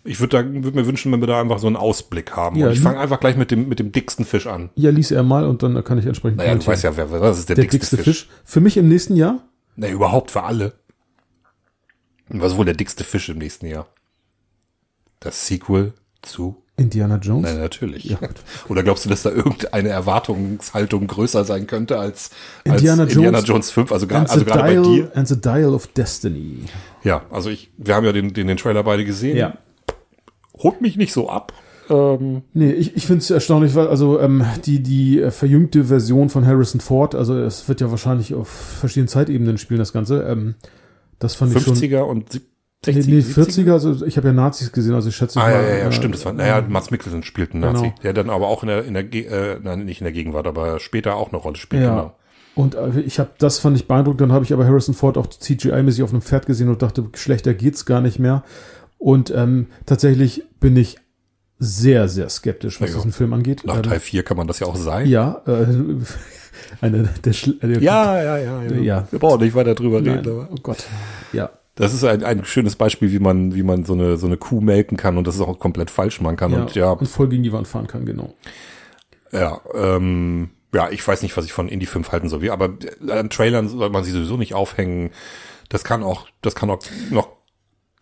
[0.06, 2.56] ich würde da, würde mir wünschen, wenn wir da einfach so einen Ausblick haben.
[2.58, 4.70] Ja, und ich fange einfach gleich mit dem, mit dem dicksten Fisch an.
[4.76, 6.74] Ja, lies er mal und dann kann ich entsprechend Naja, du kommentieren.
[6.74, 8.30] weißt ja, wer, was ist der, Der dickste, dickste Fisch.
[8.44, 9.40] Für mich im nächsten Jahr?
[9.76, 10.74] Na, überhaupt für alle.
[12.30, 13.88] Was ist wohl der dickste Fisch im nächsten Jahr?
[15.20, 16.62] Das Sequel zu?
[16.78, 17.50] Indiana Jones?
[17.54, 18.04] Na, natürlich.
[18.06, 18.18] Ja.
[18.68, 22.32] Oder glaubst du, dass da irgendeine Erwartungshaltung größer sein könnte als,
[22.66, 23.92] als Indiana Indiana, Jones Jones 5?
[23.94, 25.12] Also, gra- also the gerade bei Dial, dir.
[25.16, 26.64] and the Dial of Destiny.
[27.04, 29.38] Ja, also ich, wir haben ja den, den, den Trailer beide gesehen.
[30.58, 31.54] Holt mich nicht so ab.
[31.90, 36.30] Ähm, Nee, ich, ich finde es erstaunlich, weil also ähm, die, die äh, verjüngte Version
[36.30, 40.24] von Harrison Ford, also es wird ja wahrscheinlich auf verschiedenen Zeitebenen spielen, das Ganze.
[40.24, 40.56] Ähm,
[41.20, 41.76] das fand ich schon.
[41.76, 42.44] 50er und sieb-
[42.88, 43.08] Nee, 60er?
[43.08, 45.52] nee, 40er, also ich habe ja Nazis gesehen, also ich schätze Ah, mal.
[45.54, 46.14] ja, ja, ja, äh, stimmt.
[46.14, 47.82] Das war, naja, Mats Mikkelsen spielt einen Nazi.
[47.86, 47.96] Genau.
[48.04, 50.80] Der dann aber auch in der, in der, äh, nein, nicht in der Gegenwart, aber
[50.80, 51.82] später auch eine Rolle spielt.
[51.82, 51.90] Ja.
[51.96, 52.16] Genau.
[52.54, 55.26] Und äh, ich habe das fand ich beeindruckend, dann habe ich aber Harrison Ford auch
[55.28, 58.44] CGI-mäßig auf einem Pferd gesehen und dachte, schlechter geht's gar nicht mehr.
[59.06, 60.98] Und ähm, tatsächlich bin ich
[61.60, 62.96] sehr, sehr skeptisch, was Ja.
[62.96, 63.62] diesen Film angeht.
[63.64, 65.08] Nach Ähm, Teil 4 kann man das ja auch sein.
[65.08, 65.68] Ja, äh,
[66.82, 69.08] eine der Schl äh, ja, ja, ja, Ja.
[69.12, 70.32] Wir brauchen nicht weiter drüber Nein, reden.
[70.32, 70.86] Aber oh Gott.
[71.34, 71.52] Ja.
[71.76, 74.60] das ist ein, ein schönes Beispiel, wie man, wie man so eine, so eine Kuh
[74.60, 76.52] melken kann und das ist auch komplett falsch machen kann.
[76.52, 76.62] ja.
[76.62, 78.34] Und ja, und voll gegen die Wand fahren kann, genau.
[79.32, 82.50] ja, ähm, ja, ich weiß nicht, was ich von Indie 5 halten soll.
[82.50, 82.74] Aber
[83.08, 85.12] an Trailern soll man sie sowieso nicht aufhängen.
[85.70, 86.80] Das kann auch, das kann auch
[87.12, 87.35] noch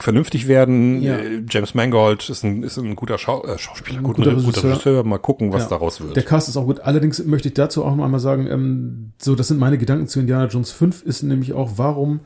[0.03, 1.01] vernünftig werden.
[1.01, 1.15] Ja.
[1.17, 4.43] Äh, James Mangold ist ein, ist ein guter Schau äh, Schauspieler, Ein gut, guter guter,
[4.43, 4.71] guter Regisseur.
[4.71, 5.03] Regisseur.
[5.03, 5.69] Mal gucken, was Ja.
[5.69, 6.15] daraus wird.
[6.15, 6.81] Der Cast ist auch gut.
[6.81, 10.19] Allerdings möchte ich dazu auch noch einmal sagen, ähm, so, das sind meine Gedanken zu
[10.19, 12.19] Indiana Jones 5, ist nämlich auch, warum,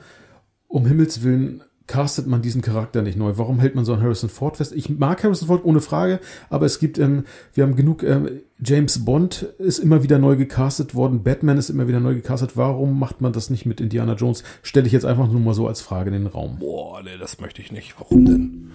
[0.68, 3.34] um Himmels Willen, castet man diesen Charakter nicht neu?
[3.38, 4.74] Warum hält man so an Harrison Ford fest?
[4.74, 6.20] Ich mag Harrison Ford ohne Frage,
[6.50, 7.24] aber es gibt, ähm,
[7.54, 11.88] wir haben genug, ähm, James Bond ist immer wieder neu gecastet worden, Batman ist immer
[11.88, 12.58] wieder neu gecastet.
[12.58, 14.44] Warum macht man das nicht mit Indiana Jones?
[14.62, 16.58] Stelle ich jetzt einfach nur mal so als Frage in den Raum.
[16.60, 17.96] Boah, nee, das möchte ich nicht.
[17.98, 18.72] Warum denn?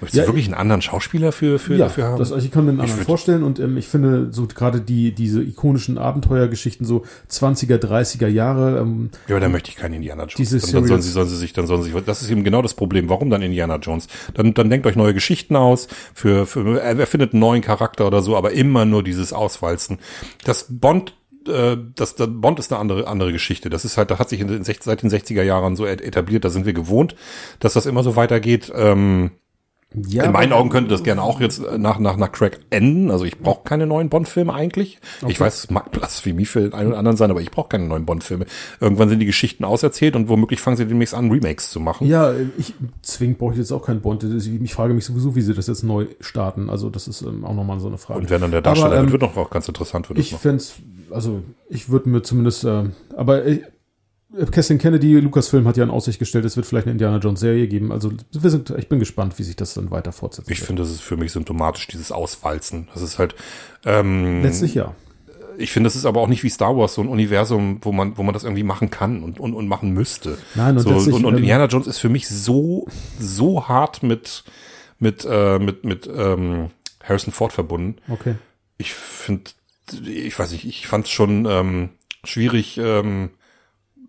[0.00, 2.18] Möchtest Ja, du wirklich einen anderen Schauspieler für, für ja, dafür haben?
[2.18, 5.12] das, also ich kann mir einen anderen vorstellen und ähm, ich finde so gerade die
[5.12, 10.22] diese ikonischen Abenteuergeschichten so 20er 30er Jahre ähm, Ja, aber da möchte ich keinen Indiana
[10.22, 10.34] Jones.
[10.36, 12.44] Diese dann, dann sollen sie, sollen sie sich, dann sollen sie sich, das ist eben
[12.44, 13.08] genau das Problem.
[13.08, 14.06] Warum dann Indiana Jones?
[14.34, 18.22] Dann, dann denkt euch neue Geschichten aus, für, für, er findet einen neuen Charakter oder
[18.22, 19.98] so, aber immer nur dieses Auswalzen.
[20.44, 21.14] Das Bond,
[21.46, 23.70] äh, das, das Bond ist eine andere, andere Geschichte.
[23.70, 26.44] Das ist halt, das hat sich in den, seit den 60er Jahren so et- etabliert,
[26.44, 27.14] da sind wir gewohnt,
[27.58, 28.72] dass das immer so weitergeht.
[28.74, 29.32] Ähm,
[29.92, 33.10] ja, in meinen Augen könnte das gerne auch jetzt äh, nach, nach, nach Crack enden.
[33.10, 35.00] Also ich brauche keine neuen Bond-Filme eigentlich.
[35.26, 37.86] Ich weiß, es mag Blasphemie für den einen oder anderen sein, aber ich brauche keine
[37.86, 38.46] neuen Bond-Filme.
[38.80, 42.06] Irgendwann sind die Geschichten auserzählt und womöglich fangen sie demnächst an, Remakes zu machen.
[42.06, 44.22] Ja, ich zwingend brauche ich jetzt auch keinen Bond.
[44.22, 46.70] Ich frage mich sowieso, wie sie das jetzt neu starten.
[46.70, 48.20] Also das ist ähm, auch nochmal so eine Frage.
[48.20, 50.34] Und wer dann der Darsteller Aber, ähm, wird, wird noch auch ganz interessant das ich
[50.34, 50.62] fände
[51.10, 52.84] also ich würde mir zumindest, äh,
[53.16, 53.62] aber äh,
[54.50, 57.66] Kathleen Kennedy, Lucasfilm hat ja in Aussicht gestellt, es wird vielleicht eine Indiana Jones Serie
[57.66, 57.90] geben.
[57.90, 60.50] Also wir sind, ich bin gespannt, wie sich das dann weiter fortsetzt.
[60.50, 62.88] Ich finde, das ist für mich symptomatisch, dieses Auswalzen.
[62.92, 63.34] Das ist halt,
[63.84, 64.94] ähm, Letztlich ja.
[65.58, 68.16] ich finde, das ist aber auch nicht wie Star Wars, so ein Universum, wo man,
[68.18, 70.38] wo man das irgendwie machen kann und, und, und machen müsste.
[70.54, 72.86] Nein, und so, und, und ähm, Indiana Jones ist für mich so,
[73.18, 74.44] so hart mit,
[75.00, 76.70] mit, äh, mit, mit ähm,
[77.02, 77.96] Harrison Ford verbunden.
[78.08, 78.36] Okay.
[78.78, 79.50] Ich finde,
[80.06, 81.88] ich weiß nicht, ich fand es schon ähm,
[82.22, 83.30] schwierig, ähm,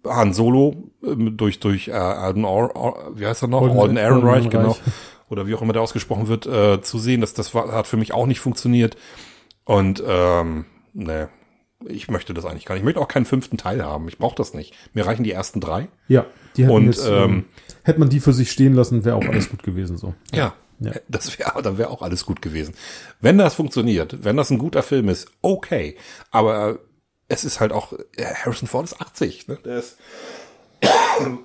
[0.06, 3.62] Han Solo ähm, durch durch äh, Alden, Or, Or, wie heißt er noch?
[3.62, 4.76] Alden- Alden Ehrenreich, genau.
[5.30, 7.22] Oder wie auch immer der ausgesprochen wird, äh, zu sehen.
[7.22, 8.98] Das, das war, hat für mich auch nicht funktioniert.
[9.64, 11.30] Und ähm, ne,
[11.86, 12.82] ich möchte das eigentlich gar nicht.
[12.82, 14.08] Ich möchte auch keinen fünften Teil haben.
[14.10, 14.74] Ich brauche das nicht.
[14.94, 15.88] Mir reichen die ersten drei.
[16.08, 16.26] Ja,
[16.58, 17.46] die hätten Und, jetzt, ähm, ähm,
[17.84, 20.14] hätte man die für sich stehen lassen, wäre auch alles gut gewesen so.
[20.34, 20.54] Ja.
[20.80, 20.92] Ja.
[21.08, 22.74] Das wäre, dann wäre auch alles gut gewesen.
[23.22, 25.96] Wenn das funktioniert, wenn das ein guter Film ist, okay.
[26.32, 26.80] Aber
[27.32, 29.58] es ist halt auch, äh, Harrison Ford ist 80, ne?
[29.64, 29.98] Der ist,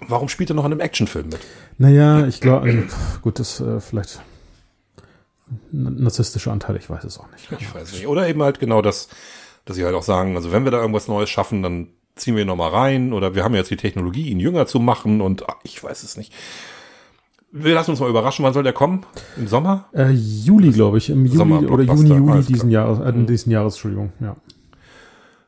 [0.08, 1.38] warum spielt er noch in einem Actionfilm mit?
[1.78, 2.82] Naja, ich glaube, also,
[3.22, 4.20] gut, das äh, vielleicht
[5.72, 7.48] ein narzisstischer Anteil, ich weiß es auch nicht.
[7.60, 8.06] Ich weiß nicht.
[8.08, 9.08] Oder eben halt genau das,
[9.64, 12.42] dass sie halt auch sagen, also wenn wir da irgendwas Neues schaffen, dann ziehen wir
[12.42, 15.48] ihn noch mal rein oder wir haben jetzt die Technologie, ihn jünger zu machen und
[15.48, 16.32] ach, ich weiß es nicht.
[17.52, 19.06] Wir lassen uns mal überraschen, wann soll der kommen?
[19.36, 19.86] Im Sommer?
[19.92, 22.70] Äh, Juli, glaube ich, im Juli oder Juni, Juli diesen.
[22.70, 24.36] Jahres, äh, diesen Jahres, Entschuldigung, ja.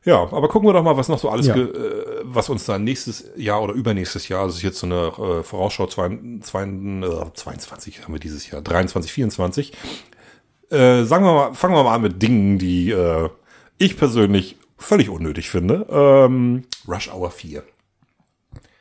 [0.05, 1.55] Ja, aber gucken wir doch mal, was noch so alles, Ja.
[1.57, 1.69] äh,
[2.23, 5.07] was uns dann nächstes Jahr oder übernächstes Jahr, ist jetzt so eine
[5.39, 9.73] äh, Vorausschau, zwei, zwei, äh, 22 haben wir dieses Jahr, 23, 24.
[10.71, 13.29] Äh, sagen wir mal, fangen wir mal an mit Dingen, die äh,
[13.77, 15.85] ich persönlich völlig unnötig finde.
[15.89, 17.63] Ähm, Rush Hour 4.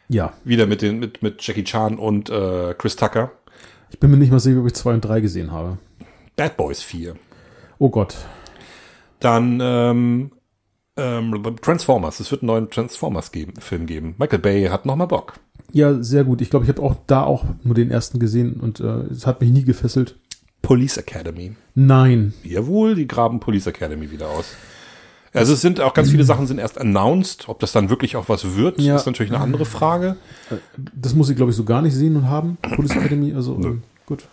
[0.08, 0.32] Ja.
[0.44, 3.32] Wieder mit den mit mit Jackie Chan und äh, Chris Tucker.
[3.90, 5.78] Ich bin mir nicht mal sicher, ob ich zwei und drei gesehen habe.
[6.36, 7.16] Bad Boys 4.
[7.78, 8.16] Oh Gott.
[9.20, 10.30] Dann ähm,
[10.98, 12.20] ähm, Transformers.
[12.20, 14.14] Es wird einen neuen Transformers geben, Film geben.
[14.18, 15.34] Michael Bay hat noch mal Bock.
[15.72, 16.40] Ja, sehr gut.
[16.40, 19.40] Ich glaube, ich habe auch da auch nur den ersten gesehen und äh, es hat
[19.40, 20.16] mich nie gefesselt.
[20.62, 21.52] Police Academy.
[21.74, 22.34] Nein.
[22.42, 24.54] Jawohl, die graben Police Academy wieder aus.
[25.32, 27.48] Also es sind auch ganz viele Sachen sind erst announced.
[27.48, 28.96] Ob das dann wirklich auch was wird, Ja.
[28.96, 30.16] ist natürlich eine andere Frage.
[30.94, 32.56] Das muss ich, glaube ich, so gar nicht sehen und haben.
[32.62, 34.24] Police Academy, also ähm, gut.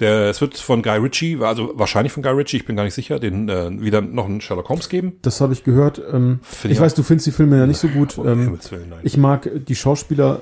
[0.00, 2.94] Der, es wird von Guy Ritchie, also wahrscheinlich von Guy Ritchie, ich bin gar nicht
[2.94, 5.18] sicher, den äh, wieder noch einen Sherlock Holmes geben.
[5.22, 6.00] Das habe ich gehört.
[6.12, 8.16] Ähm, ich ich weiß, du findest die Filme ja nicht so gut.
[8.18, 10.40] Ähm, Willen, ich mag die Schauspieler.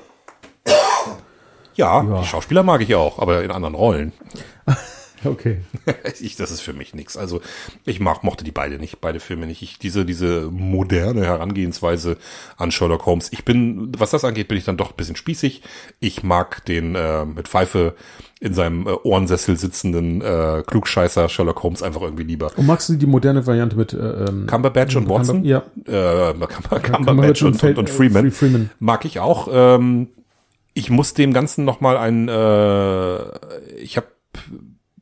[1.75, 2.21] ja, Ja.
[2.21, 4.13] die Schauspieler mag ich auch, aber in anderen Rollen.
[5.25, 5.59] Okay.
[6.21, 7.17] ich, das ist für mich nix.
[7.17, 7.41] Also
[7.85, 9.61] ich mag, mochte die beide nicht, beide Filme nicht.
[9.61, 12.17] Ich, diese, diese moderne Herangehensweise
[12.57, 13.29] an Sherlock Holmes.
[13.31, 15.61] Ich bin, was das angeht, bin ich dann doch ein bisschen spießig.
[15.99, 17.95] Ich mag den äh, mit Pfeife
[18.39, 22.51] in seinem äh, Ohrensessel sitzenden äh, Klugscheißer Sherlock Holmes einfach irgendwie lieber.
[22.55, 25.43] Und magst du die moderne Variante mit äh, ähm, Cumberbatch und Watson?
[25.43, 25.63] Ja.
[25.85, 28.31] Äh, Cumber, Cumberbatch und, und, und Freeman.
[28.31, 28.69] Free- Freeman.
[28.79, 29.49] Mag ich auch.
[29.51, 30.07] Ähm,
[30.73, 34.07] ich muss dem Ganzen noch mal ein, äh, ich habe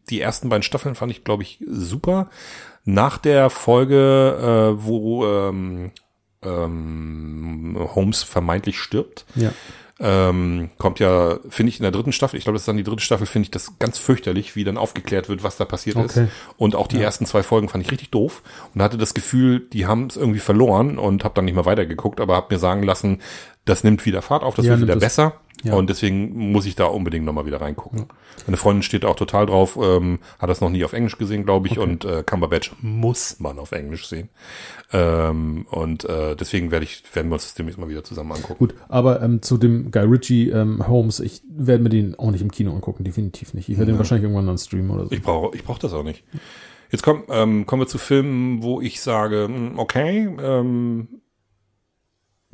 [0.09, 2.29] die ersten beiden Staffeln fand ich, glaube ich, super.
[2.85, 5.91] Nach der Folge, äh, wo ähm,
[6.43, 9.51] ähm, Holmes vermeintlich stirbt, Ja.
[9.99, 12.83] ähm, kommt ja, finde ich in der dritten Staffel, ich glaube, das ist dann die
[12.83, 16.05] dritte Staffel, finde ich das ganz fürchterlich, wie dann aufgeklärt wird, was da passiert Okay.
[16.25, 16.31] ist.
[16.57, 18.43] Und auch die ersten zwei Folgen fand ich richtig doof
[18.73, 22.21] und hatte das Gefühl, die haben es irgendwie verloren und habe dann nicht mehr weitergeguckt,
[22.21, 23.21] aber habe mir sagen lassen,
[23.67, 24.99] das nimmt wieder Fahrt auf, das Ja, wird wieder es.
[24.99, 25.33] besser.
[25.63, 25.73] Ja.
[25.73, 28.05] Und deswegen muss ich da unbedingt nochmal wieder reingucken.
[28.45, 31.67] Meine Freundin steht auch total drauf, ähm, hat das noch nie auf Englisch gesehen, glaube
[31.67, 34.29] ich, und äh, Cumberbatch muss man auf Englisch sehen.
[34.93, 38.59] Ähm, und äh, deswegen werde ich, werden wir uns das demnächst mal wieder zusammen angucken.
[38.59, 42.41] Gut, aber ähm, zu dem Guy Ritchie ähm, Holmes, ich werde mir den auch nicht
[42.41, 43.67] im Kino angucken, definitiv nicht.
[43.67, 45.11] Ich werde den wahrscheinlich irgendwann dann streamen oder so.
[45.11, 46.23] Ich brauche ich brauch das auch nicht.
[46.91, 51.07] Jetzt komm, ähm, kommen wir zu Filmen, wo ich sage, hm, okay, ähm,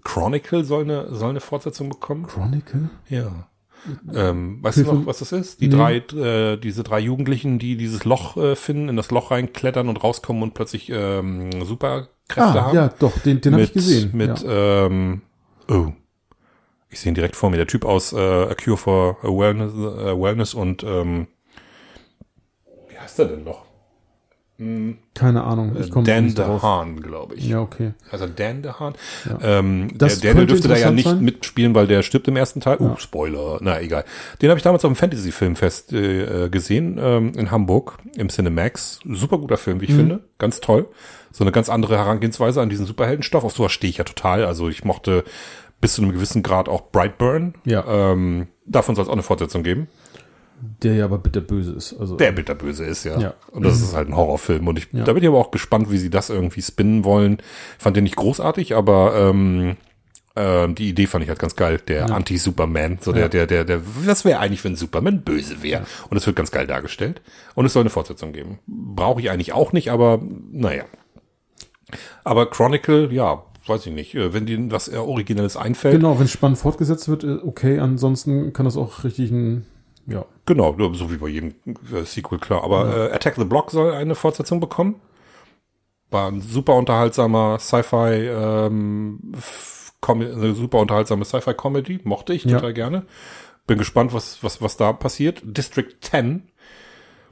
[0.03, 2.27] Chronicle soll eine, soll eine Fortsetzung bekommen.
[2.27, 2.89] Chronicle?
[3.09, 3.47] Ja.
[4.13, 4.95] Ähm, weißt du Hilfe.
[4.97, 5.59] noch, was das ist?
[5.59, 5.75] Die Nee.
[5.75, 10.01] drei, äh, diese drei Jugendlichen, die dieses Loch äh, finden, in das Loch reinklettern und
[10.03, 12.09] rauskommen und plötzlich ähm, Superkräfte
[12.41, 12.75] Ah, haben.
[12.75, 14.11] ja, doch, den, den habe ich gesehen.
[14.13, 14.85] Mit, ja.
[14.85, 15.21] ähm,
[15.69, 15.88] oh,
[16.89, 17.57] ich sehe ihn direkt vor mir.
[17.57, 21.27] Der Typ aus äh, A Cure for Wellness, äh, Wellness und ähm,
[22.88, 23.62] wie heißt er denn noch?
[25.15, 26.35] Keine Ahnung, ich komme Äh, Dan.
[26.35, 27.47] DeHaan, glaube ich.
[27.47, 27.93] Ja, okay.
[28.11, 28.93] Also Dan DeHaan.
[29.27, 29.59] Ja.
[29.59, 31.21] Ähm, Das der Daniel könnte dürfte da ja nicht sein.
[31.21, 32.77] mitspielen, weil der stirbt im ersten Teil.
[32.80, 33.57] Oh, Spoiler.
[33.61, 34.05] Na, egal.
[34.41, 38.99] Den habe ich damals auf dem Fantasy-Filmfest äh, gesehen, ähm, in Hamburg, im Cinemax.
[39.09, 39.81] Super guter Film, Mhm.
[39.81, 40.19] wie ich finde.
[40.38, 40.88] Ganz toll.
[41.31, 43.43] So eine ganz andere Herangehensweise an diesen Superheldenstoff.
[43.43, 44.45] Auf sowas stehe ich ja total.
[44.45, 45.23] Also ich mochte
[45.81, 47.55] bis zu einem gewissen Grad auch Brightburn.
[47.65, 47.84] Ja.
[48.11, 49.88] Ähm, davon soll es auch eine Fortsetzung geben.
[50.81, 51.94] Der ja aber bitterböse ist.
[51.99, 53.19] Also, Der bitterböse ist, ja.
[53.19, 53.34] Ja.
[53.52, 54.68] Und das ist halt ein Horrorfilm.
[54.68, 55.03] Und ich, Ja.
[55.03, 57.38] da bin ich aber auch gespannt, wie sie das irgendwie spinnen wollen.
[57.77, 59.76] Fand den nicht großartig, aber ähm,
[60.35, 61.80] ähm, die Idee fand ich halt ganz geil.
[61.88, 62.98] Der Anti-Superman.
[63.02, 63.27] So der, Ja.
[63.30, 65.85] der, der, der, was wäre eigentlich, wenn Superman böse wäre?
[66.10, 67.22] Und es wird ganz geil dargestellt.
[67.56, 68.60] Und es soll eine Fortsetzung geben.
[68.68, 70.22] Brauche ich eigentlich auch nicht, aber
[70.52, 70.85] naja.
[72.23, 74.15] Aber Chronicle, ja, weiß ich nicht.
[74.15, 75.95] Äh, Wenn denen was äh, Originelles einfällt.
[75.95, 79.65] Genau, wenn spannend fortgesetzt wird, äh, okay, ansonsten kann das auch richtig ein,
[80.07, 80.25] ja.
[80.45, 81.53] Genau, so wie bei jedem
[81.93, 82.63] äh, Sequel, klar.
[82.63, 84.95] Aber äh, Attack the Block soll eine Fortsetzung bekommen.
[86.11, 89.31] War ein super unterhaltsamer Sci-Fi, ähm,
[90.07, 92.01] eine super unterhaltsame Sci-Fi-Comedy.
[92.03, 92.57] Mochte ich Ja.
[92.57, 93.03] total gerne.
[93.65, 95.41] Bin gespannt, was, was, was da passiert.
[95.45, 96.43] District 10,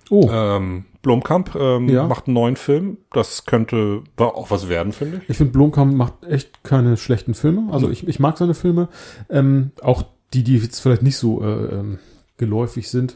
[0.09, 2.05] Oh, ähm, Blomkamp ähm, Ja.
[2.05, 2.97] macht einen neuen Film.
[3.13, 5.29] Das könnte auch was werden, finde ich.
[5.29, 7.71] ich finde, Blomkamp macht echt keine schlechten Filme.
[7.71, 8.89] Also ich, ich mag seine Filme.
[9.29, 10.03] Ähm, auch
[10.33, 11.45] die, die jetzt vielleicht nicht so äh,
[11.75, 11.99] ähm,
[12.41, 13.15] geläufig sind.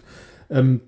[0.49, 0.79] Ähm,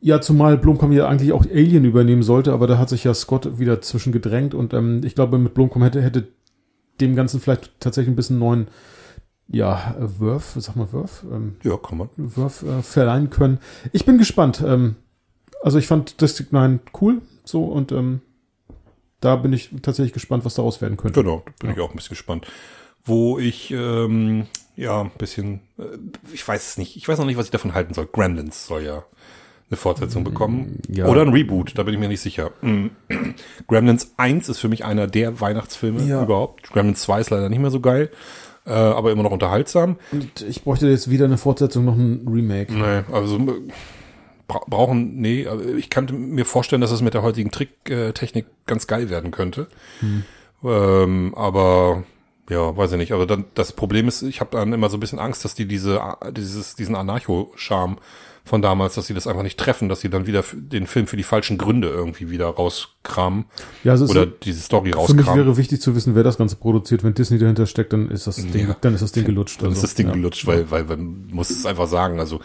[0.00, 3.58] ja, zumal Blomkamp ja eigentlich auch Alien übernehmen sollte, aber da hat sich ja Scott
[3.58, 6.28] wieder zwischen gedrängt und ähm, ich glaube, mit Blomkamp hätte, hätte
[7.00, 8.68] dem Ganzen vielleicht tatsächlich ein bisschen neuen,
[9.48, 12.08] ja, Wurf, sag mal Wurf, ähm, Ja, kann man.
[12.16, 13.58] Wurf äh, verleihen können.
[13.92, 14.62] Ich bin gespannt.
[14.66, 14.96] Ähm,
[15.62, 18.22] also ich fand District 9 cool, so und ähm,
[19.20, 21.22] da bin ich tatsächlich gespannt, was daraus werden könnte.
[21.22, 22.46] Genau, da bin ich auch ein bisschen gespannt.
[23.04, 24.46] Wo ich, ähm,
[24.80, 25.82] ja, ein bisschen, äh,
[26.32, 28.06] ich weiß es nicht, ich weiß noch nicht, was ich davon halten soll.
[28.10, 29.04] Gremlins soll ja
[29.70, 30.80] eine Fortsetzung bekommen.
[30.88, 31.06] ja.
[31.06, 32.50] Oder ein Reboot, da bin ich mir nicht sicher.
[32.60, 32.86] Mm.
[33.68, 36.22] Gremlins 1 ist für mich einer der Weihnachtsfilme Ja.
[36.24, 36.70] überhaupt.
[36.72, 38.10] Gremlins 2 ist leider nicht mehr so geil,
[38.66, 39.96] äh, aber immer noch unterhaltsam.
[40.10, 42.72] Und ich bräuchte jetzt wieder eine Fortsetzung, noch ein Remake.
[42.72, 43.68] Nee, also äh,
[44.48, 45.46] bra brauchen, nee,
[45.76, 49.68] ich kann mir vorstellen, dass es mit der heutigen Tricktechnik ganz geil werden könnte.
[50.64, 52.02] Ähm, aber
[52.50, 53.12] ja, weiß ich nicht.
[53.12, 55.66] Aber dann das Problem ist, ich habe dann immer so ein bisschen Angst, dass die
[55.66, 56.00] diese
[56.32, 57.96] dieses diesen Anarcho-Charme
[58.42, 61.16] von damals, dass sie das einfach nicht treffen, dass sie dann wieder den Film für
[61.16, 63.44] die falschen Gründe irgendwie wieder rauskramen.
[63.84, 65.24] Ja, also oder ist, diese Story für rauskramen.
[65.26, 67.04] mich wäre wichtig zu wissen, wer das Ganze produziert.
[67.04, 68.76] Wenn Disney dahinter steckt, dann ist das Ding, Ja.
[68.80, 69.60] dann ist das Ding gelutscht.
[69.62, 70.14] Dann ist Also, das Ding ja.
[70.14, 72.40] gelutscht, weil, weil man muss es einfach sagen, also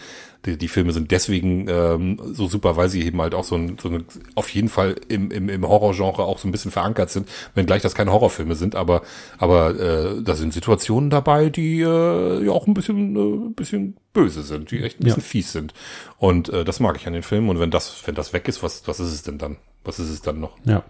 [0.45, 3.77] die, die Filme sind deswegen ähm, so super, weil sie eben halt auch so, ein,
[3.81, 4.03] so eine,
[4.35, 7.95] auf jeden Fall im, im, im Horrorgenre auch so ein bisschen verankert sind, wenngleich das
[7.95, 9.01] keine Horrorfilme sind, aber
[9.37, 13.97] aber äh, da sind Situationen dabei, die äh, ja auch ein bisschen äh, ein bisschen
[14.13, 15.25] böse sind, die echt ein bisschen Ja.
[15.25, 15.73] fies sind.
[16.17, 17.49] Und äh, das mag ich an den Filmen.
[17.49, 19.57] Und wenn das, wenn das weg ist, was, was ist es denn dann?
[19.83, 20.57] Was ist es dann noch?
[20.65, 20.83] Ja.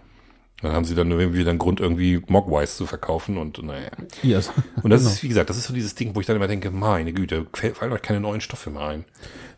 [0.62, 3.90] Dann haben sie dann irgendwie einen Grund, irgendwie Mogwise zu verkaufen und naja.
[4.22, 4.50] Yes.
[4.82, 5.12] Und das Genau.
[5.12, 7.46] ist, wie gesagt, das ist so dieses Ding, wo ich dann immer denke, meine Güte,
[7.74, 9.04] fallen euch keine neuen Stoffe mehr ein.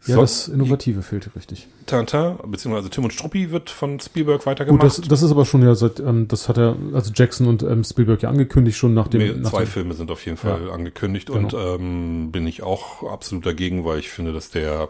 [0.07, 1.69] Ja, So, das Innovative fehlte richtig.
[1.87, 4.81] Tintin, beziehungsweise Tim und Struppi wird von Spielberg weitergemacht.
[4.81, 7.63] Gut, das, das ist aber schon ja seit, ähm, das hat er, also Jackson und
[7.63, 10.37] ähm, Spielberg ja angekündigt schon nach dem, Nee, nach zwei dem Filme sind auf jeden
[10.37, 11.75] Fall angekündigt und Genau.
[11.77, 14.89] ähm, bin ich auch absolut dagegen, weil ich finde, dass der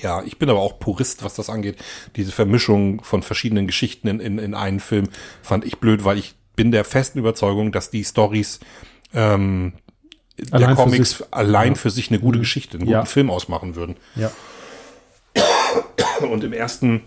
[0.00, 1.76] ja, ich bin aber auch Purist, was das angeht.
[2.16, 5.08] Diese Vermischung von verschiedenen Geschichten in, in, in einen Film
[5.42, 8.60] fand ich blöd, weil ich bin der festen Überzeugung, dass die Stories
[9.14, 9.72] ähm,
[10.38, 11.74] der Allein für Comics sich- allein ja.
[11.78, 13.04] für sich eine gute Geschichte, einen guten Ja.
[13.04, 13.96] Film ausmachen würden.
[14.16, 14.30] Ja.
[16.28, 17.02] Und im ersten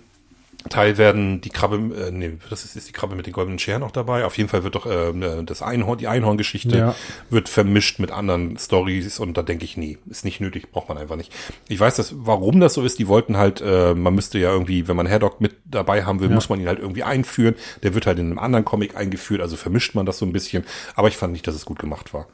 [0.69, 1.75] Teil werden die Krabbe,
[2.07, 4.25] äh, nee, das ist, ist die Krabbe mit den goldenen Scheren auch dabei.
[4.25, 6.95] Auf jeden Fall wird doch äh, das Einhorn, die Einhorngeschichte Ja.
[7.29, 10.97] wird vermischt mit anderen Stories und da denke ich, nee, ist nicht nötig, braucht man
[10.97, 11.33] einfach nicht.
[11.67, 14.87] Ich weiß, dass, warum das so ist, die wollten halt, äh, man müsste ja irgendwie,
[14.87, 16.35] wenn man Haddock mit dabei haben will, Ja.
[16.35, 17.55] muss man ihn halt irgendwie einführen.
[17.83, 20.63] Der wird halt in einem anderen Comic eingeführt, also vermischt man das so ein bisschen.
[20.95, 22.27] Aber ich fand nicht, dass es gut gemacht war.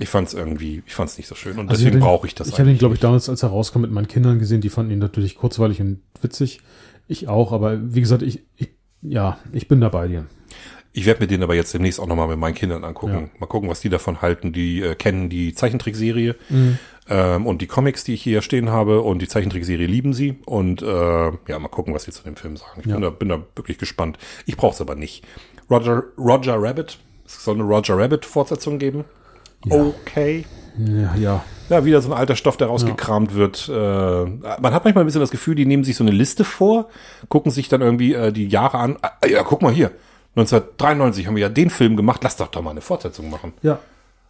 [0.00, 2.34] Ich fand es irgendwie, ich fand es nicht so schön und Also deswegen brauche ich
[2.34, 4.60] das Ich habe ihn, glaube ich, damals, als er rauskam, mit meinen Kindern gesehen.
[4.60, 6.60] Die fanden ihn natürlich kurzweilig und witzig.
[7.08, 8.70] Ich auch, aber wie gesagt, ich, ich
[9.02, 10.24] ja, ich bin da bei dir.
[10.92, 13.12] Ich werde mir den aber jetzt demnächst auch nochmal mit meinen Kindern angucken.
[13.34, 13.40] Ja.
[13.40, 14.52] Mal gucken, was die davon halten.
[14.52, 16.78] Die äh, kennen die Zeichentrickserie Mhm.
[17.08, 19.02] ähm, und die Comics, die ich hier stehen habe.
[19.02, 20.36] Und die Zeichentrickserie lieben sie.
[20.46, 20.86] Und äh,
[21.48, 22.80] ja, mal gucken, was sie zu dem Film sagen.
[22.80, 22.94] Ich Ja.
[22.94, 24.18] bin, da, bin da wirklich gespannt.
[24.46, 25.24] Ich brauche es aber nicht.
[25.68, 26.98] Roger, Roger Rabbit.
[27.26, 29.04] Es soll eine Roger Rabbit Fortsetzung geben.
[29.68, 30.44] Okay.
[30.78, 31.44] Ja, ja.
[31.68, 33.68] Ja, wieder so ein alter Stoff, der rausgekramt wird.
[33.68, 36.88] Äh, man hat manchmal ein bisschen das Gefühl, die nehmen sich so eine Liste vor,
[37.28, 38.98] gucken sich dann irgendwie äh, die Jahre an.
[39.00, 39.92] Ah, ja, guck mal hier.
[40.36, 43.52] 1993 haben wir ja den Film gemacht, lass doch da mal eine Fortsetzung machen.
[43.62, 43.78] Ja.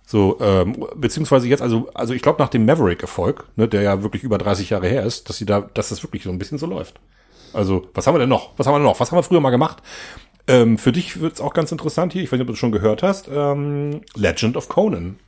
[0.07, 4.23] So, ähm, beziehungsweise jetzt, also, also ich glaube nach dem Maverick-Erfolg, ne, der ja wirklich
[4.23, 6.67] über 30 Jahre her ist, dass sie da, dass das wirklich so ein bisschen so
[6.67, 7.01] läuft.
[7.55, 8.51] Also, was haben wir denn noch?
[8.59, 9.01] Was haben wir denn noch?
[9.01, 9.83] Was haben wir früher mal gemacht?
[10.47, 12.73] Ähm, für dich wird's auch ganz interessant hier, ich weiß nicht, ob du das schon
[12.73, 15.19] gehört hast, ähm, Legend of Conan.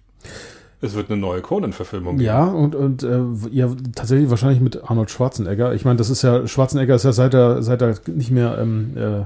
[0.81, 3.21] Es wird eine neue Conan-Verfilmung Ja, und, und äh,
[3.51, 5.75] ja, tatsächlich wahrscheinlich mit Arnold Schwarzenegger.
[5.75, 8.97] Ich meine, das ist ja, Schwarzenegger ist ja seit er, seit er nicht mehr, ähm,
[8.97, 9.25] äh,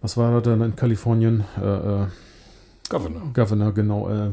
[0.00, 1.44] was war er dann in Kalifornien?
[1.60, 2.06] Äh, äh,
[2.88, 3.22] Governor.
[3.32, 4.08] Governor, genau.
[4.08, 4.32] Äh,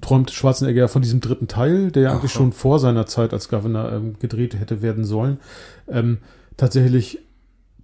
[0.00, 3.92] träumt Schwarzenegger von diesem dritten Teil, der ja eigentlich schon vor seiner Zeit als Governor
[3.92, 5.40] ähm, gedreht hätte werden sollen.
[5.88, 6.18] Ähm,
[6.56, 7.20] tatsächlich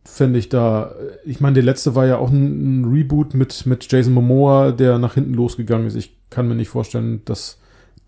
[0.04, 0.94] fände ich da,
[1.24, 4.98] ich meine, der letzte war ja auch ein, ein Reboot mit, mit Jason Momoa, der
[4.98, 5.96] nach hinten losgegangen ist.
[5.96, 7.58] Ich kann mir nicht vorstellen, dass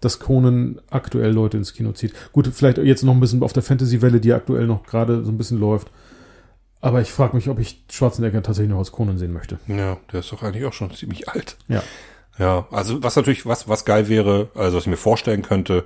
[0.01, 2.13] dass Conan aktuell Leute ins Kino zieht.
[2.33, 5.39] Gut, vielleicht jetzt noch ein bisschen auf der Fantasy-Welle, die aktuell noch gerade so ein
[5.39, 5.91] bisschen läuft.
[6.81, 9.59] Aber ich frage mich, ob ich Schwarzenegger tatsächlich noch als Conan sehen möchte.
[9.67, 11.57] Ja, der ist doch eigentlich auch schon ziemlich alt.
[11.69, 11.83] Ja.
[12.39, 15.85] Ja, also was natürlich, was, was geil wäre, also was ich mir vorstellen könnte,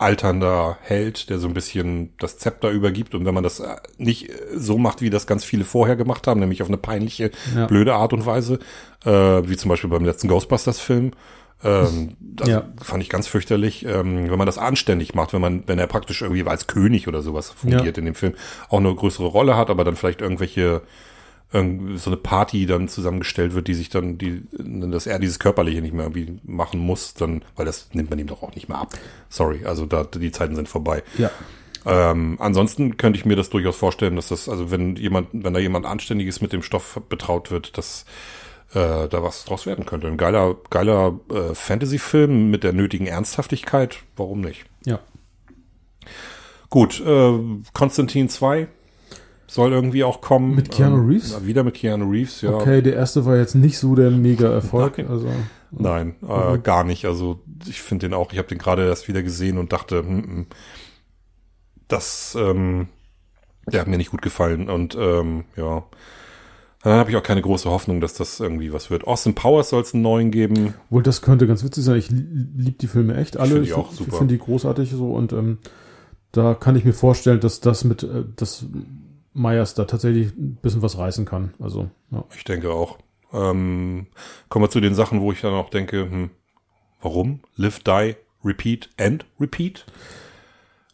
[0.00, 4.30] alternder Held, der so ein bisschen das Zepter übergibt und wenn man das äh, nicht
[4.30, 7.66] äh, so macht, wie das ganz viele vorher gemacht haben, nämlich auf eine peinliche, Ja.
[7.66, 8.58] blöde Art und Weise,
[9.04, 11.12] äh, wie zum Beispiel beim letzten Ghostbusters-Film,
[11.62, 12.62] ähm, das Ja.
[12.82, 16.22] fand ich ganz fürchterlich, ähm, wenn man das anständig macht, wenn man, wenn er praktisch
[16.22, 18.32] irgendwie als König oder sowas fungiert in dem Film,
[18.70, 20.80] auch eine größere Rolle hat, aber dann vielleicht irgendwelche
[21.52, 25.92] so eine Party dann zusammengestellt wird, die sich dann, die, dass er dieses Körperliche nicht
[25.92, 28.94] mehr irgendwie machen muss, dann, weil das nimmt man ihm doch auch nicht mehr ab.
[29.28, 31.02] Sorry, also da, die Zeiten sind vorbei.
[31.18, 31.30] Ja.
[31.86, 35.58] Ähm, ansonsten könnte ich mir das durchaus vorstellen, dass das, also wenn jemand, wenn da
[35.58, 38.04] jemand Anständiges mit dem Stoff betraut wird, dass
[38.72, 40.06] äh, da was draus werden könnte.
[40.06, 44.66] Ein geiler, geiler äh, Fantasy-Film mit der nötigen Ernsthaftigkeit, warum nicht?
[44.84, 45.00] Ja.
[46.68, 47.38] Gut, äh,
[47.72, 48.68] Konstantin 2
[49.50, 50.54] soll irgendwie auch kommen.
[50.54, 51.36] Mit Keanu Ähm, Reeves?
[51.38, 52.52] na, wieder mit Keanu Reeves, ja.
[52.54, 54.98] Okay, der erste war jetzt nicht so der Mega-Erfolg.
[54.98, 55.08] Nein.
[55.08, 55.28] Also,
[55.72, 57.04] Nein, äh, gar nicht.
[57.04, 60.22] Also ich finde den auch, ich habe den gerade erst wieder gesehen und dachte, hm,
[60.24, 60.46] hm,
[61.88, 62.88] das, ähm,
[63.70, 64.68] der hat mir nicht gut gefallen.
[64.68, 65.84] Und ähm, ja,
[66.82, 69.06] dann habe ich auch keine große Hoffnung, dass das irgendwie was wird.
[69.06, 70.74] Austin Powers soll es einen neuen geben.
[70.88, 71.96] wohl, das könnte ganz witzig sein.
[71.96, 73.64] Ich liebe die Filme echt alle.
[73.64, 75.58] find die Ich finde die großartig so und ähm,
[76.32, 78.64] da kann ich mir vorstellen, dass das mit, äh, dass
[79.40, 81.54] Myers da tatsächlich ein bisschen was reißen kann.
[81.60, 82.24] Also, ja.
[82.36, 82.98] Ich denke auch.
[83.32, 84.06] Ähm,
[84.48, 86.30] kommen wir zu den Sachen, wo ich dann auch denke, hm,
[87.00, 87.40] warum?
[87.56, 89.86] Live, die, repeat and repeat?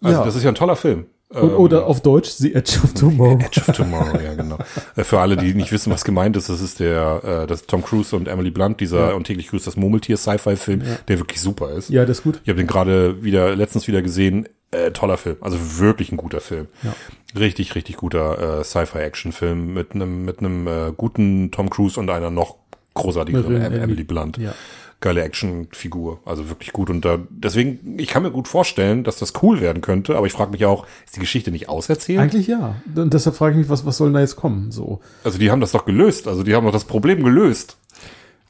[0.02, 0.24] Also Ja.
[0.24, 1.06] das ist ja ein toller Film.
[1.28, 3.38] Und, Ähm, oder auf Deutsch The Edge of Tomorrow.
[3.40, 4.58] Edge of Tomorrow, ja genau.
[4.94, 7.82] Äh, Für alle, die nicht wissen, was gemeint ist, das ist der, äh, das Tom
[7.82, 9.14] Cruise und Emily Blunt, dieser Ja.
[9.14, 11.90] und täglich grüßt das Murmeltier Sci-Fi-Film, der wirklich super ist.
[11.90, 12.40] Ja, das ist gut.
[12.44, 14.48] Ich habe den gerade wieder letztens wieder gesehen.
[14.76, 16.66] Äh, toller Film, also wirklich ein guter Film.
[16.82, 16.94] Ja.
[17.38, 22.30] Richtig, richtig guter äh, Sci-Fi-Action-Film mit einem mit einem äh, guten Tom Cruise und einer
[22.30, 22.56] noch
[22.94, 24.38] großartigeren Emily- Emily Blunt.
[24.38, 24.54] Ja.
[25.00, 26.88] Geile Action-Figur, also wirklich gut.
[26.88, 30.16] Und da deswegen, ich kann mir gut vorstellen, dass das cool werden könnte.
[30.16, 32.18] Aber ich frage mich auch, ist die Geschichte nicht auserzählt?
[32.18, 32.76] Eigentlich ja.
[32.94, 34.70] Und deshalb frage ich mich, was, was soll denn da jetzt kommen?
[34.72, 35.00] So.
[35.22, 36.26] Also die haben das doch gelöst.
[36.26, 37.76] Also die haben doch das Problem gelöst.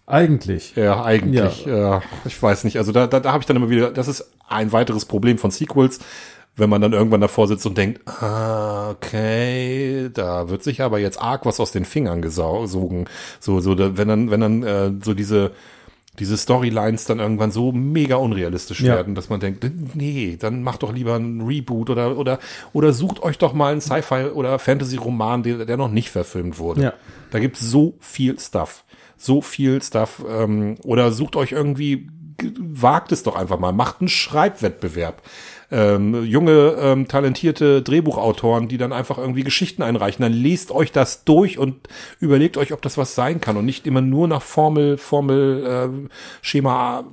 [0.07, 0.77] Eigentlich.
[0.77, 1.67] Ja, eigentlich.
[1.67, 2.03] Ja.
[2.25, 2.79] ich weiß nicht.
[2.79, 5.51] Also da, da, da habe ich dann immer wieder, das ist ein weiteres Problem von
[5.51, 5.99] Sequels,
[6.55, 11.21] wenn man dann irgendwann davor sitzt und denkt, ah, okay, da wird sich aber jetzt
[11.21, 13.07] arg was aus den Fingern gesogen.
[13.41, 15.53] So, so, da, wenn dann, wenn dann äh, so diese
[16.19, 18.95] diese Storylines dann irgendwann so mega unrealistisch Ja.
[18.95, 22.39] werden, dass man denkt, nee, dann macht doch lieber ein Reboot oder oder
[22.73, 26.83] oder sucht euch doch mal einen Sci-Fi oder Fantasy-Roman, der, der noch nicht verfilmt wurde.
[26.83, 26.93] Ja.
[27.33, 28.85] Da gibt's so viel Stuff.
[29.17, 30.25] So viel Stuff.
[30.29, 32.09] Ähm, oder sucht euch irgendwie,
[32.59, 35.23] wagt es doch einfach mal, macht einen Schreibwettbewerb.
[35.71, 41.25] Ähm, junge, ähm, talentierte Drehbuchautoren, die dann einfach irgendwie Geschichten einreichen, dann lest euch das
[41.25, 41.89] durch und
[42.21, 46.09] überlegt euch, ob das was sein kann und nicht immer nur nach Formel, Formel, äh,
[46.41, 47.05] Schema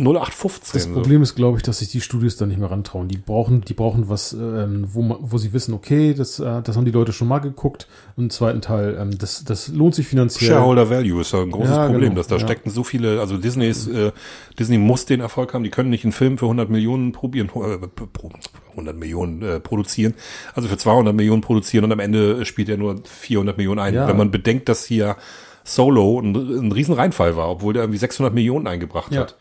[0.00, 0.72] 0815.
[0.80, 0.86] Das.
[0.92, 3.08] Problem ist, glaube ich, dass sich die Studios da nicht mehr rantrauen.
[3.08, 6.84] Die brauchen, die brauchen was, ähm, wo, wo sie wissen, okay, das, äh, das haben
[6.84, 7.86] die Leute schon mal geguckt.
[8.16, 10.50] Und im zweiten Teil, ähm, das, das lohnt sich finanziell.
[10.50, 12.40] Shareholder Value ist ja ein großes Ja, Problem, genau, dass da ja.
[12.40, 14.12] steckten so viele, also Disney ist, äh,
[14.58, 17.78] Disney muss den Erfolg haben, die können nicht einen Film für 100 Millionen probieren, äh,
[17.86, 18.30] pro-
[18.72, 20.14] 100 Millionen äh, produzieren,
[20.54, 23.94] also für 200 Millionen produzieren und am Ende spielt er nur 400 Millionen ein.
[23.94, 24.06] Ja.
[24.06, 25.16] Wenn man bedenkt, dass hier
[25.64, 29.20] Solo ein, ein riesen Reinfall war, obwohl der irgendwie 600 Millionen eingebracht Ja.
[29.22, 29.36] hat.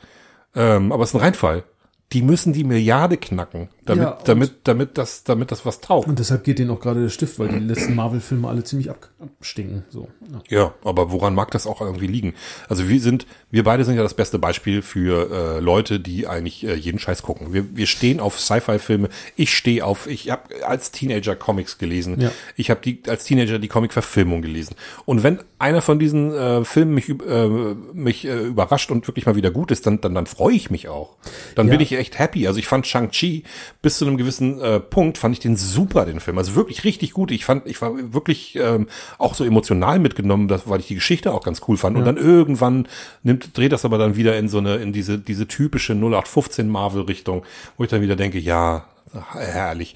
[0.56, 1.64] Ähm, aber es ist ein Reinfall.
[2.12, 6.08] Die müssen die Milliarde knacken, damit, Ja, damit, damit das, damit das was taugt.
[6.08, 9.10] Und deshalb geht denen auch gerade der Stift, weil die letzten Marvel-Filme alle ziemlich ab,
[9.20, 9.84] abstinken.
[9.90, 10.08] So.
[10.32, 10.60] Ja.
[10.60, 12.34] Ja, aber woran mag das auch irgendwie liegen?
[12.68, 16.66] Also wir sind, wir beide sind ja das beste Beispiel für äh, Leute, die eigentlich
[16.66, 17.54] äh, jeden Scheiß gucken.
[17.54, 19.10] Wir, wir stehen auf Sci-Fi-Filme.
[19.36, 22.20] Ich stehe auf, ich habe als Teenager Comics gelesen.
[22.20, 22.32] Ja.
[22.56, 24.76] Ich habe die als Teenager die Comic-Verfilmung gelesen.
[25.06, 27.48] Und wenn einer von diesen äh, Filmen mich, äh,
[27.94, 30.88] mich äh, überrascht und wirklich mal wieder gut ist, dann, dann, dann freue ich mich
[30.88, 31.18] auch.
[31.54, 32.48] Dann bin ich echt happy.
[32.48, 33.44] Also ich fand Shang-Chi
[33.82, 36.38] bis zu einem gewissen äh, Punkt fand ich den super, den Film.
[36.38, 37.32] Also wirklich richtig gut.
[37.32, 41.34] Ich fand, ich war wirklich ähm, auch so emotional mitgenommen, dass, weil ich die Geschichte
[41.34, 41.98] auch ganz cool fand.
[41.98, 42.88] Und dann irgendwann
[43.24, 47.44] nimmt, dreht das aber dann wieder in so eine, in diese, diese typische 0815 Marvel-Richtung,
[47.78, 48.86] wo ich dann wieder denke, ja,
[49.32, 49.96] herrlich.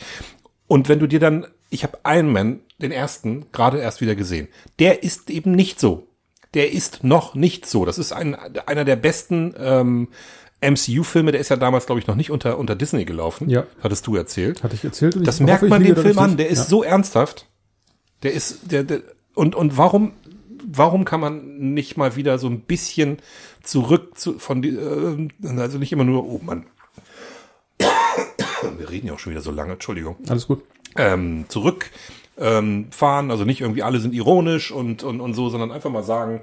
[0.68, 4.48] Und wenn du dir dann, ich habe Iron Man, den ersten, gerade erst wieder gesehen.
[4.80, 6.08] Der ist eben nicht so.
[6.54, 7.86] Der ist noch nicht so.
[7.86, 10.10] Das ist ein, einer der besten ähm,
[10.72, 11.32] MCU-Filme.
[11.32, 13.50] Der ist ja damals, glaube ich, noch nicht unter, unter Disney gelaufen.
[13.50, 13.66] Ja.
[13.82, 14.64] Hattest du erzählt.
[14.64, 15.16] Hatte ich erzählt?
[15.26, 16.38] Das ich merkt hoffe, man dem Film an.
[16.38, 16.66] Der ist ja.
[16.66, 17.48] so ernsthaft.
[18.24, 19.02] Der ist, der, der
[19.36, 20.14] und, und warum,
[20.66, 23.18] warum kann man nicht mal wieder so ein bisschen
[23.62, 26.66] zurück zu, von die, äh, also nicht immer nur, oh Mann.
[28.78, 30.64] Wir reden ja auch schon wieder so lange, Entschuldigung Alles gut.
[30.96, 31.90] ähm, zurück
[32.38, 33.32] ähm, fahren.
[33.32, 36.42] Also nicht irgendwie alle sind ironisch und, und, und so, sondern einfach mal sagen,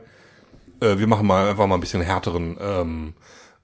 [0.81, 3.13] äh, wir machen mal einfach mal ein bisschen härteren ähm,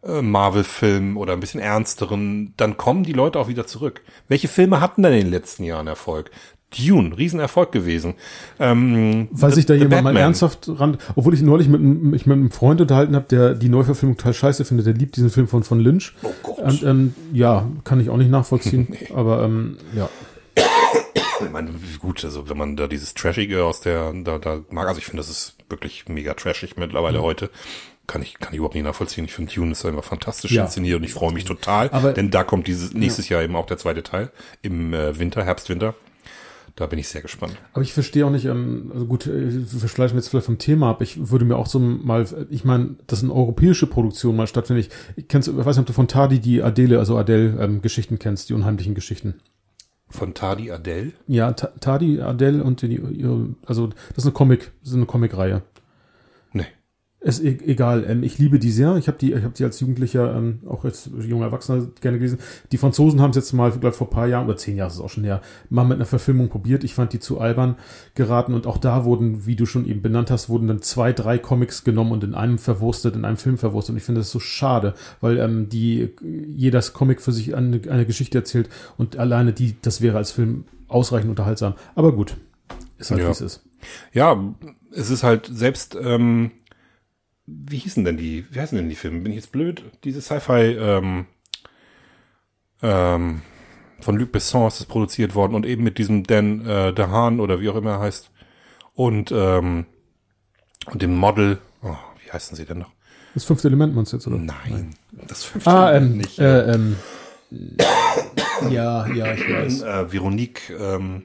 [0.07, 2.55] äh, Marvel-Film oder ein bisschen ernsteren.
[2.57, 4.03] Dann kommen die Leute auch wieder zurück.
[4.29, 6.31] Welche Filme hatten denn in den letzten Jahren Erfolg?
[6.77, 8.15] Dune, Riesenerfolg gewesen.
[8.59, 10.23] Ähm, Weil sich da jemand mal Batman.
[10.25, 13.69] ernsthaft ran, obwohl ich neulich mit, einem- mich mit einem Freund unterhalten habe, der die
[13.69, 16.15] Neuverfilmung total scheiße findet, der liebt diesen Film von, von Lynch.
[16.23, 16.59] Oh Gott.
[16.59, 20.09] Und, ähm, ja, kann ich auch nicht nachvollziehen, aber ähm, ja.
[21.45, 21.71] Ich meine,
[22.01, 25.19] gut, also wenn man da dieses Trashige aus der, da, da mag, also ich finde,
[25.19, 27.51] das ist wirklich mega trashig mittlerweile heute.
[28.07, 29.25] Kann ich, kann ich überhaupt nicht nachvollziehen.
[29.25, 30.65] Ich finde, Dune ist einfach fantastisch Ja.
[30.65, 31.89] inszeniert und ich freue mich total.
[31.91, 34.31] Aber- denn da kommt dieses nächstes Jahr eben auch der zweite Teil
[34.63, 35.95] im äh, Winter, Herbst, Winter.
[36.77, 37.57] Da bin ich sehr gespannt.
[37.73, 40.91] Aber ich verstehe auch nicht, ähm, also gut, äh, wir schleichen jetzt vielleicht vom Thema
[40.91, 41.01] ab.
[41.01, 44.89] Ich würde mir auch so mal, ich meine, dass eine europäische Produktion mal stattfindet.
[45.17, 47.81] Ich, ich kennst, ich weiß nicht, ob du von Tadi die Adele, also Adele ähm,
[47.81, 49.37] Geschichten kennst, die unheimlichen Geschichten.
[50.11, 51.13] Von Tadi Adele?
[51.27, 55.07] Ja, Ta- Tadi, Adele und die, ihre, also das ist eine Comic, das ist eine
[55.07, 55.63] Comicreihe.
[57.27, 58.05] Ist egal.
[58.09, 58.95] Ähm, ich liebe die sehr.
[58.99, 62.39] Ich habe die, ich habe die als Jugendlicher, ähm, auch als junger Erwachsener gerne gelesen.
[62.71, 64.95] Die Franzosen haben es jetzt mal, glaube vor ein paar Jahren oder zehn Jahren ist
[64.95, 66.85] es auch schon her, mal mit einer Verfilmung probiert.
[66.85, 67.75] Ich fand die zu albern
[68.15, 71.37] geraten und auch da wurden, wie du schon eben benannt hast, wurden dann zwei, drei
[71.39, 73.95] Comics genommen und in einem verwurstet, in einem Film verwurstet.
[73.95, 78.07] Und ich finde das so schade, weil ähm, die jedes Comic für sich eine, eine
[78.07, 81.75] Geschichte erzählt und alleine die, das wäre als Film ausreichend unterhaltsam.
[81.97, 82.37] Aber gut,
[82.99, 83.27] ist halt Ja.
[83.27, 83.65] wie es ist.
[84.13, 84.55] Ja,
[84.93, 86.53] es ist halt selbst, ähm,
[87.47, 89.21] wie hießen denn die, wie heißen denn die Filme?
[89.21, 89.85] Bin ich jetzt blöd?
[90.05, 91.27] Diese Sci-Fi, ähm,
[92.83, 93.43] ähm,
[94.01, 97.61] von Luc Besson ist es produziert worden und eben mit diesem Dan äh, DeHaan oder
[97.61, 98.31] wie auch immer er heißt
[98.95, 99.87] und ähm,
[100.87, 102.91] und dem Model, oh, wie heißen sie denn noch?
[103.35, 104.37] Das fünfte Element meinst du jetzt, oder?
[104.37, 104.95] Nein,
[105.27, 106.39] das fünfte Ah, Element ähm, nicht.
[106.39, 106.97] äh, ähm,
[108.71, 109.83] ja, ja, ich weiß.
[109.83, 111.25] äh, Veronique, ähm,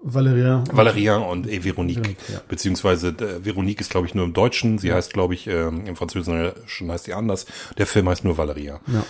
[0.00, 0.64] Valerian.
[0.72, 1.96] Valerian und äh, Veronique.
[1.96, 2.40] Veronique, ja.
[2.48, 4.78] Beziehungsweise äh, Veronique ist, glaube ich, nur im Deutschen.
[4.78, 7.46] Sie heißt, glaube ich, ähm, im Französischen heißt sie anders.
[7.78, 8.78] Der Film heißt nur Valerian.
[8.86, 9.04] Ja.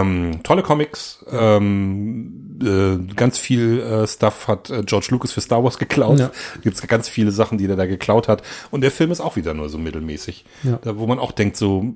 [0.00, 1.24] Ähm, tolle Comics.
[1.30, 6.18] Ähm, äh, ganz viel äh, Stuff hat äh, George Lucas für Star Wars geklaut.
[6.18, 6.30] Ja.
[6.62, 8.42] Gibt's ganz viele Sachen, die er da geklaut hat.
[8.70, 10.44] Und der Film ist auch wieder nur so mittelmäßig.
[10.64, 10.78] Ja.
[10.82, 11.94] Da, wo man auch denkt, so,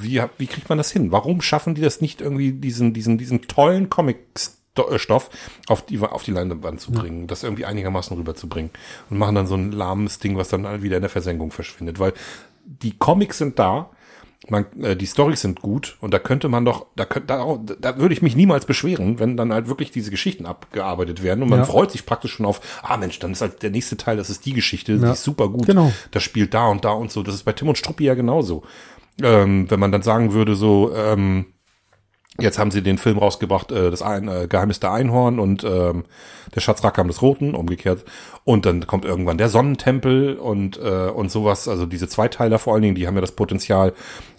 [0.00, 1.12] wie, wie kriegt man das hin?
[1.12, 4.58] Warum schaffen die das nicht irgendwie, diesen, diesen, diesen tollen Comics
[4.96, 5.30] Stoff
[5.68, 8.70] auf die, auf die Leinwand zu bringen, das irgendwie einigermaßen rüberzubringen
[9.10, 12.12] und machen dann so ein lahmes Ding, was dann wieder in der Versenkung verschwindet, weil
[12.64, 13.90] die Comics sind da,
[14.48, 17.98] man, äh, die Storys sind gut und da könnte man doch, da könnte, da, da
[17.98, 21.60] würde ich mich niemals beschweren, wenn dann halt wirklich diese Geschichten abgearbeitet werden und man
[21.60, 21.64] Ja.
[21.64, 24.44] freut sich praktisch schon auf, ah Mensch, dann ist halt der nächste Teil, das ist
[24.44, 25.12] die Geschichte, die Ja.
[25.12, 25.92] ist super gut, Genau.
[26.10, 28.64] das spielt da und da und so, das ist bei Tim und Struppi ja genauso.
[29.22, 31.46] Ähm, wenn man dann sagen würde, so, ähm,
[32.40, 36.04] Jetzt haben sie den Film rausgebracht, äh, das Ein, äh, Geheimnis der Einhorn und ähm,
[36.54, 38.04] der Schatzrakam des Roten, umgekehrt.
[38.42, 41.68] Und dann kommt irgendwann der Sonnentempel und äh, und sowas.
[41.68, 43.92] Also diese Zweiteiler vor allen Dingen, die haben ja das Potenzial,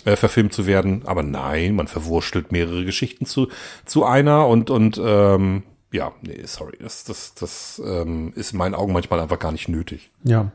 [0.03, 1.03] äh, verfilmt zu werden.
[1.05, 3.47] Aber nein, man verwurstelt mehrere Geschichten zu
[3.85, 8.75] zu einer und und ähm, ja, nee, sorry, das das das ähm, ist in meinen
[8.75, 10.11] Augen manchmal einfach gar nicht nötig.
[10.23, 10.51] Ja.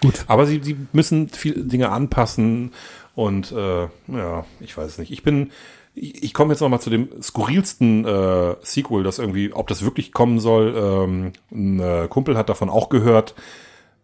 [0.00, 0.24] Gut.
[0.28, 2.72] Aber sie, sie müssen viele Dinge anpassen
[3.14, 5.10] und äh, ja, ich weiß es nicht.
[5.10, 5.50] Ich bin,
[5.94, 10.12] ich, komme jetzt noch mal zu dem skurrilsten äh, Sequel, das irgendwie, ob das wirklich
[10.12, 10.74] kommen soll.
[10.76, 13.34] Ähm, ein äh, Kumpel hat davon auch gehört.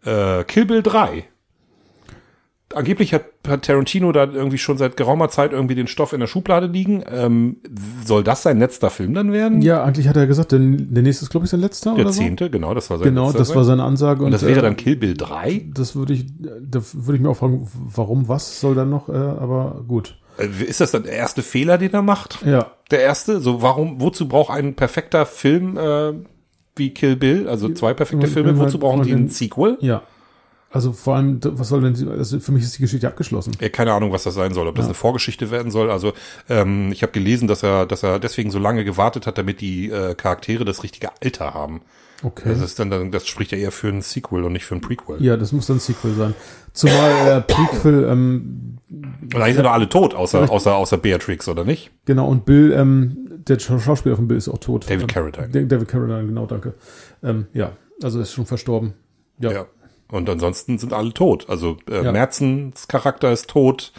[0.05, 1.25] Äh, Kill Bill 3.
[2.75, 6.27] Angeblich hat, hat Tarantino da irgendwie schon seit geraumer Zeit irgendwie den Stoff in der
[6.27, 7.05] Schublade liegen.
[7.09, 7.59] Ähm,
[8.05, 9.63] soll das sein letzter Film dann werden?
[9.63, 12.13] Ja, eigentlich hat er gesagt, der, der nächste ist, glaube ich, sein letzter Der oder
[12.13, 12.21] so.
[12.21, 14.25] zehnte, genau, das war sein Genau, das war seine Ansage.
[14.25, 15.67] Und das wäre äh, dann Kill Bill 3?
[15.73, 19.13] Das würde ich, da würde ich mir auch fragen, warum, was soll dann noch, äh,
[19.13, 20.19] aber gut.
[20.39, 22.45] Äh, Ist das dann der erste Fehler, den er macht?
[22.45, 22.73] Ja.
[22.91, 23.41] Der erste?
[23.41, 26.13] So, warum, wozu braucht ein perfekter Film äh,
[26.77, 29.79] wie Kill Bill, also zwei perfekte Filme, wozu brauchen die ein Sequel?
[29.81, 30.03] Ja.
[30.71, 33.53] Also vor allem, was soll denn, also für mich ist die Geschichte abgeschlossen.
[33.61, 35.91] Ja, keine Ahnung, was das sein soll, ob das eine Vorgeschichte werden soll.
[35.91, 36.13] Also
[36.51, 39.91] ähm, ich habe gelesen, dass er, dass er deswegen so lange gewartet hat, damit die
[39.91, 41.81] äh, Charaktere das richtige Alter haben.
[42.23, 42.49] Okay.
[42.49, 44.81] Das ist dann, dann, das spricht ja eher für ein Sequel und nicht für ein
[44.81, 45.23] Prequel.
[45.23, 46.35] ja, das muss dann ein Sequel sein.
[46.73, 51.65] Zumal äh, Prequel, ähm, Und eigentlich sind doch alle tot, außer, außer, außer Beatrix, oder
[51.65, 51.91] nicht?
[52.07, 54.85] genau, und Bill, ähm, der Scha- Schauspieler von Bill ist auch tot.
[54.89, 55.49] David ähm, Carradine.
[55.51, 56.75] Da- David Carradine, genau, danke.
[57.23, 57.73] Ähm, ja,
[58.03, 58.95] also ist schon verstorben.
[59.39, 59.53] Ja.
[59.53, 59.67] Ja.
[60.11, 61.47] Und ansonsten sind alle tot.
[61.51, 62.13] Also äh, Ja.
[62.13, 63.93] Merzens Charakter ist tot.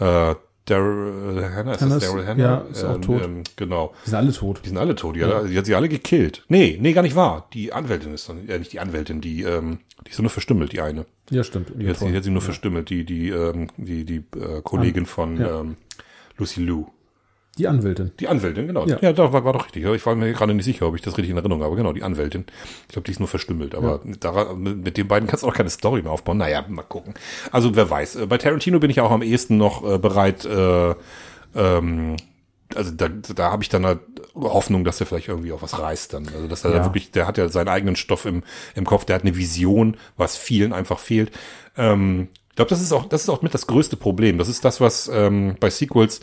[0.00, 0.34] Äh,
[0.70, 2.42] Daryl Hannah, ist Hannah das Daryl Hannah?
[2.42, 3.22] ja, ist auch tot.
[3.24, 3.94] Ähm, genau.
[4.04, 4.60] Die sind alle tot.
[4.64, 5.16] Die sind alle tot.
[5.16, 6.44] Die, hat, die hat sie alle gekillt.
[6.48, 7.48] Nee, nee, gar nicht wahr.
[7.52, 10.80] Die Anwältin ist dann, äh, nicht die Anwältin, die, ähm, die ist nur verstümmelt, die
[10.80, 11.06] eine.
[11.30, 11.72] Ja, stimmt.
[11.76, 15.06] Die hat, sie, die hat sie nur verstümmelt, die, die, ähm, die, die äh, Kollegin
[15.06, 15.60] von Ja.
[15.60, 15.76] ähm,
[16.36, 16.86] Lucy Liu.
[17.58, 18.12] Die Anwältin.
[18.20, 18.86] Die Anwältin, genau.
[18.86, 18.98] Ja.
[19.00, 19.84] Ja, doch, war, war doch richtig.
[19.84, 21.76] Ich war mir gerade nicht sicher, ob ich das richtig in Erinnerung habe.
[21.76, 22.44] Genau, die Anwältin.
[22.86, 23.74] Ich glaube, die ist nur verstümmelt.
[23.74, 26.38] Aber daran, mit mit den beiden kannst du auch keine Story mehr aufbauen.
[26.38, 27.14] Naja, mal gucken.
[27.52, 28.16] Also wer weiß.
[28.16, 30.94] Äh, Bei Tarantino bin ich auch am ehesten noch äh, bereit, äh,
[31.54, 32.16] ähm,
[32.74, 34.00] also da, da habe ich dann halt
[34.34, 36.28] Hoffnung, dass er vielleicht irgendwie auch was reißt dann.
[36.34, 36.84] Also dass er da Ja.
[36.84, 38.42] wirklich, der hat ja seinen eigenen Stoff im,
[38.74, 41.32] im Kopf, der hat eine Vision, was vielen einfach fehlt.
[41.76, 44.36] Ähm, ich glaube, das ist auch, das ist auch mit das größte Problem.
[44.36, 46.20] Das ist das, was ähm, bei Sequels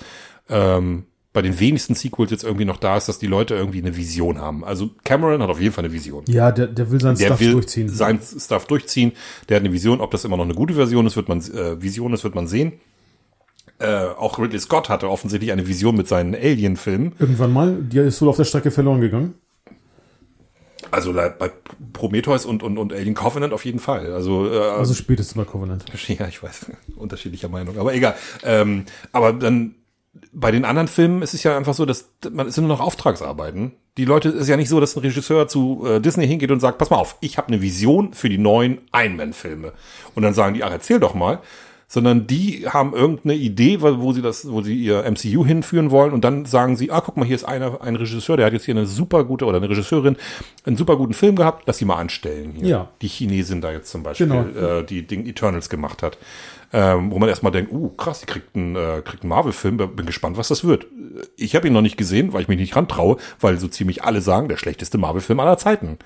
[0.49, 1.05] ähm,
[1.35, 4.39] bei den wenigsten Sequels jetzt irgendwie noch da ist, dass die Leute irgendwie eine Vision
[4.39, 4.63] haben.
[4.63, 6.23] Also Cameron hat auf jeden Fall eine Vision.
[6.27, 7.89] Ja, der, der will sein Der Stuff will durchziehen.
[7.89, 9.11] sein Stuff durchziehen.
[9.49, 9.99] Der hat eine Vision.
[9.99, 12.47] Ob das immer noch eine gute Version ist, wird man äh, Vision ist, wird man
[12.47, 12.71] sehen.
[13.79, 17.11] Äh, auch Ridley Scott hatte offensichtlich eine Vision mit seinen Alien-Filmen.
[17.19, 19.33] Irgendwann mal, die ist wohl auf der Strecke verloren gegangen.
[20.91, 21.51] Also bei
[21.91, 24.13] Prometheus und, und, und Alien Covenant auf jeden Fall.
[24.13, 25.83] Also, äh, Also spätestens bei Covenant.
[26.07, 28.15] Ja, ich weiß, unterschiedlicher Meinung, aber egal.
[28.43, 29.75] Ähm, aber dann
[30.31, 32.83] bei den anderen Filmen ist es ja einfach so, dass man es sind nur noch
[32.85, 33.73] Auftragsarbeiten.
[33.97, 36.59] Die Leute es ist ja nicht so, dass ein Regisseur zu äh, Disney hingeht und
[36.59, 39.73] sagt, pass mal auf, ich habe eine Vision für die neuen Iron Man Filme.
[40.15, 41.39] Und dann sagen die, ach erzähl doch mal.
[41.87, 46.13] Sondern die haben irgendeine Idee, wo wo sie das, wo sie ihr MCU hinführen wollen
[46.13, 48.65] und dann sagen sie, ah, guck mal, hier ist einer, ein Regisseur, der hat jetzt
[48.65, 50.17] hier eine super gute oder eine Regisseurin
[50.65, 52.67] einen super guten Film gehabt, lass sie mal anstellen hier.
[52.67, 52.89] Ja.
[53.03, 54.79] Die Chinesin da jetzt zum Beispiel, Genau.
[54.79, 56.17] äh, die Ding Eternals gemacht hat.
[56.77, 60.05] Ähm, wo man erstmal denkt, uh, krass, die kriegt einen, äh, kriegt einen Marvel-Film, bin
[60.05, 60.87] gespannt, was das wird.
[61.37, 64.19] Ich habe ihn noch nicht gesehen, weil ich mich nicht rantraue, weil so ziemlich alle
[64.19, 65.97] sagen, der schlechteste Marvel-Film aller Zeiten.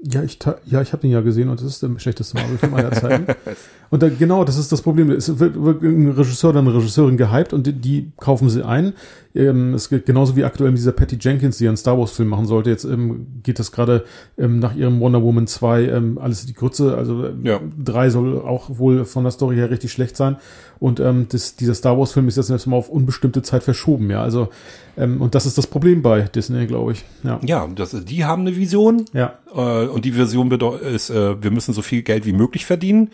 [0.00, 2.90] Ja, ich, ja, ich habe den ja gesehen und das ist der schlechteste Marvel-Film aller
[2.90, 3.26] Zeiten.
[3.90, 5.12] und da, genau, das ist das Problem.
[5.12, 8.92] Es wird, wird ein Regisseur oder eine Regisseurin gehypt und die, die kaufen sie ein.
[9.36, 12.46] Ähm, es geht genauso wie aktuell mit dieser Patty Jenkins, die einen Star Wars-Film machen
[12.46, 12.70] sollte.
[12.70, 14.04] Jetzt ähm, geht das gerade
[14.38, 16.96] ähm, nach ihrem Wonder Woman 2 ähm, alles die Grütze.
[16.96, 17.60] Also ja.
[17.82, 20.36] drei soll auch wohl von der Story her richtig schlecht sein.
[20.78, 24.22] Und ähm, das, dieser Star Wars-Film ist jetzt erstmal auf unbestimmte Zeit verschoben, ja.
[24.22, 24.48] Also,
[24.96, 27.04] ähm, und das ist das Problem bei Disney, glaube ich.
[27.22, 29.04] Ja, ja das, die haben eine Vision.
[29.12, 29.34] Ja.
[29.54, 33.10] Äh, und die Vision ist, äh, wir müssen so viel Geld wie möglich verdienen.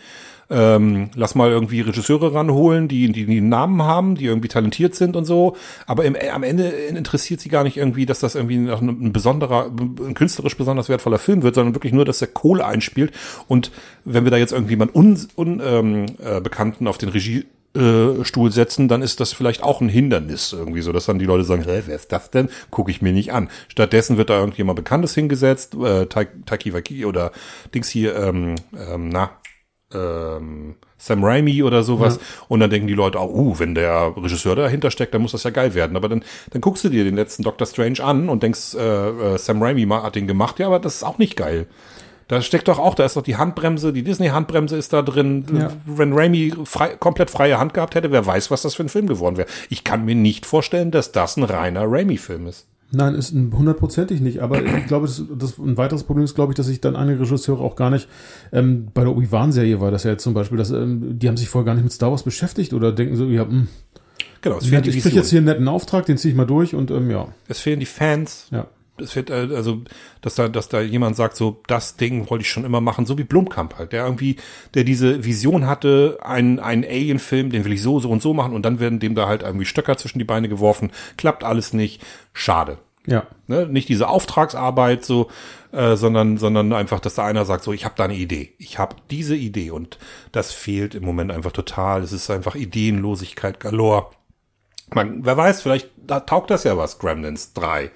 [0.53, 5.15] Ähm, lass mal irgendwie Regisseure ranholen, die, die, die Namen haben, die irgendwie talentiert sind
[5.15, 5.55] und so.
[5.87, 10.13] Aber im, am Ende interessiert sie gar nicht irgendwie, dass das irgendwie ein, besonderer, ein
[10.13, 13.13] künstlerisch besonders wertvoller Film wird, sondern wirklich nur, dass der Kohle einspielt.
[13.47, 13.71] Und
[14.05, 18.51] wenn wir da jetzt irgendwie mal un, un, ähm, äh, auf den Regie äh, Stuhl
[18.51, 21.63] setzen, dann ist das vielleicht auch ein Hindernis irgendwie so, dass dann die Leute sagen,
[21.63, 22.49] hey, wer ist das denn?
[22.69, 23.49] Gucke ich mir nicht an.
[23.67, 27.31] Stattdessen wird da irgendjemand Bekanntes hingesetzt, äh, Taiki Waki oder
[27.73, 29.31] Dings hier, ähm, ähm, na,
[29.93, 32.15] ähm, Sam Raimi oder sowas.
[32.15, 32.45] Ja.
[32.47, 35.43] Und dann denken die Leute auch, uh, wenn der Regisseur dahinter steckt, dann muss das
[35.43, 35.97] ja geil werden.
[35.97, 39.37] Aber dann, dann guckst du dir den letzten Doctor Strange an und denkst, äh, äh,
[39.37, 41.67] Sam Raimi hat den gemacht, ja, aber das ist auch nicht geil.
[42.29, 45.45] Da steckt doch auch, da ist doch die Handbremse, die Disney-Handbremse ist da drin.
[45.53, 45.71] Ja.
[45.85, 49.07] Wenn Raimi frei, komplett freie Hand gehabt hätte, wer weiß, was das für ein Film
[49.07, 49.47] geworden wäre.
[49.69, 52.65] Ich kann mir nicht vorstellen, dass das ein reiner Raimi-Film ist.
[52.95, 54.39] Nein, ist hundertprozentig nicht.
[54.39, 57.21] Aber ich glaube, das, das, ein weiteres Problem ist, glaube ich, dass sich dann einige
[57.21, 58.07] Regisseure auch gar nicht,
[58.51, 61.49] ähm, bei der Obi-Wan-Serie war das ja jetzt zum Beispiel, dass, ähm, die haben sich
[61.49, 63.67] vorher gar nicht mit Star Wars beschäftigt oder denken so, ja, mh, hm,
[64.41, 66.45] Genau, es fehlen die Ich krieg jetzt hier einen netten Auftrag, den ziehe ich mal
[66.45, 67.29] durch und ähm, ja.
[67.47, 68.47] Es fehlen die Fans.
[68.51, 68.67] Ja
[68.97, 69.81] es wird äh, also,
[70.21, 73.17] dass da, dass da jemand sagt, so das Ding wollte ich schon immer machen, so
[73.17, 74.37] wie Blumkamp halt, der irgendwie,
[74.73, 78.53] der diese Vision hatte, einen, einen Alien-Film, den will ich so, so und so machen
[78.53, 82.01] und dann werden dem da halt irgendwie Stöcker zwischen die Beine geworfen, klappt alles nicht,
[82.33, 82.77] schade.
[83.05, 83.27] Ja.
[83.47, 83.67] Ne?
[83.67, 85.29] Nicht diese Auftragsarbeit so,
[85.71, 88.79] äh, sondern, sondern einfach, dass da einer sagt, so ich habe da eine Idee, ich
[88.79, 89.97] habe diese Idee und
[90.31, 92.01] das fehlt im Moment einfach total.
[92.01, 94.11] Es ist einfach Ideenlosigkeit galore.
[94.93, 97.91] Man, wer weiß, vielleicht da taugt das ja was, Gremlins 3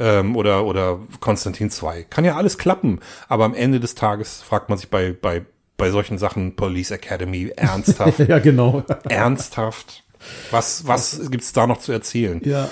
[0.00, 2.04] ähm, oder, oder Konstantin 2.
[2.04, 5.42] Kann ja alles klappen, aber am Ende des Tages fragt man sich bei, bei,
[5.76, 8.18] bei solchen Sachen Police Academy ernsthaft.
[8.18, 8.82] ja, genau.
[9.08, 10.02] ernsthaft.
[10.50, 12.40] Was, was gibt's da noch zu erzählen?
[12.44, 12.68] Ja.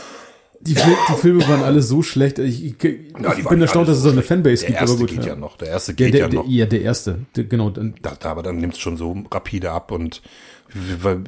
[0.60, 2.40] Die, die Filme waren alle so schlecht.
[2.40, 4.80] Ich, ich, ja, ich bin erstaunt, dass es so eine Fanbase der gibt.
[4.80, 5.28] Der erste geht ja.
[5.28, 5.36] ja.
[5.36, 5.56] noch.
[5.56, 6.50] Der erste geht der, der, ja noch.
[6.50, 7.20] Ja, der erste.
[7.36, 7.70] Der, genau.
[7.70, 10.20] Da, aber dann nimmt es schon so rapide ab und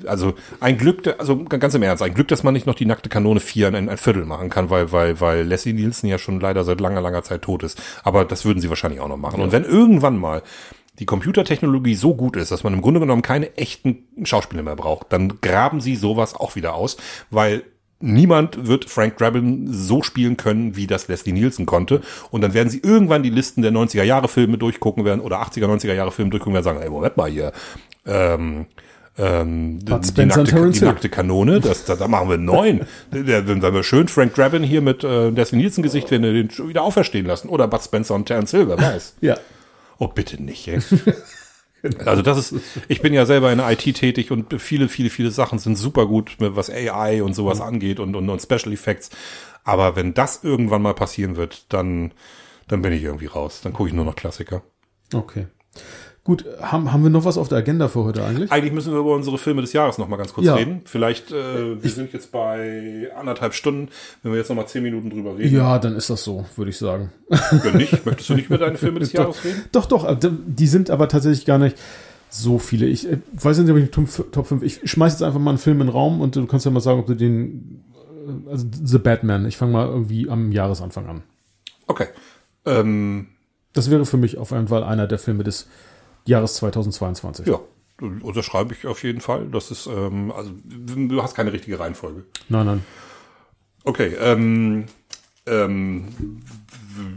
[0.07, 3.09] also ein Glück, also ganz im Ernst, ein Glück, dass man nicht noch die nackte
[3.09, 6.65] Kanone 4 in ein Viertel machen kann, weil, weil, weil Leslie Nielsen ja schon leider
[6.65, 7.81] seit langer, langer Zeit tot ist.
[8.03, 9.39] Aber das würden sie wahrscheinlich auch noch machen.
[9.39, 9.45] Ja.
[9.45, 10.43] Und wenn irgendwann mal
[10.99, 15.13] die Computertechnologie so gut ist, dass man im Grunde genommen keine echten Schauspieler mehr braucht,
[15.13, 16.99] dann graben sie sowas auch wieder aus,
[17.31, 17.63] weil
[18.01, 22.01] niemand wird Frank Drabin so spielen können, wie das Leslie Nielsen konnte.
[22.31, 25.67] Und dann werden sie irgendwann die Listen der 90er Jahre Filme durchgucken werden oder 80er,
[25.67, 27.53] 90er Jahre Filme durchgucken werden und sagen, ey, Moment mal hier,
[28.07, 28.67] ähm,
[29.21, 32.87] ähm, die, die, nackte, die nackte Kanone, das, da, da machen wir neun.
[33.11, 36.83] wenn wir schön Frank Drabin hier mit äh, Leslie Nielsen Gesicht, wenn wir den wieder
[36.83, 37.51] auferstehen lassen.
[37.51, 39.17] Oder Bud Spencer und Terence Hill, wer weiß.
[39.21, 39.37] ja.
[39.99, 40.81] Oh, bitte nicht, ey.
[42.05, 45.31] Also das ist, ich bin ja selber in der IT tätig und viele, viele, viele
[45.31, 47.65] Sachen sind super gut, was AI und sowas mhm.
[47.65, 49.09] angeht und, und, und Special Effects.
[49.65, 52.13] Aber wenn das irgendwann mal passieren wird, dann,
[52.69, 53.63] dann bin ich irgendwie raus.
[53.63, 54.61] Dann gucke ich nur noch Klassiker.
[55.15, 55.47] Okay.
[56.23, 58.53] Gut, haben, haben wir noch was auf der Agenda für heute eigentlich?
[58.53, 60.55] Eigentlich müssen wir über unsere Filme des Jahres noch mal ganz kurz ja.
[60.55, 60.83] reden.
[60.85, 63.89] Vielleicht, äh, wir ich, sind jetzt bei anderthalb Stunden,
[64.23, 65.57] wenn wir jetzt noch mal zehn Minuten drüber reden.
[65.57, 67.11] Ja, dann ist das so, würde ich sagen.
[67.63, 69.65] Wenn nicht, möchtest du nicht über deine Filme des Jahres reden?
[69.73, 71.79] Doch, doch, äh, die sind aber tatsächlich gar nicht
[72.29, 72.85] so viele.
[72.85, 75.81] Ich äh, weiß nicht, ob ich Top 5, ich schmeiß jetzt einfach mal einen Film
[75.81, 77.83] in den Raum und du kannst ja mal sagen, ob du den,
[78.47, 81.23] äh, also The Batman, ich fange mal irgendwie am Jahresanfang an.
[81.87, 82.09] Okay.
[82.67, 83.29] Ähm,
[83.73, 85.90] das wäre für mich auf jeden Fall einer der Filme des Jahres
[86.27, 87.47] 2022.
[87.47, 87.61] Ja,
[88.01, 89.47] unterschreibe ich auf jeden Fall.
[89.47, 92.25] Das ist, ähm, also du hast keine richtige Reihenfolge.
[92.49, 92.87] Nein, nein.
[93.85, 94.87] Okay, ähm,
[95.47, 96.43] ähm,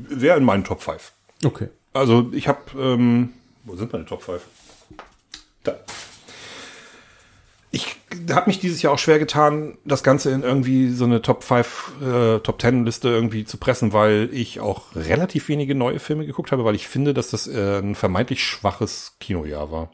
[0.10, 1.12] wer in meinen Top 5?
[1.44, 1.70] Okay.
[1.94, 3.30] Also ich habe, ähm,
[3.66, 4.42] wo sind meine Top 5?
[5.64, 5.76] Da
[7.74, 7.96] ich
[8.32, 11.94] habe mich dieses Jahr auch schwer getan, das Ganze in irgendwie so eine Top 5,
[12.02, 16.52] äh, Top 10 Liste irgendwie zu pressen, weil ich auch relativ wenige neue Filme geguckt
[16.52, 19.90] habe, weil ich finde, dass das äh, ein vermeintlich schwaches Kinojahr war.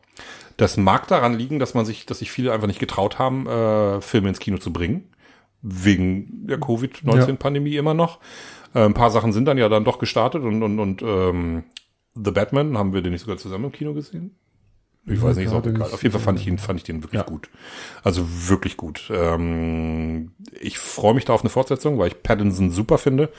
[0.58, 4.02] Das mag daran liegen, dass man sich, dass sich viele einfach nicht getraut haben, äh,
[4.02, 5.14] Filme ins Kino zu bringen.
[5.62, 7.80] Wegen der Covid-19-Pandemie ja.
[7.80, 8.20] immer noch.
[8.76, 11.64] Äh, ein paar Sachen sind dann ja dann doch gestartet und, und, und ähm,
[12.14, 14.36] The Batman haben wir den nicht sogar zusammen im Kino gesehen?
[15.06, 15.82] Ich weiß nicht, ist auch egal.
[15.92, 17.26] Auf jeden Fall fand ich ihn, fand ich den wirklich Ja.
[17.26, 17.50] gut.
[18.04, 19.10] Also wirklich gut.
[19.14, 23.30] Ähm, ich freue mich da auf eine Fortsetzung, weil ich Pattinson super finde.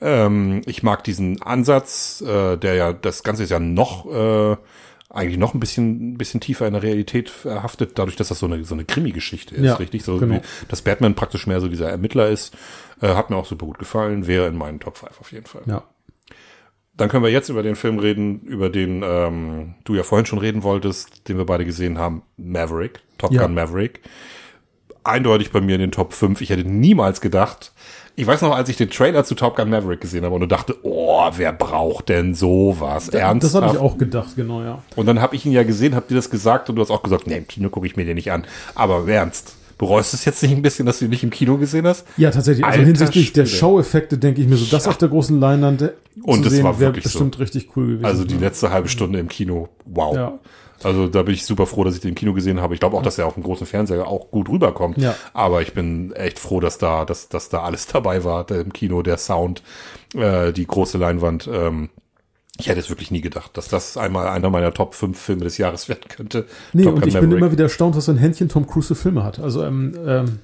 [0.00, 4.56] Ähm, ich mag diesen Ansatz, äh, der ja, das Ganze ist ja noch, äh,
[5.10, 8.46] eigentlich noch ein bisschen, ein bisschen tiefer in der Realität verhaftet, dadurch, dass das so
[8.46, 10.04] eine, so eine Krimi-Geschichte ist, Ja, richtig?
[10.04, 10.40] So, genau.
[10.68, 12.54] dass Batman praktisch mehr so dieser Ermittler ist,
[13.00, 15.62] äh, hat mir auch super gut gefallen, wäre in meinen Top 5 auf jeden Fall.
[15.66, 15.82] Ja.
[16.98, 20.40] Dann können wir jetzt über den Film reden, über den ähm, du ja vorhin schon
[20.40, 23.42] reden wolltest, den wir beide gesehen haben, Maverick, Top Ja.
[23.42, 24.00] Gun Maverick.
[25.04, 26.40] Eindeutig bei mir in den Top 5.
[26.40, 27.72] Ich hätte niemals gedacht,
[28.16, 30.76] ich weiß noch, als ich den Trailer zu Top Gun Maverick gesehen habe und dachte,
[30.82, 33.06] oh, wer braucht denn sowas?
[33.06, 33.64] Das Ernsthaft?
[33.64, 34.82] habe ich auch gedacht, genau, ja.
[34.96, 37.04] Und dann habe ich ihn ja gesehen, hab dir das gesagt und du hast auch
[37.04, 38.44] gesagt, nee, im Kino gucke ich mir den nicht an.
[38.74, 41.56] Aber Ernst, bereust du es jetzt nicht ein bisschen, dass du ihn nicht im Kino
[41.56, 42.04] gesehen hast?
[42.16, 42.64] Ja, tatsächlich.
[42.64, 43.58] Also Alter hinsichtlich der Schwede.
[43.58, 45.92] Showeffekte denke ich mir so, das auf der großen Leinwand äh,
[46.22, 47.10] Und zu sehen, wäre wirklich so.
[47.10, 48.04] bestimmt richtig cool gewesen.
[48.04, 48.40] Also die ja.
[48.40, 50.14] letzte halbe Stunde im Kino, wow.
[50.14, 50.38] Ja.
[50.82, 52.74] Also da bin ich super froh, dass ich den im Kino gesehen habe.
[52.74, 54.98] Ich glaube auch, dass er auf dem großen Fernseher auch gut rüberkommt.
[54.98, 55.16] Ja.
[55.32, 58.44] Aber ich bin echt froh, dass da, dass, dass da alles dabei war.
[58.44, 59.62] Der, Im Kino, der Sound,
[60.14, 61.48] äh, die große Leinwand.
[61.52, 61.88] Ähm,
[62.58, 65.58] ich hätte es wirklich nie gedacht, dass das einmal einer meiner Top 5 Filme des
[65.58, 66.46] Jahres werden könnte.
[66.72, 67.42] Nee, Top und Gun ich bin Maverick.
[67.42, 69.38] immer wieder erstaunt, was für ein Händchen Tom Cruise für Filme hat.
[69.38, 70.38] Also, ähm, ähm,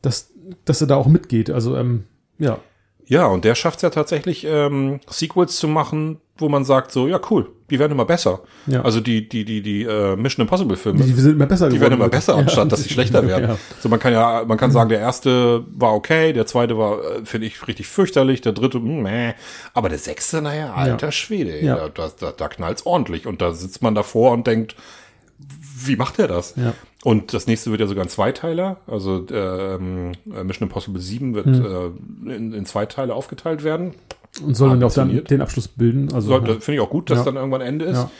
[0.00, 0.30] dass,
[0.64, 1.50] dass er da auch mitgeht.
[1.50, 2.04] Also, ähm,
[2.38, 2.58] ja.
[3.04, 7.08] Ja, und der schafft es ja tatsächlich, ähm, Sequels zu machen, wo man sagt so,
[7.08, 8.40] ja cool, die werden immer besser.
[8.66, 8.82] Ja.
[8.82, 11.00] Also die, die, die, die äh, Mission Impossible Filme.
[11.02, 13.48] Die, die sind immer besser Die werden immer besser, anstatt dass sie schlechter werden.
[13.50, 13.58] Ja.
[13.80, 17.24] So, man kann ja, man kann sagen, der erste war okay, der zweite war, äh,
[17.24, 19.32] finde ich, richtig fürchterlich, der dritte, hm, meh.
[19.72, 21.88] aber der sechste, naja, alter Schwede, Ja.
[21.88, 24.76] da, da, da knallt's ordentlich und da sitzt man davor und denkt,
[25.84, 26.54] wie macht er das?
[26.56, 26.74] Ja.
[27.04, 31.92] Und das nächste wird ja sogar ein Zweiteiler, also ähm, Mission Impossible 7 wird Hm.
[32.26, 33.94] äh, in, in zwei Teile aufgeteilt werden.
[34.40, 36.12] Und soll dann ja auch dann den Abschluss bilden.
[36.12, 37.24] Also, So, da Finde ich auch gut, dass Ja.
[37.24, 37.96] dann irgendwann Ende ist.
[37.98, 38.10] Ja.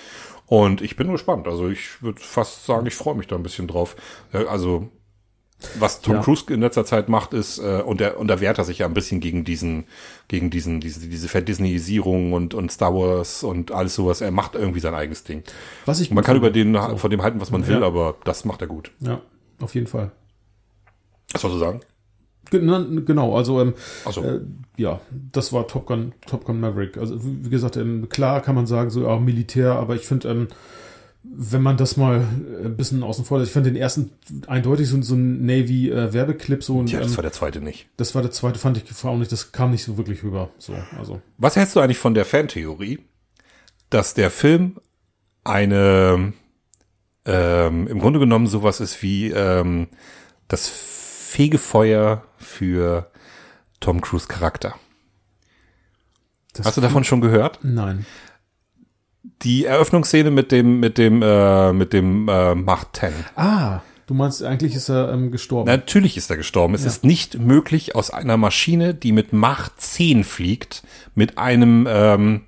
[0.46, 1.46] Und ich bin gespannt.
[1.48, 3.96] Also ich würde fast sagen, ich freue mich da ein bisschen drauf.
[4.32, 4.88] Ja, Also
[5.78, 6.20] was Tom Ja.
[6.22, 8.86] Cruise in letzter Zeit macht, ist, äh, und er, und er wehrt er sich ja
[8.86, 9.84] ein bisschen gegen diesen,
[10.26, 14.20] gegen diesen, diese, diese Verdisneyisierung und, und Star Wars und alles sowas.
[14.20, 15.44] Er macht irgendwie sein eigenes Ding.
[15.86, 17.86] was ich man kann über den, von dem halten, was man will, Ja.
[17.86, 18.90] aber das macht er gut.
[19.00, 19.20] Ja,
[19.60, 20.10] auf jeden Fall.
[21.32, 21.80] Was sollst du sagen?
[22.52, 23.74] Gen- Genau, also ähm,
[24.10, 24.22] so.
[24.22, 24.40] äh,
[24.76, 25.00] ja,
[25.32, 26.96] das war Top Gun, Top Gun Maverick.
[26.96, 30.48] Also wie gesagt, ähm, klar kann man sagen, so ja, Militär, aber ich finde, ähm,
[31.24, 32.16] wenn man das mal
[32.60, 34.10] äh, ein bisschen außen vor lässt, ich fand den ersten
[34.48, 37.86] eindeutig so, so ein Navy-Werbeclip so und Ja, das ähm, war der zweite nicht.
[37.96, 40.50] das war der zweite, fand ich auch nicht, das kam nicht so wirklich rüber.
[40.58, 41.20] So, also.
[41.38, 42.98] Was hältst du eigentlich von der Fantheorie,
[43.90, 44.76] dass der Film
[45.44, 46.32] eine
[47.24, 49.86] ähm, im Grunde genommen sowas ist wie ähm,
[50.48, 50.68] das
[51.32, 53.10] Fegefeuer für
[53.80, 54.74] Tom Cruise Charakter?
[56.52, 57.60] Das Hast du davon schon gehört?
[57.62, 58.04] Nein.
[59.40, 63.12] Die Eröffnungsszene mit dem mit dem äh, mit dem äh, Macht 10.
[63.34, 65.68] Ah, du meinst, eigentlich ist er ähm, gestorben.
[65.68, 66.74] Natürlich ist er gestorben.
[66.74, 70.82] Es ist nicht möglich, aus einer Maschine, die mit Macht 10 fliegt,
[71.14, 72.42] mit einem ähm,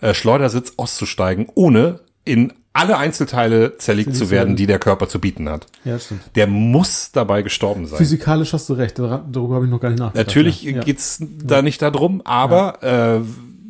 [0.00, 5.48] äh, Schleudersitz auszusteigen, ohne in alle Einzelteile zerlegt zu werden, die der Körper zu bieten
[5.48, 5.66] hat.
[5.84, 6.22] Ja, stimmt.
[6.36, 7.98] Der muss dabei gestorben sein.
[7.98, 10.26] Physikalisch hast du recht, dar- darüber habe ich noch gar nicht nachgedacht.
[10.28, 10.72] Natürlich ja.
[10.76, 10.82] Ja.
[10.82, 13.20] geht's da nicht darum, aber äh,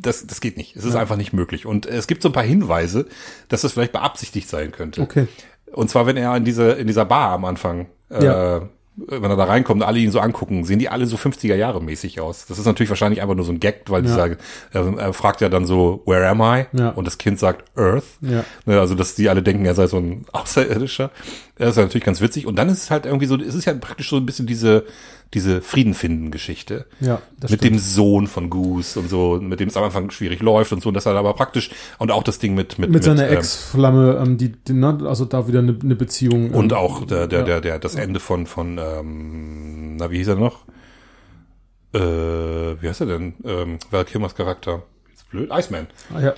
[0.00, 0.76] das, das geht nicht.
[0.76, 1.64] Es ist einfach nicht möglich.
[1.66, 3.06] Und es gibt so ein paar Hinweise,
[3.48, 5.00] dass das vielleicht beabsichtigt sein könnte.
[5.00, 5.28] Okay.
[5.72, 8.56] Und zwar, wenn er in diese, in dieser Bar am Anfang, Ja.
[8.58, 8.60] äh,
[8.96, 11.82] wenn er da reinkommt und alle ihn so angucken, sehen die alle so 50er Jahre
[11.82, 12.44] mäßig aus.
[12.46, 14.26] Das ist natürlich wahrscheinlich einfach nur so ein Gag, weil Ja.
[14.28, 14.36] dieser,
[14.72, 16.66] er, er fragt ja dann so, where am I?
[16.76, 16.90] Ja.
[16.90, 18.04] Und das Kind sagt Earth.
[18.20, 18.44] Ja.
[18.66, 21.10] Ne, Also, dass die alle denken, er sei so ein Außerirdischer.
[21.60, 22.46] Das ist ja natürlich ganz witzig.
[22.46, 24.86] Und dann ist es halt irgendwie so, es ist ja praktisch so ein bisschen diese,
[25.34, 26.86] diese Friedenfinden-Geschichte.
[27.00, 27.74] Ja, das mit stimmt.
[27.74, 30.88] dem Sohn von Goose und so, mit dem es am Anfang schwierig läuft und so,
[30.88, 34.22] und das hat aber praktisch, und auch das Ding mit, mit, mit seiner ähm, Ex-Flamme,
[34.24, 36.52] ähm, die, ne, also da wieder eine, eine Beziehung.
[36.52, 37.44] Und ähm, auch der, der, ja.
[37.44, 40.64] der, der, das Ende von, von, ähm, na, wie hieß er noch?
[41.92, 43.34] Äh, wie heißt er denn?
[43.44, 44.82] Ähm, Val Kilmers Charakter.
[45.10, 45.50] Jetzt blöd.
[45.52, 45.88] Iceman.
[46.14, 46.34] Ah, ja,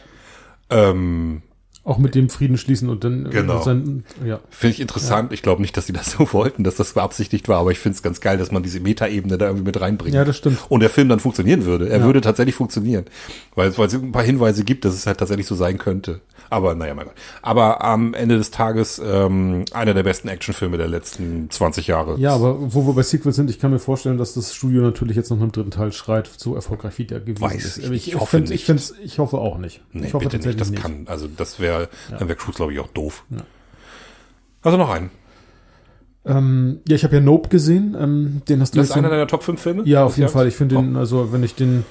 [0.68, 1.42] Ähm,
[1.84, 3.60] auch mit dem Frieden schließen und dann äh, Genau.
[3.62, 4.38] sein, ja.
[4.50, 5.32] finde ich interessant.
[5.32, 7.96] Ich glaube nicht, dass die das so wollten, dass das beabsichtigt war, aber ich finde
[7.96, 10.14] es ganz geil, dass man diese Metaebene da irgendwie mit reinbringt.
[10.14, 10.58] Ja, das stimmt.
[10.68, 11.88] Und der Film dann funktionieren würde.
[11.88, 12.04] Er Ja.
[12.04, 13.06] würde tatsächlich funktionieren.
[13.54, 16.20] Weil, weil es ein paar Hinweise gibt, dass es halt tatsächlich so sein könnte.
[16.50, 17.14] Aber naja, mein Gott.
[17.40, 22.18] Aber am Ende des Tages ähm, einer der besten Actionfilme der letzten 20 Jahre.
[22.18, 25.16] Ja, aber wo wir bei Sequels sind, ich kann mir vorstellen, dass das Studio natürlich
[25.16, 27.78] jetzt noch nach dem dritten Teil schreit, so erfolgreich wie der gewesen Weiß ist.
[27.78, 28.06] ich nicht.
[28.08, 28.68] ich, Ich hoffe find, nicht.
[28.68, 29.80] Ich, ich hoffe auch nicht.
[29.92, 30.60] Nee, ich hoffe bitte nicht.
[30.60, 31.71] Das kann, also das wäre,
[32.10, 33.24] dann wäre Cruise, glaube ich, auch doof.
[34.62, 35.10] Also noch einen.
[36.24, 37.96] Ähm, ja, ich habe ja Nope gesehen.
[37.98, 39.82] Ähm, den hast du Das ist einer deiner Top 5 Filme?
[39.84, 40.30] Ja, auf jeden?
[40.30, 40.46] Fall.
[40.46, 41.84] Ich finde den, also wenn ich den,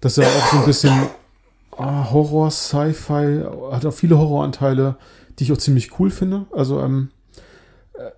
[0.00, 0.92] das ist ja auch so ein bisschen
[1.76, 4.96] ah, Horror, Sci-Fi, hat auch viele Horroranteile,
[5.38, 6.44] die ich auch ziemlich cool finde.
[6.52, 7.10] Also ähm,
[7.94, 8.10] äh,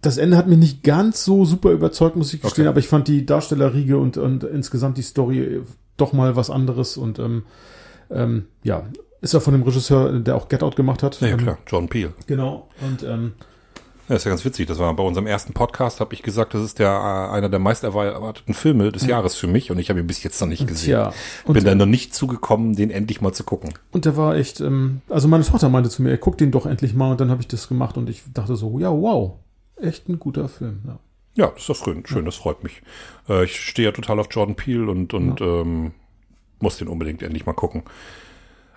[0.00, 2.70] das Ende hat mich nicht ganz so super überzeugt, muss ich gestehen, Okay.
[2.70, 5.60] aber ich fand die Darstellerriege und, und insgesamt die Story
[5.98, 7.44] doch mal was anderes und ähm,
[8.10, 8.84] ähm, ja,
[9.22, 11.20] ist ja von dem Regisseur, der auch Get Out gemacht hat.
[11.20, 12.12] Ja, Ähm, klar, John Peel.
[12.26, 12.68] Genau.
[12.80, 13.32] Und ähm,
[14.08, 14.66] Ja, ist ja ganz witzig.
[14.66, 17.60] Das war bei unserem ersten Podcast, habe ich gesagt, das ist der äh, einer der
[17.60, 20.66] meist erwarteten Filme des Jahres für mich und ich habe ihn bis jetzt noch nicht
[20.66, 20.90] gesehen.
[20.90, 21.12] tja,
[21.44, 23.72] und, Bin dann noch nicht zugekommen, den endlich mal zu gucken.
[23.92, 26.92] und der war echt, ähm, also meine Tochter meinte zu mir, guck den doch endlich
[26.94, 29.34] mal und dann habe ich das gemacht und ich dachte so, ja, wow,
[29.80, 30.80] echt ein guter Film.
[30.86, 30.98] Ja.
[31.34, 32.82] Ja, das ist doch schön, schön das freut mich.
[33.28, 35.92] Äh, ich stehe ja total auf Jordan Peele und, und ähm,
[36.58, 37.84] muss den unbedingt endlich mal gucken.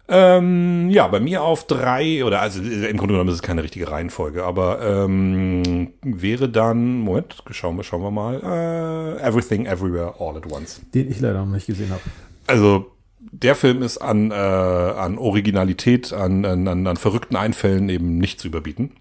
[0.07, 3.63] Ähm, ja, bei mir auf drei, oder also äh, im Grunde genommen ist es keine
[3.63, 10.13] richtige Reihenfolge, aber ähm, wäre dann, Moment, schauen wir, schauen wir mal, äh, Everything Everywhere
[10.19, 10.81] All at Once.
[10.93, 12.01] Den ich leider noch nicht gesehen habe.
[12.45, 18.19] Also der Film ist an, äh, an Originalität, an, an, an, an verrückten Einfällen eben
[18.19, 18.91] nicht zu überbieten.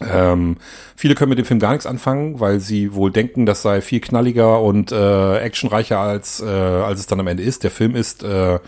[0.00, 0.56] Ähm,
[0.96, 4.00] viele können mit dem Film gar nichts anfangen, weil sie wohl denken, das sei viel
[4.00, 7.64] knalliger und äh, actionreicher als, äh, als es dann am Ende ist.
[7.64, 8.58] Der Film ist äh,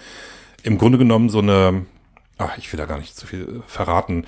[0.63, 1.87] im Grunde genommen so eine,
[2.39, 4.27] ach, ich will da gar nicht zu viel verraten.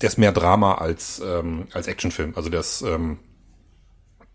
[0.00, 2.34] Der ist mehr Drama als, ähm, als Actionfilm.
[2.36, 3.18] Also ist, ähm,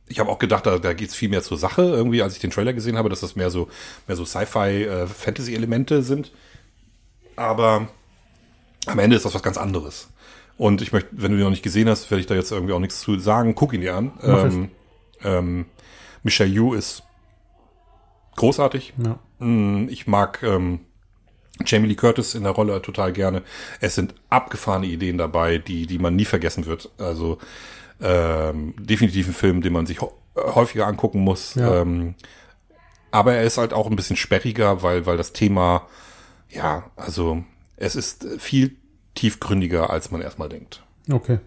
[0.07, 2.51] ich habe auch gedacht, da, da geht's viel mehr zur Sache, irgendwie, als ich den
[2.51, 3.69] Trailer gesehen habe, dass das mehr so,
[4.07, 5.07] mehr so Sci-Fi, äh,
[6.03, 6.31] sind.
[7.35, 7.87] Aber
[8.85, 10.09] am Ende ist das was ganz anderes.
[10.57, 12.73] Und ich möchte, wenn du ihn noch nicht gesehen hast, werde ich da jetzt irgendwie
[12.73, 13.55] auch nichts zu sagen.
[13.55, 14.11] Guck ihn dir an.
[14.21, 14.69] Ähm,
[15.23, 15.65] ähm,
[16.21, 17.03] Michelle Yu ist
[18.35, 18.93] großartig.
[19.03, 19.19] Ja.
[19.45, 20.81] Mm, Ich mag ähm,
[21.65, 23.43] Jamie Lee Curtis in der Rolle total gerne.
[23.79, 26.89] Es sind abgefahrene Ideen dabei, die, die man nie vergessen wird.
[26.97, 27.37] Also
[28.01, 29.99] ähm, definitiv ein Film, den man sich
[30.35, 31.55] häufiger angucken muss.
[31.55, 31.81] Ja.
[31.81, 32.15] Ähm,
[33.11, 35.87] aber er ist halt auch ein bisschen sperriger, weil, weil das Thema,
[36.49, 37.43] ja, also
[37.77, 38.75] es ist viel
[39.13, 40.83] tiefgründiger, als man erstmal denkt.
[41.11, 41.39] Okay.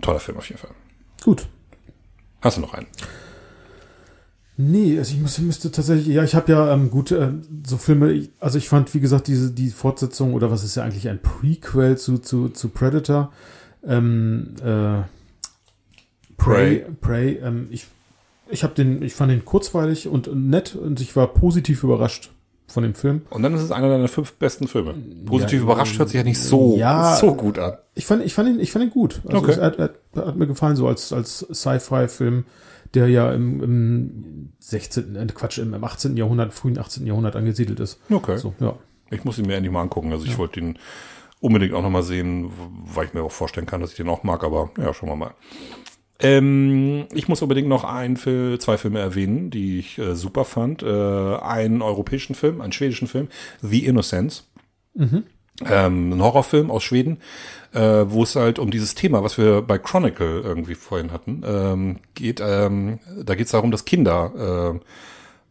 [0.00, 0.70] Toller Film auf jeden Fall.
[1.24, 1.48] Gut.
[2.40, 2.86] Hast du noch einen?
[4.62, 7.30] Nee, also ich muss, müsste tatsächlich, ja, ich habe ja ähm, gut äh,
[7.66, 10.82] so Filme, ich- also ich fand, wie gesagt, diese die Fortsetzung oder was ist ja
[10.84, 13.32] eigentlich ein Prequel zu zu, zu Predator,
[13.86, 15.02] ähm, äh,
[16.36, 17.86] Prey, Prey, ähm, ich
[18.52, 22.30] ich habe den, ich fand den kurzweilig und nett und ich war positiv überrascht
[22.66, 23.22] von dem Film.
[23.30, 24.94] Und dann ist es einer deiner fünf besten Filme.
[25.24, 27.14] Positiv Ja, überrascht hört sich ja nicht so, ja.
[27.16, 27.74] so gut an.
[27.94, 29.20] Ich fand, ich fand ihn, ich fand ihn gut.
[29.26, 29.52] Also Okay.
[29.52, 32.44] es hat, hat, hat mir gefallen so als als Sci-Fi-Film,
[32.94, 35.16] der ja im, im 16.
[35.16, 36.16] Äh, Quatsch im, im 18.
[36.16, 37.06] Jahrhundert, frühen 18.
[37.06, 38.00] Jahrhundert angesiedelt ist.
[38.10, 38.36] Okay.
[38.38, 38.76] So, ja.
[39.10, 40.12] Ich muss ihn mir endlich mal angucken.
[40.12, 40.78] Also ich wollte ihn
[41.40, 42.50] unbedingt auch noch mal sehen,
[42.84, 45.16] weil ich mir auch vorstellen kann, dass ich den auch mag, aber ja, schauen wir
[45.16, 45.34] mal.
[46.20, 50.82] Ähm, ich muss unbedingt noch ein, zwei Filme erwähnen, die ich äh, super fand.
[50.82, 53.28] Äh, einen europäischen Film, einen schwedischen Film,
[53.62, 54.46] The Innocence.
[55.64, 57.18] Ähm, ein Horrorfilm aus Schweden,
[57.72, 61.96] äh, wo es halt um dieses Thema, was wir bei Chronicle irgendwie vorhin hatten, ähm,
[62.14, 62.40] geht.
[62.44, 64.80] Ähm, da geht es darum, dass Kinder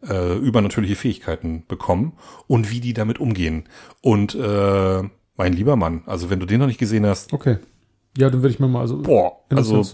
[0.03, 2.13] äh, äh, übernatürliche Fähigkeiten bekommen
[2.47, 3.65] und wie die damit umgehen.
[4.01, 5.03] Und äh,
[5.37, 7.57] mein lieber Mann, also wenn du den noch nicht gesehen hast, Okay.
[8.17, 9.01] Ja, dann würde ich mir mal also.
[9.01, 9.85] boah, also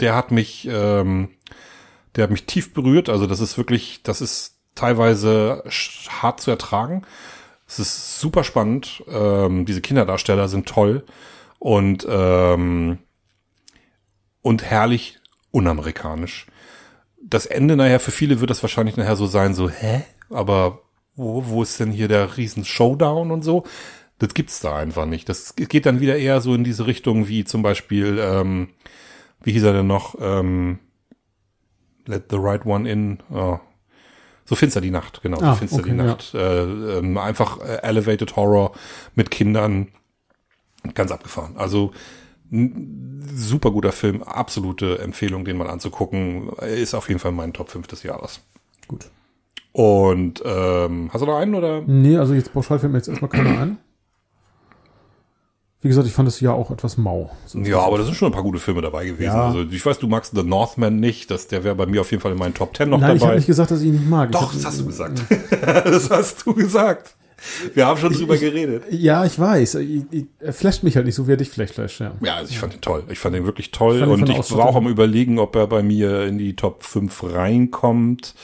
[0.00, 1.28] der hat mich, ähm,
[2.16, 3.08] der hat mich tief berührt.
[3.08, 5.62] Also das ist wirklich, das ist teilweise
[6.08, 7.02] hart zu ertragen.
[7.68, 9.04] Es ist super spannend.
[9.08, 11.04] Ähm, diese Kinderdarsteller sind toll
[11.62, 12.98] und ähm,
[14.42, 15.20] und herrlich
[15.52, 16.46] unamerikanisch.
[17.22, 20.02] Das Ende, naja, für viele wird das wahrscheinlich nachher so sein, so, hä?
[20.28, 20.80] Aber
[21.14, 23.62] wo, wo ist denn hier der riesen Showdown und so?
[24.18, 25.28] Das gibt's da einfach nicht.
[25.28, 28.70] Das geht dann wieder eher so in diese Richtung wie zum Beispiel, ähm,
[29.44, 30.16] wie hieß er denn noch?
[30.20, 30.80] Ähm,
[32.06, 33.20] Let the right one in.
[33.32, 33.60] Oh.
[34.44, 35.40] So finster die Nacht, genau.
[35.40, 36.04] Ah, so finster okay, die ja.
[36.04, 36.34] Nacht.
[36.34, 38.72] Äh, ähm, einfach äh, Elevated Horror
[39.14, 39.92] mit Kindern.
[40.94, 41.56] Ganz abgefahren.
[41.56, 41.92] Also
[43.34, 46.50] super guter Film, absolute Empfehlung, den mal anzugucken.
[46.60, 48.40] Ist auf jeden Fall mein Top 5 des Jahres.
[48.88, 49.06] Gut.
[49.72, 51.80] Und ähm, hast du noch einen oder?
[51.86, 53.78] Nee, also jetzt pauschal fällt mir jetzt erstmal keiner ein.
[55.80, 57.30] Wie gesagt, ich fand das Jahr auch etwas mau.
[57.46, 59.24] So- Ja, aber da sind schon ein paar gute Filme dabei gewesen.
[59.24, 59.46] Ja.
[59.46, 62.20] Also ich weiß, du magst The Northman nicht, das, der wäre bei mir auf jeden
[62.22, 63.36] Fall in meinen Top 10 noch Nein, ich habe dabei.
[63.36, 64.30] nicht gesagt, dass ich ihn nicht mag.
[64.30, 65.22] Doch, hab- das hast du gesagt.
[65.50, 67.16] das hast du gesagt.
[67.74, 68.84] Wir haben schon drüber ich- geredet.
[68.90, 69.78] Ja, ich weiß.
[70.40, 72.12] Er flasht mich halt nicht so, wie er dich vielleicht flasht, ja.
[72.20, 73.04] Ja, also ich fand ihn toll.
[73.10, 73.96] Ich fand ihn wirklich toll.
[73.96, 77.32] Ich und ich war auch am überlegen, ob er bei mir in die Top 5
[77.32, 78.34] reinkommt.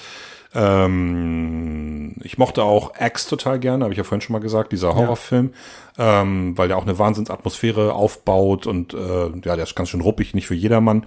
[0.54, 4.94] Ähm, ich mochte auch X total gerne, habe ich ja vorhin schon mal gesagt, dieser
[4.94, 5.52] Horrorfilm,
[5.98, 10.34] ähm, weil der auch eine Wahnsinnsatmosphäre aufbaut und äh, ja, der ist ganz schön ruppig,
[10.34, 11.04] nicht für jedermann.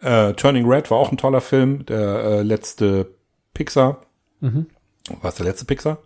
[0.00, 3.08] Äh, Turning Red war auch ein toller Film, der äh, letzte
[3.52, 4.00] Pixar.
[4.40, 4.66] Mhm.
[5.20, 5.98] War es der letzte Pixar?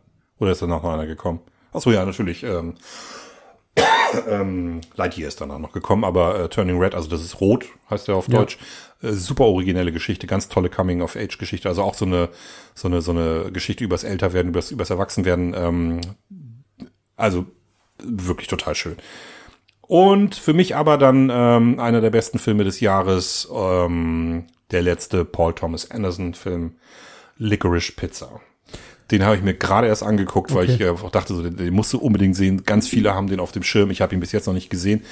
[0.43, 1.39] Oder ist danach noch einer gekommen?
[1.73, 2.43] Achso, ja, natürlich.
[2.43, 2.75] Ähm,
[4.29, 8.09] ähm, Lightyear ist danach noch gekommen, aber äh, Turning Red, also das ist Rot, heißt
[8.09, 8.41] der auf Ja.
[8.41, 8.59] Deutsch.
[9.03, 11.69] Äh, super originelle Geschichte, ganz tolle Coming-of-Age-Geschichte.
[11.69, 12.29] Also auch so eine,
[12.75, 15.55] so eine, so eine Geschichte übers Älterwerden, übers, übers Erwachsenwerden.
[15.57, 16.01] Ähm,
[17.15, 17.47] also
[18.03, 18.97] wirklich total schön.
[19.83, 25.25] Und für mich aber dann ähm, einer der besten Filme des Jahres, ähm, der letzte
[25.25, 26.75] Paul Thomas Anderson Film,
[27.37, 28.41] Licorice Pizza.
[29.13, 30.83] Den habe ich mir gerade erst angeguckt, weil Okay.
[30.83, 32.65] ich auch dachte, so, den, den musst du unbedingt sehen.
[32.65, 33.91] Ganz viele haben den auf dem Schirm.
[33.91, 35.05] Ich habe ihn bis jetzt noch nicht gesehen.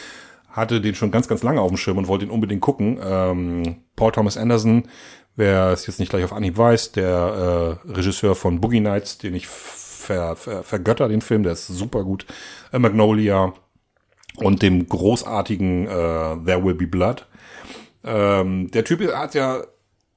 [0.48, 2.98] Hatte den schon ganz, ganz lange auf dem Schirm und wollte ihn unbedingt gucken.
[3.04, 4.88] Ähm, Paul Thomas Anderson,
[5.36, 9.34] wer es jetzt nicht gleich auf Anhieb weiß, der äh, Regisseur von Boogie Nights, den
[9.34, 12.26] ich ver, ver, vergötter, den Film, der ist super gut.
[12.72, 13.52] Äh, Magnolia
[14.36, 17.26] und dem großartigen äh, There Will Be Blood.
[18.02, 19.62] Ähm, der Typ hat ja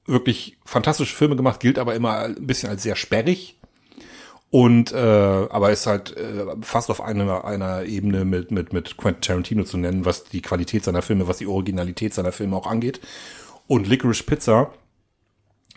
[0.06, 3.58] wirklich fantastische Filme gemacht, gilt aber immer ein bisschen als sehr sperrig.
[4.54, 9.20] Und äh, aber ist halt äh, fast auf einer einer Ebene mit mit mit Quentin
[9.20, 13.00] Tarantino zu nennen, was die Qualität seiner Filme, was die Originalität seiner Filme auch angeht.
[13.66, 14.70] Und Licorice Pizza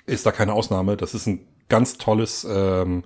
[0.06, 0.96] ist da keine Ausnahme.
[0.96, 1.40] Das ist ein
[1.70, 3.04] ganz tolles ähm,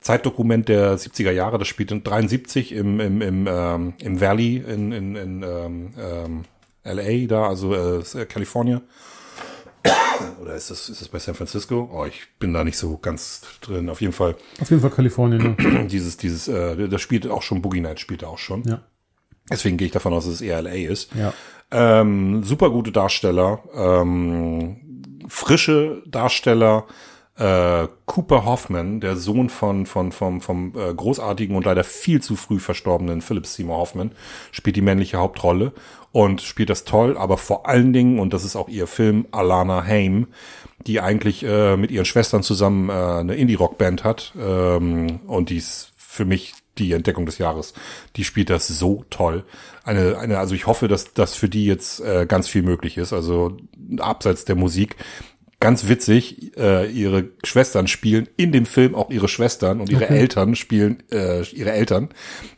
[0.00, 1.58] Zeitdokument der 70er Jahre.
[1.58, 6.44] Das spielt in 73 im im im, ähm, im Valley in in, in ähm, ähm,
[6.82, 8.80] LA da, also äh, Kalifornien.
[10.40, 11.88] Oder ist das, ist das bei San Francisco?
[11.92, 13.88] Oh, ich bin da nicht so ganz drin.
[13.88, 15.56] Auf jeden Fall Auf jeden Fall Kalifornien.
[15.58, 15.82] Ja.
[15.84, 18.62] dieses, dieses, äh, das spielt auch schon, Boogie Nights spielt auch schon.
[18.64, 18.80] ja.
[19.50, 21.10] Deswegen gehe ich davon aus, dass es eher LA ist.
[21.14, 21.32] Ja.
[21.70, 24.76] Ähm, super gute Darsteller, ähm,
[25.28, 26.86] frische Darsteller.
[27.38, 32.34] Äh, Cooper Hoffman, der Sohn von, von, vom, vom äh, großartigen und leider viel zu
[32.34, 34.12] früh verstorbenen Philip Seymour Hoffman,
[34.50, 35.72] spielt die männliche Hauptrolle
[36.10, 39.84] und spielt das toll, aber vor allen Dingen, und das ist auch ihr Film, Alana
[39.84, 40.26] Haim,
[40.86, 45.92] die eigentlich äh, mit ihren Schwestern zusammen äh, eine Indie-Rock-Band hat ähm, und die ist
[45.96, 47.74] für mich die Entdeckung des Jahres.
[48.16, 49.44] Die spielt das so toll.
[49.84, 53.12] Eine, eine, also ich hoffe, dass das für die jetzt äh, ganz viel möglich ist.
[53.12, 53.56] Also
[53.98, 54.96] abseits der Musik.
[55.60, 60.18] Ganz witzig, äh, ihre Schwestern spielen in dem Film auch ihre Schwestern und ihre Okay.
[60.18, 62.10] Eltern spielen äh, ihre Eltern.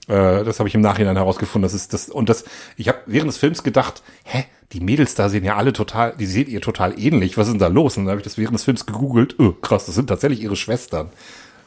[0.06, 1.62] Äh, das habe ich im Nachhinein herausgefunden.
[1.62, 2.44] Das ist das und das.
[2.76, 6.26] Ich habe während des Films gedacht, hä, die Mädels da sehen ja alle total, die
[6.26, 7.38] sehen ihr total ähnlich.
[7.38, 7.96] Was ist denn da los?
[7.96, 9.36] Und dann habe ich das während des Films gegoogelt.
[9.38, 11.08] Oh, krass, das sind tatsächlich ihre Schwestern.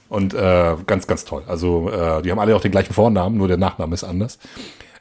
[0.10, 1.42] Und äh, ganz, ganz toll.
[1.48, 4.38] Also äh, die haben alle auch den gleichen Vornamen, nur der Nachname ist anders.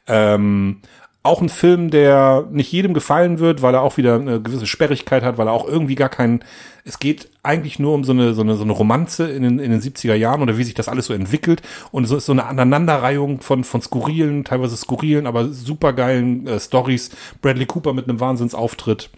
[0.07, 0.81] Ähm,
[1.25, 5.23] auch ein Film, der nicht jedem gefallen wird, weil er auch wieder eine gewisse Sperrigkeit
[5.23, 6.45] hat, weil er auch irgendwie gar keinen.
[6.85, 9.71] Es geht eigentlich nur um so eine, so eine, so eine Romanze in den, in
[9.71, 11.63] den 70er Jahren oder wie sich das alles so entwickelt.
[11.93, 17.11] Und so ist so eine Aneinanderreihung von, von skurrilen, teilweise skurrilen, aber supergeilen äh, Stories.
[17.41, 19.11] Bradley Cooper mit einem Wahnsinnsauftritt.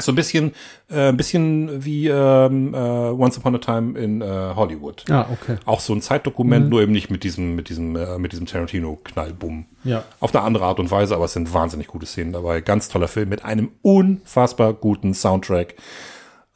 [0.00, 0.52] So ein bisschen,
[0.88, 5.04] äh, ein bisschen wie ähm, äh, Once Upon a Time in äh, Hollywood.
[5.10, 5.56] Ah, okay.
[5.64, 9.66] Auch so ein Zeitdokument, nur eben nicht mit diesem, mit diesem, äh, mit diesem Tarantino-Knallbumm.
[9.84, 10.04] Ja.
[10.20, 12.60] Auf eine andere Art und Weise, aber es sind wahnsinnig gute Szenen dabei.
[12.60, 15.74] Ganz toller Film mit einem unfassbar guten Soundtrack.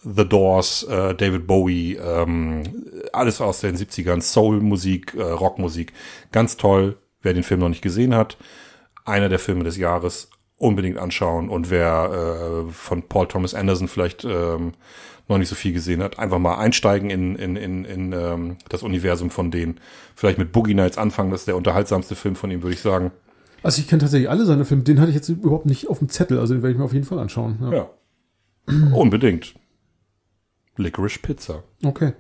[0.03, 2.63] The Doors, äh, David Bowie, ähm,
[3.13, 5.93] alles aus den 70ern, Soul-Musik, äh, Rockmusik.
[6.33, 6.97] Ganz toll.
[7.23, 8.39] Wer den Film noch nicht gesehen hat,
[9.05, 10.31] einer der Filme des Jahres,
[10.61, 11.49] unbedingt anschauen.
[11.49, 14.73] Und wer äh, von Paul Thomas Anderson vielleicht ähm,
[15.27, 18.83] noch nicht so viel gesehen hat, einfach mal einsteigen in, in, in, in ähm, das
[18.83, 19.81] Universum von denen.
[20.15, 23.11] Vielleicht mit Boogie Nights anfangen, das ist der unterhaltsamste Film von ihm, würde ich sagen.
[23.63, 24.83] Also ich kenne tatsächlich alle seine Filme.
[24.83, 26.39] Den hatte ich jetzt überhaupt nicht auf dem Zettel.
[26.39, 27.59] Also den werde ich mir auf jeden Fall anschauen.
[27.63, 27.73] Ja.
[27.73, 27.91] Ja.
[28.95, 29.55] Unbedingt.
[30.77, 31.63] Licorice Pizza.
[31.85, 32.13] Okay.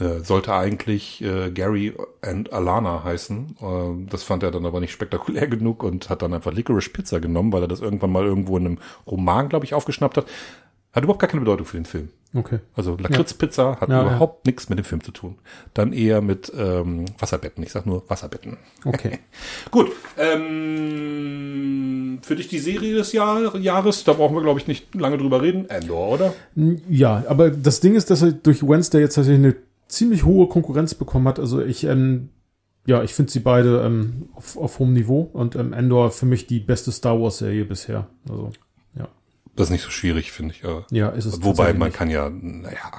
[0.00, 3.56] Äh, sollte eigentlich äh, Gary and Alana heißen.
[3.60, 7.20] Ähm, das fand er dann aber nicht spektakulär genug und hat dann einfach Licorice Pizza
[7.20, 10.26] genommen, weil er das irgendwann mal irgendwo in einem Roman, glaube ich, aufgeschnappt hat.
[10.92, 12.08] Hat überhaupt gar keine Bedeutung für den Film.
[12.34, 12.58] Okay.
[12.74, 14.08] Also Lakritzpizza hat Ja, ja.
[14.08, 15.36] überhaupt nichts mit dem Film zu tun.
[15.74, 17.62] Dann eher mit ähm, Wasserbetten.
[17.62, 18.56] Ich sag nur Wasserbetten.
[18.84, 19.18] Okay.
[19.70, 19.92] Gut.
[20.18, 25.18] Ähm, für dich die Serie des Jahr, Jahres, da brauchen wir, glaube ich, nicht lange
[25.18, 25.68] drüber reden.
[25.68, 26.34] Endor, oder?
[26.88, 29.56] Ja, aber das Ding ist, dass er durch Wednesday jetzt tatsächlich eine
[29.90, 31.38] ziemlich hohe Konkurrenz bekommen hat.
[31.38, 32.30] Also ich, ähm,
[32.86, 36.46] ja, ich finde sie beide ähm, auf, auf hohem Niveau und ähm, Endor für mich
[36.46, 38.08] die beste Star Wars Serie bisher.
[38.28, 38.50] Also
[38.96, 39.08] ja,
[39.56, 40.64] Das ist nicht so schwierig, finde ich.
[40.64, 41.42] aber- ja, ist es.
[41.42, 41.96] Wobei man nicht.
[41.96, 42.90] kann ja, naja,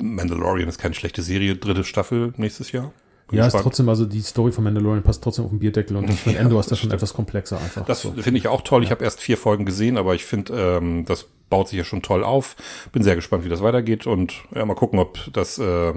[0.00, 2.92] Mandalorian ist keine schlechte Serie, dritte Staffel nächstes Jahr.
[3.32, 6.20] Ja, ist trotzdem, also die Story von Mandalorian passt trotzdem auf den Bierdeckel und ich
[6.20, 7.84] finde Ja, Endor ist da das schon etwas komplexer einfach.
[7.86, 8.12] Das so.
[8.12, 8.82] finde ich auch toll.
[8.82, 12.02] Ich habe erst vier Folgen gesehen, aber ich finde, ähm, das baut sich ja schon
[12.02, 12.56] toll auf.
[12.92, 15.92] Bin sehr gespannt, wie das weitergeht und ja, mal gucken, ob das äh,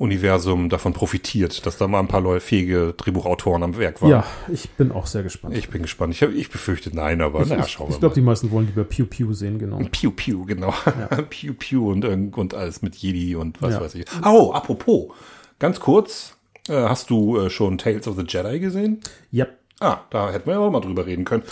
[0.00, 4.10] Universum davon profitiert, dass da mal ein paar Leute, fähige Drehbuchautoren am Werk waren.
[4.10, 5.54] Ja, ich bin auch sehr gespannt.
[5.54, 6.14] Ich bin gespannt.
[6.14, 8.66] Ich, hab, ich befürchte nein, aber ich, naja, schauen wir ich glaube, die meisten wollen
[8.66, 9.78] lieber Pew Pew sehen, genau.
[9.92, 10.72] Piu Piu, genau.
[11.28, 13.80] Piu Piu und, irgend- und alles mit Jedi und was Ja.
[13.82, 14.06] weiß ich.
[14.24, 15.12] Oh, apropos,
[15.58, 16.34] ganz kurz,
[16.74, 19.00] hast du äh, schon Tales of the Jedi gesehen?
[19.30, 19.46] Ja,
[19.80, 21.42] Ah, da hätten wir ja auch mal drüber reden können.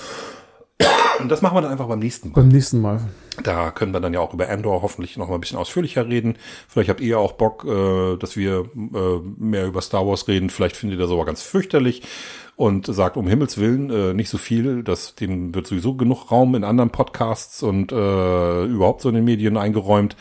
[1.18, 2.34] Und das machen wir dann einfach beim nächsten Mal.
[2.34, 3.00] beim nächsten Mal.
[3.42, 6.36] Da können wir dann ja auch über Andor hoffentlich noch mal ein bisschen ausführlicher reden.
[6.68, 10.50] Vielleicht habt ihr ja auch Bock, äh, dass wir äh, mehr über Star Wars reden.
[10.50, 12.02] Vielleicht findet ihr das aber ganz fürchterlich
[12.54, 14.84] und sagt um Himmels Willen äh, nicht so viel.
[14.84, 19.24] Das, dem wird sowieso genug Raum in anderen Podcasts und äh, überhaupt so in den
[19.24, 20.16] Medien eingeräumt.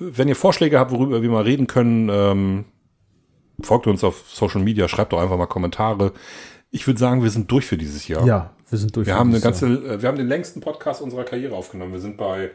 [0.00, 2.64] Wenn ihr Vorschläge habt, worüber wir mal reden können, ähm,
[3.62, 6.12] folgt uns auf Social Media, schreibt doch einfach mal Kommentare.
[6.70, 8.26] Ich würde sagen, wir sind durch für dieses Jahr.
[8.26, 9.06] Ja, wir sind durch.
[9.06, 9.94] Wir für haben eine dieses ganze, Jahr.
[9.94, 11.92] äh, wir haben den längsten Podcast unserer Karriere aufgenommen.
[11.92, 12.50] Wir sind bei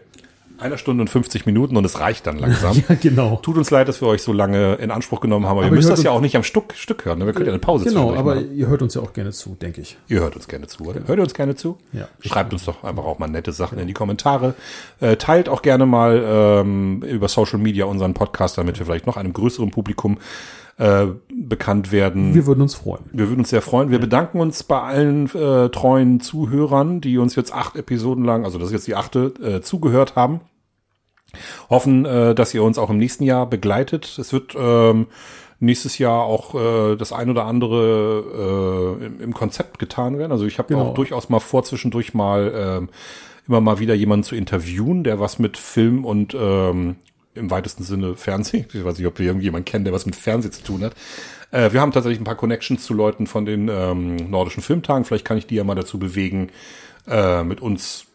[0.60, 2.76] einer Stunde und 50 Minuten und es reicht dann langsam.
[2.88, 3.38] Ja, genau.
[3.42, 5.76] Tut uns leid, dass wir euch so lange in Anspruch genommen haben, aber, Aber ihr
[5.76, 7.18] müsst das ja auch nicht am Stück, Stück hören.
[7.18, 7.26] ne?
[7.26, 8.56] Wir könnt ja eine Pause Genau, aber machen.
[8.56, 9.98] ihr hört uns ja auch gerne zu, denke ich.
[10.10, 11.02] Ihr hört uns gerne zu, oder?
[11.08, 11.80] Hört ihr uns gerne zu?
[11.92, 12.08] Ja.
[12.20, 14.54] Schreibt uns doch einfach auch mal nette Sachen in die Kommentare.
[15.00, 19.18] Äh, teilt auch gerne mal ähm, über Social Media unseren Podcast, damit wir vielleicht noch
[19.18, 20.20] einem größeren Publikum
[20.78, 22.34] äh, bekannt werden.
[22.34, 23.04] Wir würden uns freuen.
[23.12, 23.91] Wir würden uns sehr freuen.
[23.91, 28.58] Wir bedanken uns bei allen äh, treuen Zuhörern, die uns jetzt acht Episoden lang, also
[28.58, 30.41] das ist jetzt die achte, äh, zugehört haben.
[31.70, 34.18] Hoffen, äh, dass ihr uns auch im nächsten Jahr begleitet.
[34.20, 35.08] Es wird ähm,
[35.60, 40.32] nächstes Jahr auch äh, das ein oder andere äh, im, im Konzept getan werden.
[40.32, 40.90] Also ich habe Genau.
[40.90, 42.90] auch durchaus mal vor, zwischendurch mal ähm,
[43.48, 46.98] immer mal wieder jemanden zu interviewen, der was mit Film und ähm,
[47.35, 48.65] im weitesten Sinne Fernsehen.
[48.73, 50.93] Ich weiß nicht, ob wir irgendjemanden kennen, der was mit Fernsehen zu tun hat.
[51.51, 55.05] Äh, wir haben tatsächlich ein paar Connections zu Leuten von den ähm, nordischen Filmtagen.
[55.05, 56.49] Vielleicht kann ich die ja mal dazu bewegen,
[57.07, 58.05] äh, mit uns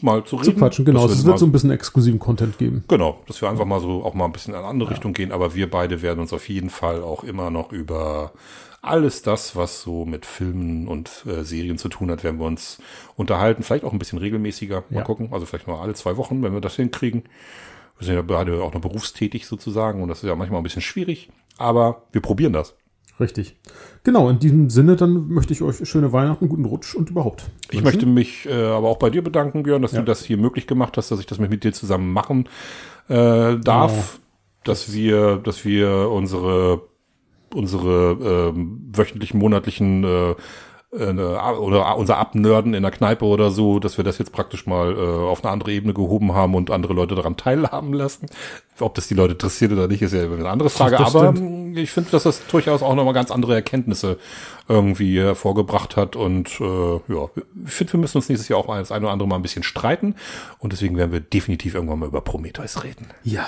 [0.00, 0.52] mal zu reden.
[0.52, 1.08] Zu quatschen, genau.
[1.08, 2.84] Wir Es wird so ein bisschen exklusiven Content geben.
[2.88, 5.32] Genau, dass wir einfach mal so auch mal ein bisschen in eine andere Richtung gehen,
[5.32, 8.32] aber wir beide werden uns auf jeden Fall auch immer noch über
[8.82, 12.78] alles das, was so mit Filmen und äh, Serien zu tun hat, werden wir uns
[13.16, 13.62] unterhalten.
[13.62, 14.84] Vielleicht auch ein bisschen regelmäßiger.
[14.90, 15.02] Mal Ja.
[15.04, 15.28] gucken.
[15.32, 17.22] Also vielleicht mal alle zwei Wochen, wenn wir das hinkriegen.
[17.98, 20.82] Wir sind ja beide auch noch berufstätig sozusagen und das ist ja manchmal ein bisschen
[20.82, 22.76] schwierig, aber wir probieren das.
[23.20, 23.56] Richtig.
[24.02, 27.48] Genau, in diesem Sinne, dann möchte ich euch schöne Weihnachten, guten Rutsch und überhaupt.
[27.66, 27.84] Ich wünschen.
[27.84, 30.00] möchte mich äh, aber auch bei dir bedanken, Björn, dass Ja.
[30.00, 32.48] du das hier möglich gemacht hast, dass ich das mit, mit dir zusammen machen
[33.08, 34.18] äh, darf,
[34.64, 36.82] dass wir, dass wir unsere
[37.54, 40.34] unsere ähm, wöchentlichen, monatlichen äh,
[40.98, 44.94] äh, oder unser Abnörden in der Kneipe oder so, dass wir das jetzt praktisch mal
[44.96, 48.26] äh, auf eine andere Ebene gehoben haben und andere Leute daran teilhaben lassen.
[48.80, 50.96] Ob das die Leute interessiert oder nicht, ist ja eine andere Frage.
[50.96, 51.78] Das aber stimmt.
[51.78, 54.18] ich finde, dass das durchaus auch nochmal ganz andere Erkenntnisse
[54.68, 56.16] irgendwie hervorgebracht hat.
[56.16, 57.28] Und äh, ja,
[57.66, 59.62] ich finde, wir müssen uns nächstes Jahr auch das eine oder andere mal ein bisschen
[59.62, 60.16] streiten.
[60.58, 63.08] Und deswegen werden wir definitiv irgendwann mal über Prometheus reden.
[63.22, 63.46] Ja.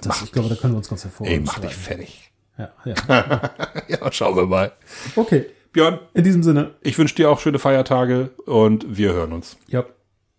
[0.00, 2.32] Das, ich glaube, da können wir uns ganz Ey, hervorragend mach dich fertig.
[2.58, 3.50] Ja, ja.
[3.88, 4.72] Ja, schauen wir mal.
[5.16, 5.46] Okay.
[5.72, 9.56] Björn, In diesem Sinne, ich wünsche dir auch schöne Feiertage und wir hören uns.
[9.68, 9.84] ja.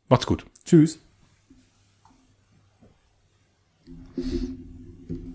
[0.09, 0.45] Macht's gut.
[0.63, 0.99] Tschüss.